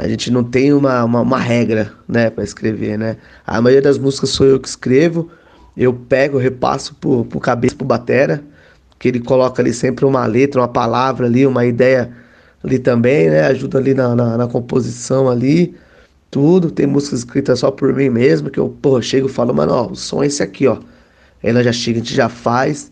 a 0.00 0.08
gente 0.08 0.30
não 0.30 0.44
tem 0.44 0.72
uma, 0.72 1.04
uma, 1.04 1.20
uma 1.20 1.38
regra, 1.38 1.92
né, 2.06 2.30
para 2.30 2.44
escrever, 2.44 2.98
né? 2.98 3.16
A 3.46 3.60
maioria 3.60 3.82
das 3.82 3.98
músicas 3.98 4.30
sou 4.30 4.46
eu 4.46 4.60
que 4.60 4.68
escrevo, 4.68 5.30
eu 5.76 5.92
pego, 5.92 6.38
repasso 6.38 6.94
pro, 6.96 7.24
pro 7.24 7.40
cabeça, 7.40 7.76
pro 7.76 7.86
batera, 7.86 8.42
que 8.98 9.08
ele 9.08 9.20
coloca 9.20 9.62
ali 9.62 9.72
sempre 9.72 10.04
uma 10.04 10.26
letra, 10.26 10.60
uma 10.60 10.68
palavra 10.68 11.26
ali, 11.26 11.46
uma 11.46 11.64
ideia 11.64 12.10
ali 12.62 12.78
também, 12.78 13.30
né? 13.30 13.42
Ajuda 13.46 13.78
ali 13.78 13.94
na, 13.94 14.14
na, 14.14 14.36
na 14.36 14.48
composição 14.48 15.28
ali, 15.28 15.74
tudo. 16.30 16.70
Tem 16.70 16.86
músicas 16.86 17.20
escritas 17.20 17.60
só 17.60 17.70
por 17.70 17.94
mim 17.94 18.10
mesmo, 18.10 18.50
que 18.50 18.58
eu, 18.58 18.68
porra, 18.68 19.02
chego 19.02 19.28
e 19.28 19.32
falo, 19.32 19.54
mano, 19.54 19.72
ó, 19.72 19.86
o 19.90 19.94
som 19.94 20.22
é 20.22 20.26
esse 20.26 20.42
aqui, 20.42 20.66
ó. 20.66 20.78
Aí 21.42 21.50
ela 21.50 21.62
já 21.62 21.72
chega, 21.72 21.98
a 21.98 22.02
gente 22.02 22.14
já 22.14 22.28
faz. 22.28 22.90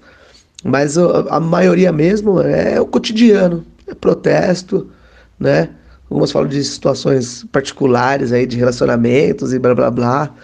Mas 0.65 0.97
a, 0.97 1.37
a 1.37 1.41
maioria 1.41 1.93
mesmo 1.93 2.41
é 2.41 2.81
o 2.81 2.87
cotidiano, 2.87 3.65
é 3.87 3.95
protesto, 3.95 4.89
né? 5.39 5.71
Algumas 6.09 6.31
falam 6.31 6.49
de 6.49 6.63
situações 6.63 7.45
particulares 7.51 8.33
aí, 8.33 8.47
de 8.47 8.57
relacionamentos 8.57 9.53
e 9.53 9.59
blá 9.59 9.75
blá 9.75 9.91
blá. 9.91 10.35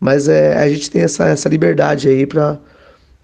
Mas 0.00 0.28
é, 0.28 0.56
a 0.56 0.68
gente 0.68 0.90
tem 0.90 1.02
essa, 1.02 1.28
essa 1.28 1.48
liberdade 1.48 2.08
aí 2.08 2.26
pra 2.26 2.58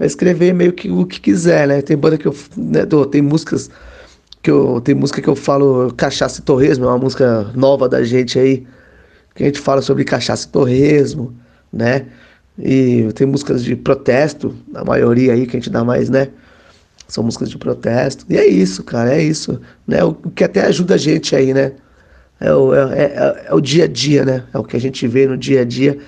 escrever 0.01 0.53
meio 0.55 0.73
que 0.73 0.91
o 0.91 1.07
que 1.07 1.21
quiser, 1.21 1.67
né? 1.69 1.83
Tem 1.83 1.97
banda 1.97 2.19
que 2.19 2.27
eu. 2.27 2.35
Né, 2.57 2.87
tem 3.11 3.23
músicas 3.23 3.71
que 4.43 4.51
eu. 4.51 4.81
Tem 4.81 4.95
música 4.95 5.21
que 5.21 5.29
eu 5.29 5.37
falo 5.37 5.93
cachaça 5.97 6.41
e 6.41 6.43
torresmo, 6.43 6.85
é 6.85 6.89
uma 6.89 6.99
música 6.99 7.51
nova 7.55 7.89
da 7.89 8.03
gente 8.03 8.39
aí. 8.39 8.67
Que 9.35 9.45
a 9.45 9.47
gente 9.47 9.61
fala 9.61 9.83
sobre 9.83 10.05
cachaça 10.05 10.47
e 10.47 10.51
torresmo, 10.51 11.35
né? 11.73 12.07
E 12.59 13.09
tem 13.15 13.27
músicas 13.27 13.63
de 13.63 13.77
protesto, 13.77 14.55
a 14.75 14.85
maioria 14.85 15.33
aí 15.33 15.47
que 15.47 15.57
a 15.57 15.61
gente 15.61 15.71
dá 15.71 15.85
mais, 15.85 16.11
né? 16.11 16.29
São 17.09 17.25
músicas 17.25 17.51
de 17.51 17.59
protesto. 17.59 18.25
E 18.29 18.37
é 18.37 18.47
isso, 18.47 18.85
cara, 18.85 19.15
é 19.15 19.23
isso. 19.23 19.61
Né? 19.87 20.05
O 20.05 20.15
que 20.15 20.45
até 20.45 20.67
ajuda 20.67 20.95
a 20.95 20.99
gente 20.99 21.35
aí, 21.35 21.55
né? 21.55 21.73
É 22.41 22.53
o, 22.55 22.75
é, 22.75 23.03
é, 23.03 23.47
é 23.49 23.55
o 23.55 23.61
dia 23.61 23.85
a 23.85 23.89
dia, 23.89 24.25
né? 24.25 24.45
É 24.53 24.59
o 24.59 24.65
que 24.65 24.77
a 24.77 24.81
gente 24.81 25.09
vê 25.09 25.27
no 25.27 25.37
dia 25.37 25.63
a 25.63 25.65
dia. 25.65 25.99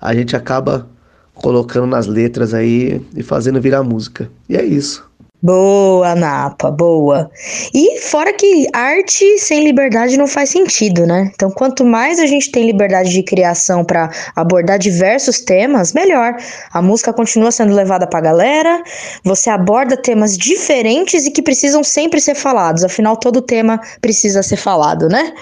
A 0.00 0.14
gente 0.14 0.36
acaba 0.36 0.88
colocando 1.34 1.86
nas 1.86 2.06
letras 2.06 2.52
aí 2.52 3.00
e 3.16 3.22
fazendo 3.22 3.60
virar 3.60 3.82
música. 3.82 4.30
E 4.48 4.56
é 4.56 4.64
isso. 4.64 5.09
Boa, 5.42 6.14
Napa, 6.14 6.70
boa. 6.70 7.30
E 7.72 7.98
fora 7.98 8.30
que 8.30 8.66
arte 8.74 9.38
sem 9.38 9.64
liberdade 9.64 10.18
não 10.18 10.26
faz 10.26 10.50
sentido, 10.50 11.06
né? 11.06 11.30
Então, 11.34 11.50
quanto 11.50 11.82
mais 11.82 12.20
a 12.20 12.26
gente 12.26 12.52
tem 12.52 12.66
liberdade 12.66 13.08
de 13.08 13.22
criação 13.22 13.82
para 13.82 14.10
abordar 14.36 14.78
diversos 14.78 15.40
temas, 15.40 15.94
melhor. 15.94 16.36
A 16.74 16.82
música 16.82 17.10
continua 17.10 17.50
sendo 17.50 17.74
levada 17.74 18.06
pra 18.06 18.20
galera, 18.20 18.82
você 19.24 19.48
aborda 19.48 19.96
temas 19.96 20.36
diferentes 20.36 21.24
e 21.24 21.30
que 21.30 21.40
precisam 21.40 21.82
sempre 21.82 22.20
ser 22.20 22.34
falados. 22.34 22.84
Afinal, 22.84 23.16
todo 23.16 23.40
tema 23.40 23.80
precisa 24.02 24.42
ser 24.42 24.56
falado, 24.56 25.08
né? 25.08 25.32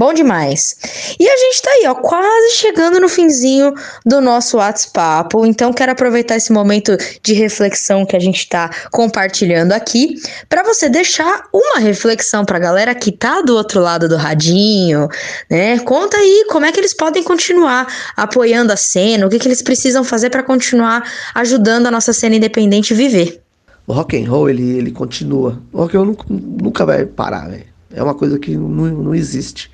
Bom 0.00 0.14
demais. 0.14 0.76
E 1.20 1.28
a 1.28 1.36
gente 1.36 1.60
tá 1.60 1.70
aí, 1.72 1.86
ó, 1.86 1.94
quase 1.94 2.54
chegando 2.54 2.98
no 2.98 3.06
finzinho 3.06 3.74
do 4.06 4.18
nosso 4.18 4.56
WhatsApp. 4.56 5.36
Então 5.44 5.74
quero 5.74 5.92
aproveitar 5.92 6.36
esse 6.36 6.50
momento 6.54 6.96
de 7.22 7.34
reflexão 7.34 8.06
que 8.06 8.16
a 8.16 8.18
gente 8.18 8.48
tá 8.48 8.70
compartilhando 8.90 9.72
aqui 9.72 10.14
para 10.48 10.62
você 10.62 10.88
deixar 10.88 11.46
uma 11.52 11.80
reflexão 11.80 12.46
pra 12.46 12.58
galera 12.58 12.94
que 12.94 13.12
tá 13.12 13.42
do 13.42 13.54
outro 13.54 13.78
lado 13.78 14.08
do 14.08 14.16
radinho, 14.16 15.06
né? 15.50 15.78
Conta 15.80 16.16
aí 16.16 16.46
como 16.48 16.64
é 16.64 16.72
que 16.72 16.80
eles 16.80 16.94
podem 16.94 17.22
continuar 17.22 17.86
apoiando 18.16 18.72
a 18.72 18.78
cena, 18.78 19.26
o 19.26 19.28
que 19.28 19.38
que 19.38 19.48
eles 19.48 19.60
precisam 19.60 20.02
fazer 20.02 20.30
para 20.30 20.42
continuar 20.42 21.04
ajudando 21.34 21.88
a 21.88 21.90
nossa 21.90 22.14
cena 22.14 22.36
independente 22.36 22.94
viver. 22.94 23.42
O 23.86 23.92
rock 23.92 24.16
and 24.16 24.30
roll, 24.30 24.48
ele, 24.48 24.78
ele 24.78 24.92
continua. 24.92 25.60
O 25.70 25.82
rock 25.82 25.94
and 25.94 26.00
roll 26.00 26.06
nunca, 26.06 26.24
nunca 26.30 26.86
vai 26.86 27.04
parar, 27.04 27.50
velho. 27.50 27.66
É 27.94 28.02
uma 28.02 28.14
coisa 28.14 28.38
que 28.38 28.56
não, 28.56 28.86
não 28.86 29.14
existe. 29.14 29.70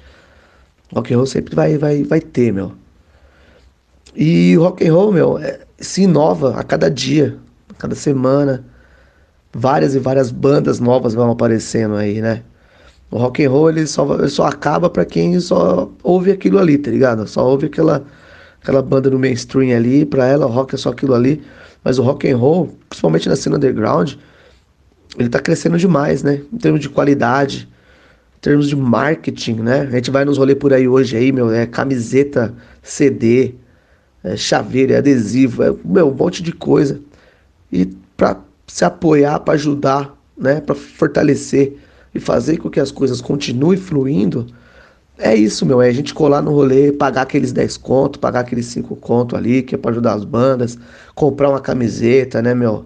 Rock 0.94 1.12
and 1.12 1.16
roll 1.16 1.26
sempre 1.26 1.54
vai, 1.54 1.76
vai, 1.76 2.04
vai 2.04 2.20
ter, 2.20 2.52
meu. 2.52 2.72
E 4.14 4.56
o 4.56 4.62
rock 4.62 4.86
and 4.86 4.92
roll, 4.92 5.12
meu, 5.12 5.38
é, 5.38 5.60
se 5.78 6.02
inova 6.02 6.56
a 6.58 6.62
cada 6.62 6.90
dia, 6.90 7.36
a 7.70 7.74
cada 7.74 7.94
semana. 7.94 8.64
Várias 9.52 9.94
e 9.94 9.98
várias 9.98 10.30
bandas 10.30 10.80
novas 10.80 11.14
vão 11.14 11.30
aparecendo 11.30 11.96
aí, 11.96 12.20
né? 12.20 12.42
O 13.10 13.18
rock 13.18 13.44
and 13.44 13.50
roll 13.50 13.70
ele 13.70 13.86
só, 13.86 14.14
ele 14.14 14.28
só 14.28 14.46
acaba 14.46 14.90
para 14.90 15.04
quem 15.04 15.38
só 15.40 15.90
ouve 16.02 16.30
aquilo 16.30 16.58
ali, 16.58 16.76
tá 16.76 16.90
ligado? 16.90 17.26
Só 17.26 17.46
ouve 17.46 17.66
aquela, 17.66 18.04
aquela 18.60 18.82
banda 18.82 19.10
no 19.10 19.18
mainstream 19.18 19.76
ali, 19.76 20.04
pra 20.04 20.26
ela 20.26 20.46
o 20.46 20.50
rock 20.50 20.74
é 20.74 20.78
só 20.78 20.90
aquilo 20.90 21.14
ali. 21.14 21.42
Mas 21.84 21.98
o 21.98 22.02
rock 22.02 22.28
and 22.28 22.36
roll, 22.36 22.74
principalmente 22.88 23.28
na 23.28 23.36
cena 23.36 23.56
underground, 23.56 24.14
ele 25.18 25.28
tá 25.28 25.38
crescendo 25.38 25.78
demais, 25.78 26.22
né? 26.22 26.42
Em 26.52 26.58
termos 26.58 26.80
de 26.80 26.88
qualidade, 26.88 27.68
termos 28.47 28.68
de 28.68 28.77
marketing, 28.77 29.55
né? 29.55 29.81
A 29.81 29.90
gente 29.97 30.09
vai 30.09 30.24
nos 30.24 30.39
rolê 30.39 30.55
por 30.55 30.73
aí 30.73 30.86
hoje 30.86 31.16
aí, 31.16 31.32
meu, 31.32 31.52
é 31.52 31.66
camiseta, 31.66 32.55
CD, 32.81 33.56
é 34.23 34.35
é 34.35 34.97
adesivo, 34.97 35.64
é 35.64 35.74
meu, 35.85 36.10
um 36.10 36.14
monte 36.14 36.44
de 36.44 36.52
coisa. 36.52 37.01
E 37.73 37.86
para 38.16 38.39
se 38.64 38.85
apoiar, 38.85 39.40
para 39.40 39.55
ajudar, 39.55 40.16
né, 40.39 40.60
para 40.60 40.77
fortalecer 40.77 41.77
e 42.14 42.20
fazer 42.20 42.59
com 42.59 42.70
que 42.70 42.78
as 42.78 42.93
coisas 42.93 43.20
continuem 43.20 43.77
fluindo, 43.77 44.47
é 45.18 45.35
isso, 45.35 45.66
meu, 45.66 45.82
é 45.82 45.89
a 45.89 45.93
gente 45.93 46.14
colar 46.14 46.40
no 46.40 46.52
rolê, 46.52 46.93
pagar 46.93 47.23
aqueles 47.23 47.51
10 47.51 47.77
conto, 47.78 48.20
pagar 48.20 48.40
aqueles 48.40 48.66
5 48.66 48.94
conto 48.94 49.35
ali, 49.35 49.60
que 49.60 49.74
é 49.74 49.78
para 49.78 49.90
ajudar 49.90 50.14
as 50.14 50.24
bandas, 50.24 50.78
comprar 51.16 51.48
uma 51.51 51.60
camiseta, 51.60 52.40
né, 52.40 52.55
meu? 52.55 52.85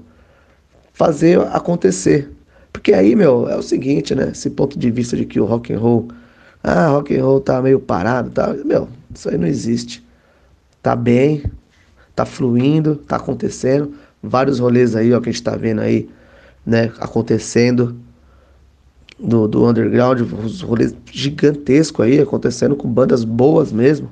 Fazer 0.95 1.39
acontecer. 1.53 2.31
Porque 2.73 2.93
aí, 2.93 3.15
meu, 3.17 3.49
é 3.49 3.57
o 3.57 3.63
seguinte, 3.63 4.15
né? 4.15 4.31
Esse 4.31 4.51
ponto 4.51 4.79
de 4.79 4.91
vista 4.91 5.17
de 5.17 5.25
que 5.25 5.41
o 5.41 5.45
rock 5.45 5.73
and 5.73 5.79
roll, 5.79 6.09
ah, 6.63 6.89
rock 6.89 7.17
and 7.17 7.25
roll 7.25 7.41
tá 7.41 7.61
meio 7.61 7.81
parado, 7.81 8.31
tá, 8.31 8.55
meu, 8.65 8.89
isso 9.15 9.29
aí 9.29 9.37
não 9.37 9.47
existe. 9.47 10.05
Tá 10.83 10.97
bem, 10.97 11.45
tá 12.15 12.25
fluindo, 12.25 12.97
tá 12.97 13.17
acontecendo, 13.17 13.95
vários 14.23 14.59
rolês 14.59 14.95
aí, 14.97 15.13
ó, 15.13 15.21
que 15.21 15.29
a 15.29 15.33
gente 15.33 15.43
tá 15.43 15.57
vendo 15.57 15.81
aí, 15.81 16.09
né, 16.65 16.93
acontecendo 16.99 17.97
do, 19.19 19.47
do 19.47 19.67
underground, 19.67 20.21
os 20.21 20.63
rolês 20.63 20.95
gigantescos 21.11 22.05
aí, 22.05 22.21
acontecendo 22.21 22.77
com 22.77 22.89
bandas 22.89 23.25
boas 23.25 23.73
mesmo. 23.73 24.11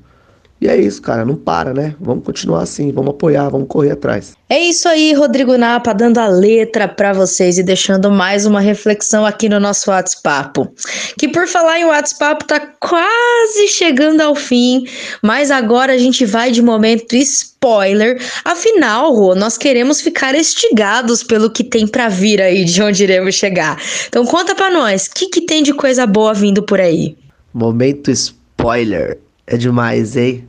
E 0.61 0.67
é 0.67 0.77
isso, 0.77 1.01
cara, 1.01 1.25
não 1.25 1.37
para, 1.37 1.73
né? 1.73 1.95
Vamos 2.01 2.25
continuar 2.25 2.63
assim, 2.63 2.91
vamos 2.91 3.11
apoiar, 3.11 3.49
vamos 3.49 3.69
correr 3.69 3.93
atrás. 3.93 4.33
É 4.49 4.59
isso 4.59 4.89
aí, 4.89 5.13
Rodrigo 5.13 5.57
Napa, 5.57 5.93
dando 5.93 6.19
a 6.19 6.27
letra 6.27 6.89
para 6.89 7.13
vocês 7.13 7.59
e 7.59 7.63
deixando 7.63 8.11
mais 8.11 8.45
uma 8.45 8.59
reflexão 8.59 9.25
aqui 9.25 9.49
no 9.49 9.61
nosso 9.61 9.89
WhatsApp. 9.89 10.69
Que 11.17 11.29
por 11.29 11.47
falar 11.47 11.79
em 11.79 11.85
WhatsApp 11.85 12.45
tá 12.45 12.59
quase 12.81 13.69
chegando 13.69 14.21
ao 14.21 14.35
fim, 14.35 14.85
mas 15.23 15.53
agora 15.53 15.93
a 15.93 15.99
gente 15.99 16.25
vai 16.25 16.51
de 16.51 16.61
momento 16.61 17.15
spoiler. 17.15 18.21
Afinal, 18.45 19.15
Rô, 19.15 19.37
nós 19.37 19.57
queremos 19.57 20.01
ficar 20.01 20.35
estigados 20.35 21.23
pelo 21.23 21.51
que 21.51 21.63
tem 21.63 21.87
para 21.87 22.09
vir 22.09 22.43
aí, 22.43 22.65
de 22.65 22.83
onde 22.83 23.05
iremos 23.05 23.37
chegar. 23.37 23.81
Então 24.09 24.25
conta 24.25 24.57
para 24.57 24.71
nós, 24.71 25.07
o 25.07 25.11
que, 25.15 25.29
que 25.29 25.43
tem 25.43 25.63
de 25.63 25.73
coisa 25.73 26.05
boa 26.05 26.35
vindo 26.35 26.65
por 26.65 26.81
aí? 26.81 27.17
Momento 27.55 28.11
spoiler. 28.11 29.19
É 29.51 29.57
demais, 29.57 30.15
hein? 30.15 30.47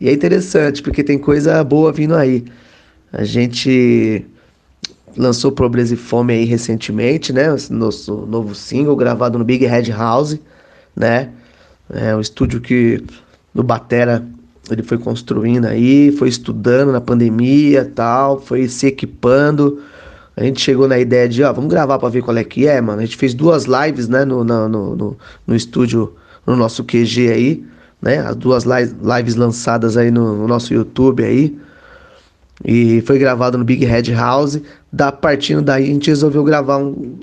E 0.00 0.08
é 0.08 0.12
interessante, 0.12 0.82
porque 0.82 1.04
tem 1.04 1.18
coisa 1.18 1.62
boa 1.62 1.92
vindo 1.92 2.14
aí. 2.14 2.46
A 3.12 3.22
gente 3.22 4.24
lançou 5.14 5.52
Pobreza 5.52 5.92
e 5.92 5.98
Fome 5.98 6.32
aí 6.32 6.44
recentemente, 6.46 7.30
né? 7.30 7.48
Nosso 7.68 8.24
novo 8.24 8.54
single 8.54 8.96
gravado 8.96 9.38
no 9.38 9.44
Big 9.44 9.66
Red 9.66 9.90
House, 9.90 10.38
né? 10.96 11.28
É 11.92 12.16
um 12.16 12.20
estúdio 12.20 12.58
que 12.58 13.04
no 13.54 13.62
Batera 13.62 14.26
ele 14.70 14.82
foi 14.82 14.96
construindo 14.96 15.66
aí, 15.66 16.10
foi 16.12 16.30
estudando 16.30 16.90
na 16.90 17.02
pandemia 17.02 17.84
tal, 17.94 18.40
foi 18.40 18.66
se 18.66 18.86
equipando. 18.86 19.82
A 20.34 20.42
gente 20.42 20.62
chegou 20.62 20.88
na 20.88 20.98
ideia 20.98 21.28
de, 21.28 21.42
ó, 21.42 21.52
vamos 21.52 21.68
gravar 21.68 21.98
para 21.98 22.08
ver 22.08 22.22
qual 22.22 22.36
é 22.38 22.44
que 22.44 22.66
é, 22.66 22.80
mano. 22.80 23.02
A 23.02 23.04
gente 23.04 23.18
fez 23.18 23.34
duas 23.34 23.66
lives, 23.66 24.08
né, 24.08 24.24
no, 24.24 24.42
no, 24.42 24.68
no, 24.70 25.18
no 25.46 25.54
estúdio, 25.54 26.14
no 26.46 26.56
nosso 26.56 26.82
QG 26.82 27.30
aí 27.30 27.68
né? 28.00 28.18
As 28.18 28.36
duas 28.36 28.64
lives 28.64 29.34
lançadas 29.34 29.96
aí 29.96 30.10
no, 30.10 30.36
no 30.36 30.48
nosso 30.48 30.72
YouTube 30.72 31.24
aí. 31.24 31.58
E 32.64 33.02
foi 33.02 33.18
gravado 33.18 33.56
no 33.56 33.64
Big 33.64 33.84
Head 33.84 34.12
House. 34.12 34.60
Da 34.92 35.12
partindo 35.12 35.62
daí 35.62 35.84
a 35.84 35.86
gente 35.86 36.10
resolveu 36.10 36.42
gravar 36.44 36.78
um, 36.78 37.18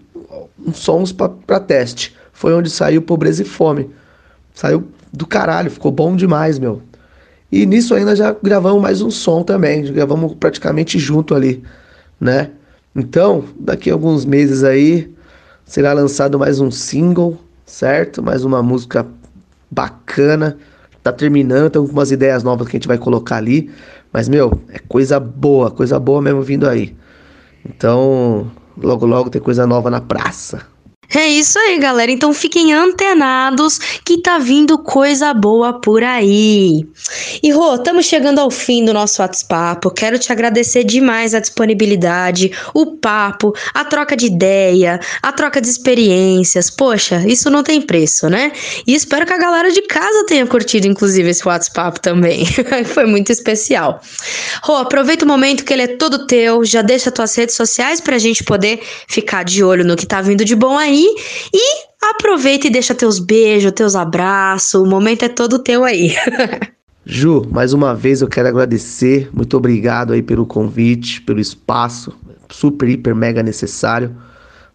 uns 0.66 0.78
sons 0.78 1.12
para 1.12 1.60
teste. 1.60 2.16
Foi 2.34 2.54
onde 2.54 2.70
saiu 2.70 3.02
Pobreza 3.02 3.42
e 3.42 3.46
Fome. 3.46 3.90
Saiu 4.54 4.88
do 5.12 5.26
caralho, 5.26 5.72
ficou 5.72 5.92
bom 5.92 6.16
demais, 6.16 6.60
meu. 6.60 6.82
E 7.52 7.66
nisso 7.66 7.94
ainda 7.94 8.16
já 8.16 8.36
gravamos 8.44 8.82
mais 8.82 9.02
um 9.02 9.10
som 9.10 9.44
também, 9.44 9.84
gravamos 9.94 10.34
praticamente 10.34 11.00
junto 11.00 11.34
ali, 11.34 11.64
né? 12.20 12.52
Então, 12.96 13.46
daqui 13.60 13.90
a 13.90 13.94
alguns 13.94 14.26
meses 14.26 14.64
aí 14.64 15.14
será 15.66 15.94
lançado 15.94 16.40
mais 16.40 16.60
um 16.60 16.72
single, 16.72 17.38
certo? 17.66 18.22
Mais 18.22 18.44
uma 18.44 18.62
música 18.64 19.06
bacana. 19.70 20.58
Tá 21.04 21.12
terminando, 21.12 21.70
tem 21.70 21.80
algumas 21.80 22.12
ideias 22.12 22.44
novas 22.44 22.68
que 22.68 22.76
a 22.76 22.80
gente 22.80 22.88
vai 22.88 22.98
colocar 22.98 23.36
ali, 23.36 23.70
mas 24.12 24.28
meu, 24.28 24.60
é 24.70 24.80
coisa 24.80 25.20
boa, 25.20 25.70
coisa 25.70 26.00
boa 26.00 26.20
mesmo 26.20 26.42
vindo 26.42 26.68
aí. 26.68 26.96
Então, 27.64 28.50
logo 28.76 29.06
logo 29.06 29.30
tem 29.30 29.42
coisa 29.42 29.68
nova 29.68 29.92
na 29.92 30.02
praça. 30.02 30.66
É 31.14 31.28
isso 31.28 31.58
aí, 31.60 31.78
galera. 31.78 32.12
Então 32.12 32.34
fiquem 32.34 32.74
antenados 32.74 33.80
que 34.04 34.22
tá 34.22 34.38
vindo 34.38 34.78
coisa 34.78 35.34
boa 35.34 35.80
por 35.80 36.04
aí. 36.04 36.86
E 37.44 37.52
Rô, 37.52 37.76
estamos 37.76 38.06
chegando 38.06 38.40
ao 38.40 38.50
fim 38.50 38.84
do 38.84 38.94
nosso 38.94 39.22
WhatsApp. 39.22 39.88
Quero 39.96 40.18
te 40.18 40.32
agradecer 40.32 40.84
demais 40.84 41.34
a 41.34 41.40
disponibilidade, 41.40 42.52
o 42.74 42.98
papo, 42.98 43.54
a 43.74 43.86
troca 43.86 44.16
de 44.16 44.26
ideia, 44.26 45.00
a 45.22 45.32
troca 45.32 45.62
de 45.62 45.68
experiências. 45.68 46.70
Poxa, 46.70 47.24
isso 47.28 47.50
não 47.50 47.64
tem 47.64 47.82
preço, 47.82 48.30
né? 48.30 48.52
E 48.88 48.94
espero 48.94 49.26
que 49.26 49.34
a 49.34 49.38
galera 49.38 49.72
de 49.72 49.82
casa 49.84 50.26
tenha 50.26 50.46
curtido, 50.46 50.88
inclusive, 50.88 51.30
esse 51.30 51.48
WhatsApp 51.48 52.00
também. 52.02 52.46
Foi 52.86 53.06
muito 53.06 53.32
especial. 53.32 54.02
Rô, 54.64 54.76
aproveita 54.76 55.26
o 55.26 55.28
momento 55.28 55.64
que 55.64 55.74
ele 55.74 55.84
é 55.84 55.88
todo 55.88 56.26
teu. 56.26 56.64
Já 56.66 56.82
deixa 56.82 57.12
tuas 57.12 57.36
redes 57.36 57.56
sociais 57.56 58.02
pra 58.02 58.18
gente 58.18 58.44
poder 58.44 58.82
ficar 59.08 59.44
de 59.44 59.64
olho 59.64 59.86
no 59.86 59.96
que 59.96 60.06
tá 60.06 60.22
vindo 60.22 60.44
de 60.44 60.56
bom 60.56 60.78
aí 60.78 60.95
e 61.04 61.86
aproveita 62.02 62.68
e 62.68 62.70
deixa 62.70 62.94
teus 62.94 63.20
beijos, 63.20 63.72
teus 63.72 63.96
abraços. 63.96 64.82
O 64.82 64.86
momento 64.86 65.24
é 65.24 65.30
todo 65.30 65.60
teu 65.60 65.84
aí. 65.84 66.16
Ju, 67.06 67.46
mais 67.52 67.72
uma 67.72 67.94
vez 67.94 68.22
eu 68.22 68.28
quero 68.28 68.48
agradecer. 68.48 69.30
Muito 69.32 69.56
obrigado 69.56 70.14
aí 70.14 70.24
pelo 70.24 70.46
convite, 70.46 71.22
pelo 71.22 71.40
espaço. 71.40 72.12
Super, 72.50 72.90
hiper, 72.90 73.16
mega 73.16 73.44
necessário. 73.44 74.16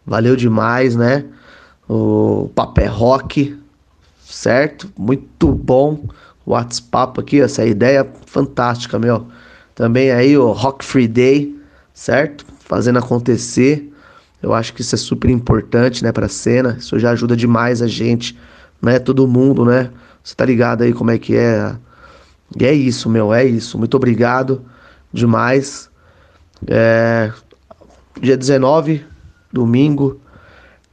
Valeu 0.07 0.37
demais, 0.37 0.95
né? 0.95 1.25
O 1.89 2.49
Papé 2.55 2.87
Rock, 2.87 3.59
certo? 4.25 4.89
Muito 4.97 5.49
bom. 5.49 6.05
O 6.47 6.53
WhatsApp 6.53 7.21
aqui, 7.21 7.41
essa 7.41 7.67
ideia 7.67 8.07
fantástica, 8.27 8.97
meu. 8.97 9.27
Também 9.75 10.13
aí 10.13 10.37
o 10.39 10.53
Rock 10.53 10.85
Free 10.85 11.09
Day, 11.09 11.57
certo? 11.93 12.47
Fazendo 12.61 13.01
acontecer. 13.01 13.90
Eu 14.43 14.55
acho 14.55 14.73
que 14.73 14.81
isso 14.81 14.95
é 14.95 14.99
super 14.99 15.31
importante, 15.31 16.03
né, 16.03 16.13
pra 16.13 16.29
cena. 16.29 16.77
Isso 16.79 16.99
já 16.99 17.11
ajuda 17.11 17.37
demais 17.37 17.83
a 17.83 17.87
gente, 17.87 18.39
né? 18.81 18.99
Todo 18.99 19.27
mundo, 19.29 19.65
né? 19.65 19.91
Você 20.23 20.35
tá 20.35 20.45
ligado 20.45 20.83
aí 20.83 20.93
como 20.93 21.11
é 21.11 21.19
que 21.19 21.37
é. 21.37 21.75
E 22.59 22.65
é 22.65 22.73
isso, 22.73 23.09
meu, 23.09 23.33
é 23.33 23.45
isso. 23.45 23.79
Muito 23.79 23.97
obrigado 23.97 24.65
demais. 25.13 25.91
É... 26.67 27.33
Dia 28.21 28.37
19, 28.37 29.05
domingo, 29.53 30.21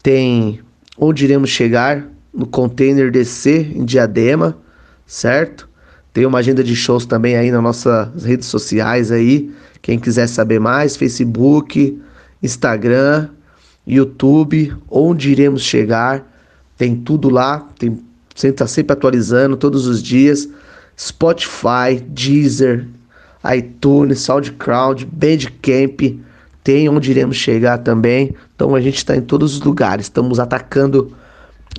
tem 0.02 0.61
Onde 0.98 1.26
Iremos 1.26 1.49
Chegar, 1.49 2.07
no 2.34 2.45
Container 2.45 3.11
DC, 3.11 3.74
em 3.76 3.84
Diadema, 3.84 4.57
certo? 5.06 5.68
Tem 6.14 6.26
uma 6.26 6.40
agenda 6.40 6.64
de 6.64 6.76
shows 6.76 7.06
também 7.06 7.36
aí 7.36 7.52
nas 7.52 7.61
nossas 7.61 8.24
redes 8.24 8.48
sociais 8.48 9.11
aí. 9.11 9.52
Quem 9.82 9.99
quiser 9.99 10.28
saber 10.28 10.60
mais, 10.60 10.95
Facebook, 10.95 11.99
Instagram, 12.41 13.30
YouTube, 13.88 14.76
onde 14.90 15.32
iremos 15.32 15.62
chegar, 15.62 16.26
tem 16.78 16.96
tudo 16.96 17.30
lá, 17.30 17.68
tem 17.80 17.98
você 18.38 18.50
está 18.50 18.68
sempre 18.68 18.94
atualizando 18.94 19.58
todos 19.58 19.88
os 19.88 20.02
dias. 20.02 20.48
Spotify, 20.96 22.00
Deezer, 22.08 22.88
iTunes, 23.56 24.20
SoundCloud, 24.20 25.08
Bandcamp, 25.08 26.20
tem 26.64 26.88
onde 26.88 27.10
iremos 27.10 27.36
chegar 27.36 27.80
também. 27.80 28.36
Então 28.56 28.76
a 28.76 28.82
gente 28.82 28.98
está 28.98 29.16
em 29.16 29.22
todos 29.22 29.56
os 29.56 29.62
lugares, 29.62 30.06
estamos 30.06 30.40
atacando 30.40 31.12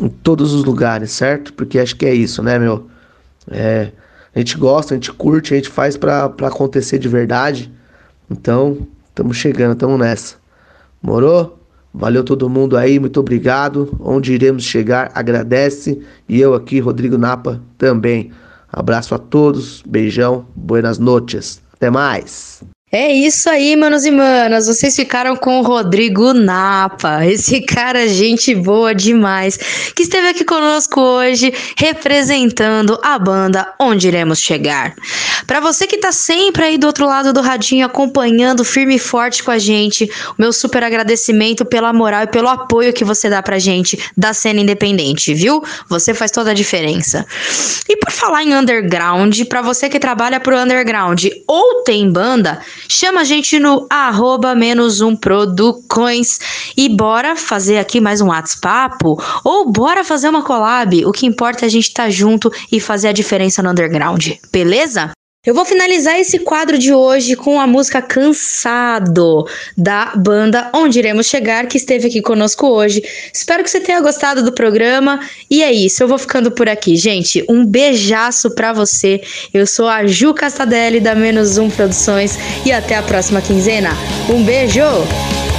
em 0.01 0.09
todos 0.09 0.53
os 0.53 0.65
lugares, 0.65 1.13
certo? 1.13 1.53
Porque 1.53 1.79
acho 1.79 1.95
que 1.95 2.07
é 2.07 2.15
isso, 2.15 2.43
né, 2.43 2.59
meu? 2.59 2.89
É, 3.49 3.93
a 4.35 4.39
gente 4.41 4.57
gosta, 4.59 4.95
a 4.95 4.97
gente 4.97 5.13
curte, 5.13 5.55
a 5.55 5.57
gente 5.57 5.69
faz 5.69 5.97
para 5.97 6.25
acontecer 6.25 6.99
de 6.99 7.09
verdade. 7.09 7.73
Então, 8.29 8.79
estamos 9.09 9.37
chegando, 9.37 9.75
estamos 9.75 9.99
nessa. 9.99 10.37
Morou? 11.01 11.58
Valeu 11.93 12.23
todo 12.23 12.49
mundo 12.49 12.77
aí, 12.77 12.99
muito 12.99 13.19
obrigado. 13.19 13.97
Onde 14.01 14.33
iremos 14.33 14.65
chegar, 14.65 15.11
agradece. 15.15 16.01
E 16.29 16.41
eu 16.41 16.55
aqui, 16.55 16.81
Rodrigo 16.81 17.19
Napa, 17.19 17.61
também. 17.77 18.31
Abraço 18.71 19.15
a 19.15 19.19
todos, 19.19 19.83
beijão, 19.87 20.47
buenas 20.55 20.99
noches. 20.99 21.63
Até 21.73 21.91
mais. 21.91 22.63
É 22.91 23.13
isso 23.13 23.51
aí, 23.51 23.77
manos 23.77 24.07
e 24.07 24.11
manas. 24.11 24.67
Vocês 24.67 24.97
ficaram 24.97 25.37
com 25.37 25.59
o 25.59 25.63
Rodrigo 25.63 26.33
Napa. 26.33 27.27
Esse 27.27 27.61
cara, 27.61 28.09
gente 28.09 28.55
boa 28.55 28.95
demais, 28.95 29.59
que 29.95 30.05
esteve 30.05 30.29
aqui 30.29 30.43
conosco 30.43 30.99
hoje, 30.99 31.53
representando 31.77 32.99
a 33.03 33.19
banda 33.19 33.75
Onde 33.79 34.09
Iremos 34.09 34.41
Chegar. 34.41 34.95
Para 35.47 35.61
você 35.61 35.87
que 35.87 35.99
tá 35.99 36.13
sempre 36.13 36.65
aí 36.65 36.79
do 36.79 36.87
outro 36.87 37.05
lado 37.05 37.31
do 37.31 37.43
radinho, 37.43 37.85
acompanhando 37.85 38.65
firme 38.65 38.95
e 38.95 38.99
forte 38.99 39.43
com 39.43 39.51
a 39.51 39.59
gente, 39.59 40.11
meu 40.39 40.51
super 40.51 40.83
agradecimento 40.83 41.67
pela 41.67 41.93
moral 41.93 42.23
e 42.23 42.27
pelo 42.27 42.49
apoio 42.49 42.95
que 42.95 43.05
você 43.05 43.29
dá 43.29 43.43
pra 43.43 43.59
gente 43.59 43.99
da 44.17 44.33
cena 44.33 44.61
independente, 44.61 45.35
viu? 45.35 45.63
Você 45.91 46.15
faz 46.15 46.31
toda 46.31 46.53
a 46.53 46.55
diferença. 46.55 47.27
E 47.87 47.99
por 47.99 48.11
falar 48.11 48.45
em 48.45 48.55
underground, 48.55 49.43
para 49.45 49.61
você 49.61 49.91
que 49.91 49.99
trabalha 49.99 50.41
pro 50.41 50.59
underground 50.59 51.27
ou 51.47 51.83
tem 51.83 52.11
banda, 52.11 52.59
Chama 52.87 53.23
a 53.23 53.25
gente 53.25 53.59
no 53.59 53.87
arroba 53.91 54.55
menos 54.55 55.01
um 55.01 55.17
Producões 55.17 56.39
e 56.77 56.89
bora 56.89 57.35
fazer 57.37 57.79
aqui 57.79 58.01
mais 58.01 58.21
um 58.21 58.29
WhatsApp 58.29 58.97
ou 59.45 59.71
bora 59.71 60.05
fazer 60.05 60.29
uma 60.29 60.43
collab. 60.43 61.05
O 61.07 61.13
que 61.13 61.27
importa 61.27 61.65
é 61.65 61.67
a 61.67 61.71
gente 61.71 61.89
estar 61.89 62.05
tá 62.05 62.11
junto 62.11 62.53
e 62.71 62.79
fazer 62.79 63.09
a 63.09 63.13
diferença 63.13 63.63
no 63.63 63.71
underground, 63.71 64.29
beleza? 64.53 65.11
Eu 65.47 65.55
vou 65.55 65.65
finalizar 65.65 66.19
esse 66.19 66.41
quadro 66.41 66.77
de 66.77 66.93
hoje 66.93 67.37
com 67.37 67.61
a 67.61 67.67
música 67.67 68.03
Cansado, 68.03 69.47
da 69.77 70.13
banda 70.17 70.69
Onde 70.75 70.99
Iremos 70.99 71.27
Chegar, 71.27 71.67
que 71.69 71.77
esteve 71.77 72.09
aqui 72.09 72.21
conosco 72.21 72.67
hoje. 72.67 73.01
Espero 73.33 73.63
que 73.63 73.71
você 73.71 73.79
tenha 73.79 74.01
gostado 74.01 74.43
do 74.43 74.51
programa. 74.51 75.21
E 75.49 75.63
é 75.63 75.73
isso, 75.73 76.03
eu 76.03 76.09
vou 76.09 76.19
ficando 76.19 76.51
por 76.51 76.69
aqui. 76.69 76.97
Gente, 76.97 77.45
um 77.49 77.65
beijaço 77.65 78.53
pra 78.53 78.73
você. 78.73 79.23
Eu 79.55 79.65
sou 79.65 79.87
a 79.87 80.05
Ju 80.09 80.35
Castadelli, 80.35 80.99
da 80.99 81.15
Menos 81.15 81.57
Um 81.57 81.71
Produções. 81.71 82.37
E 82.67 82.73
até 82.73 82.97
a 82.97 83.03
próxima 83.03 83.41
quinzena. 83.41 83.91
Um 84.29 84.43
beijo! 84.43 84.83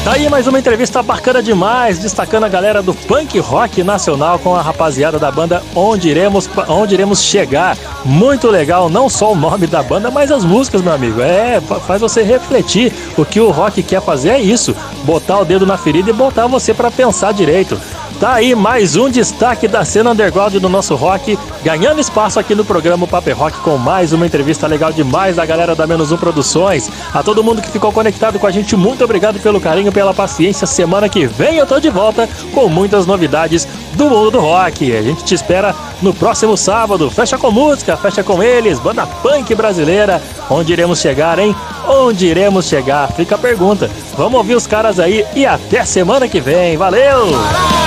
Tá 0.03 0.13
aí 0.13 0.29
mais 0.29 0.47
uma 0.47 0.57
entrevista 0.57 1.03
bacana 1.03 1.43
demais, 1.43 1.99
destacando 1.99 2.45
a 2.45 2.49
galera 2.49 2.81
do 2.81 2.93
punk 2.93 3.37
rock 3.37 3.83
nacional 3.83 4.39
com 4.39 4.55
a 4.55 4.61
rapaziada 4.61 5.19
da 5.19 5.29
banda 5.29 5.61
Onde 5.75 6.07
Iremos, 6.07 6.49
Onde 6.69 6.93
Iremos 6.95 7.21
Chegar. 7.21 7.77
Muito 8.05 8.47
legal, 8.49 8.89
não 8.89 9.09
só 9.09 9.33
o 9.33 9.35
nome 9.35 9.67
da 9.69 9.81
banda, 9.81 10.11
mas 10.11 10.31
as 10.31 10.43
músicas, 10.43 10.81
meu 10.81 10.93
amigo. 10.93 11.21
É, 11.21 11.61
faz 11.61 12.01
você 12.01 12.23
refletir. 12.23 12.91
O 13.17 13.23
que 13.23 13.39
o 13.39 13.51
rock 13.51 13.81
quer 13.83 14.01
fazer 14.01 14.29
é 14.29 14.39
isso: 14.39 14.75
botar 15.03 15.39
o 15.39 15.45
dedo 15.45 15.65
na 15.65 15.77
ferida 15.77 16.09
e 16.09 16.13
botar 16.13 16.47
você 16.47 16.73
para 16.73 16.91
pensar 16.91 17.31
direito. 17.31 17.79
Tá 18.19 18.33
aí 18.33 18.53
mais 18.53 18.97
um 18.97 19.09
destaque 19.09 19.65
da 19.65 19.85
cena 19.85 20.11
underground 20.11 20.53
do 20.55 20.67
nosso 20.67 20.93
rock, 20.93 21.39
ganhando 21.63 22.01
espaço 22.01 22.37
aqui 22.37 22.53
no 22.53 22.65
programa 22.65 23.07
Paper 23.07 23.37
Rock 23.37 23.57
com 23.59 23.77
mais 23.77 24.11
uma 24.11 24.25
entrevista 24.25 24.67
legal 24.67 24.91
demais 24.91 25.37
da 25.37 25.45
galera 25.45 25.73
da 25.73 25.87
Menos 25.87 26.11
Um 26.11 26.17
Produções. 26.17 26.91
A 27.13 27.23
todo 27.23 27.41
mundo 27.41 27.61
que 27.61 27.71
ficou 27.71 27.93
conectado 27.93 28.37
com 28.37 28.45
a 28.45 28.51
gente, 28.51 28.75
muito 28.75 29.05
obrigado 29.05 29.39
pelo 29.39 29.61
carinho, 29.61 29.89
pela 29.89 30.13
paciência. 30.13 30.67
Semana 30.67 31.07
que 31.07 31.25
vem 31.25 31.55
eu 31.55 31.65
tô 31.65 31.79
de 31.79 31.89
volta 31.89 32.27
com 32.53 32.67
muitas 32.67 33.05
novidades 33.05 33.65
do 33.93 34.09
mundo 34.09 34.31
do 34.31 34.39
rock. 34.41 34.93
A 34.93 35.01
gente 35.01 35.23
te 35.23 35.33
espera 35.33 35.73
no 36.01 36.13
próximo 36.13 36.57
sábado. 36.57 37.09
Fecha 37.09 37.37
com 37.37 37.49
música, 37.49 37.95
fecha 37.95 38.21
com 38.21 38.43
eles, 38.43 38.79
banda 38.79 39.07
punk 39.07 39.55
brasileira. 39.55 40.21
Onde 40.49 40.73
iremos 40.73 40.99
chegar, 40.99 41.39
hein? 41.39 41.55
Onde 41.87 42.25
iremos 42.25 42.65
chegar? 42.65 43.13
Fica 43.13 43.35
a 43.35 43.39
pergunta. 43.39 43.89
Vamos 44.17 44.37
ouvir 44.37 44.55
os 44.55 44.67
caras 44.67 44.99
aí 44.99 45.25
e 45.33 45.45
até 45.45 45.85
semana 45.85 46.27
que 46.27 46.41
vem. 46.41 46.75
Valeu! 46.75 47.78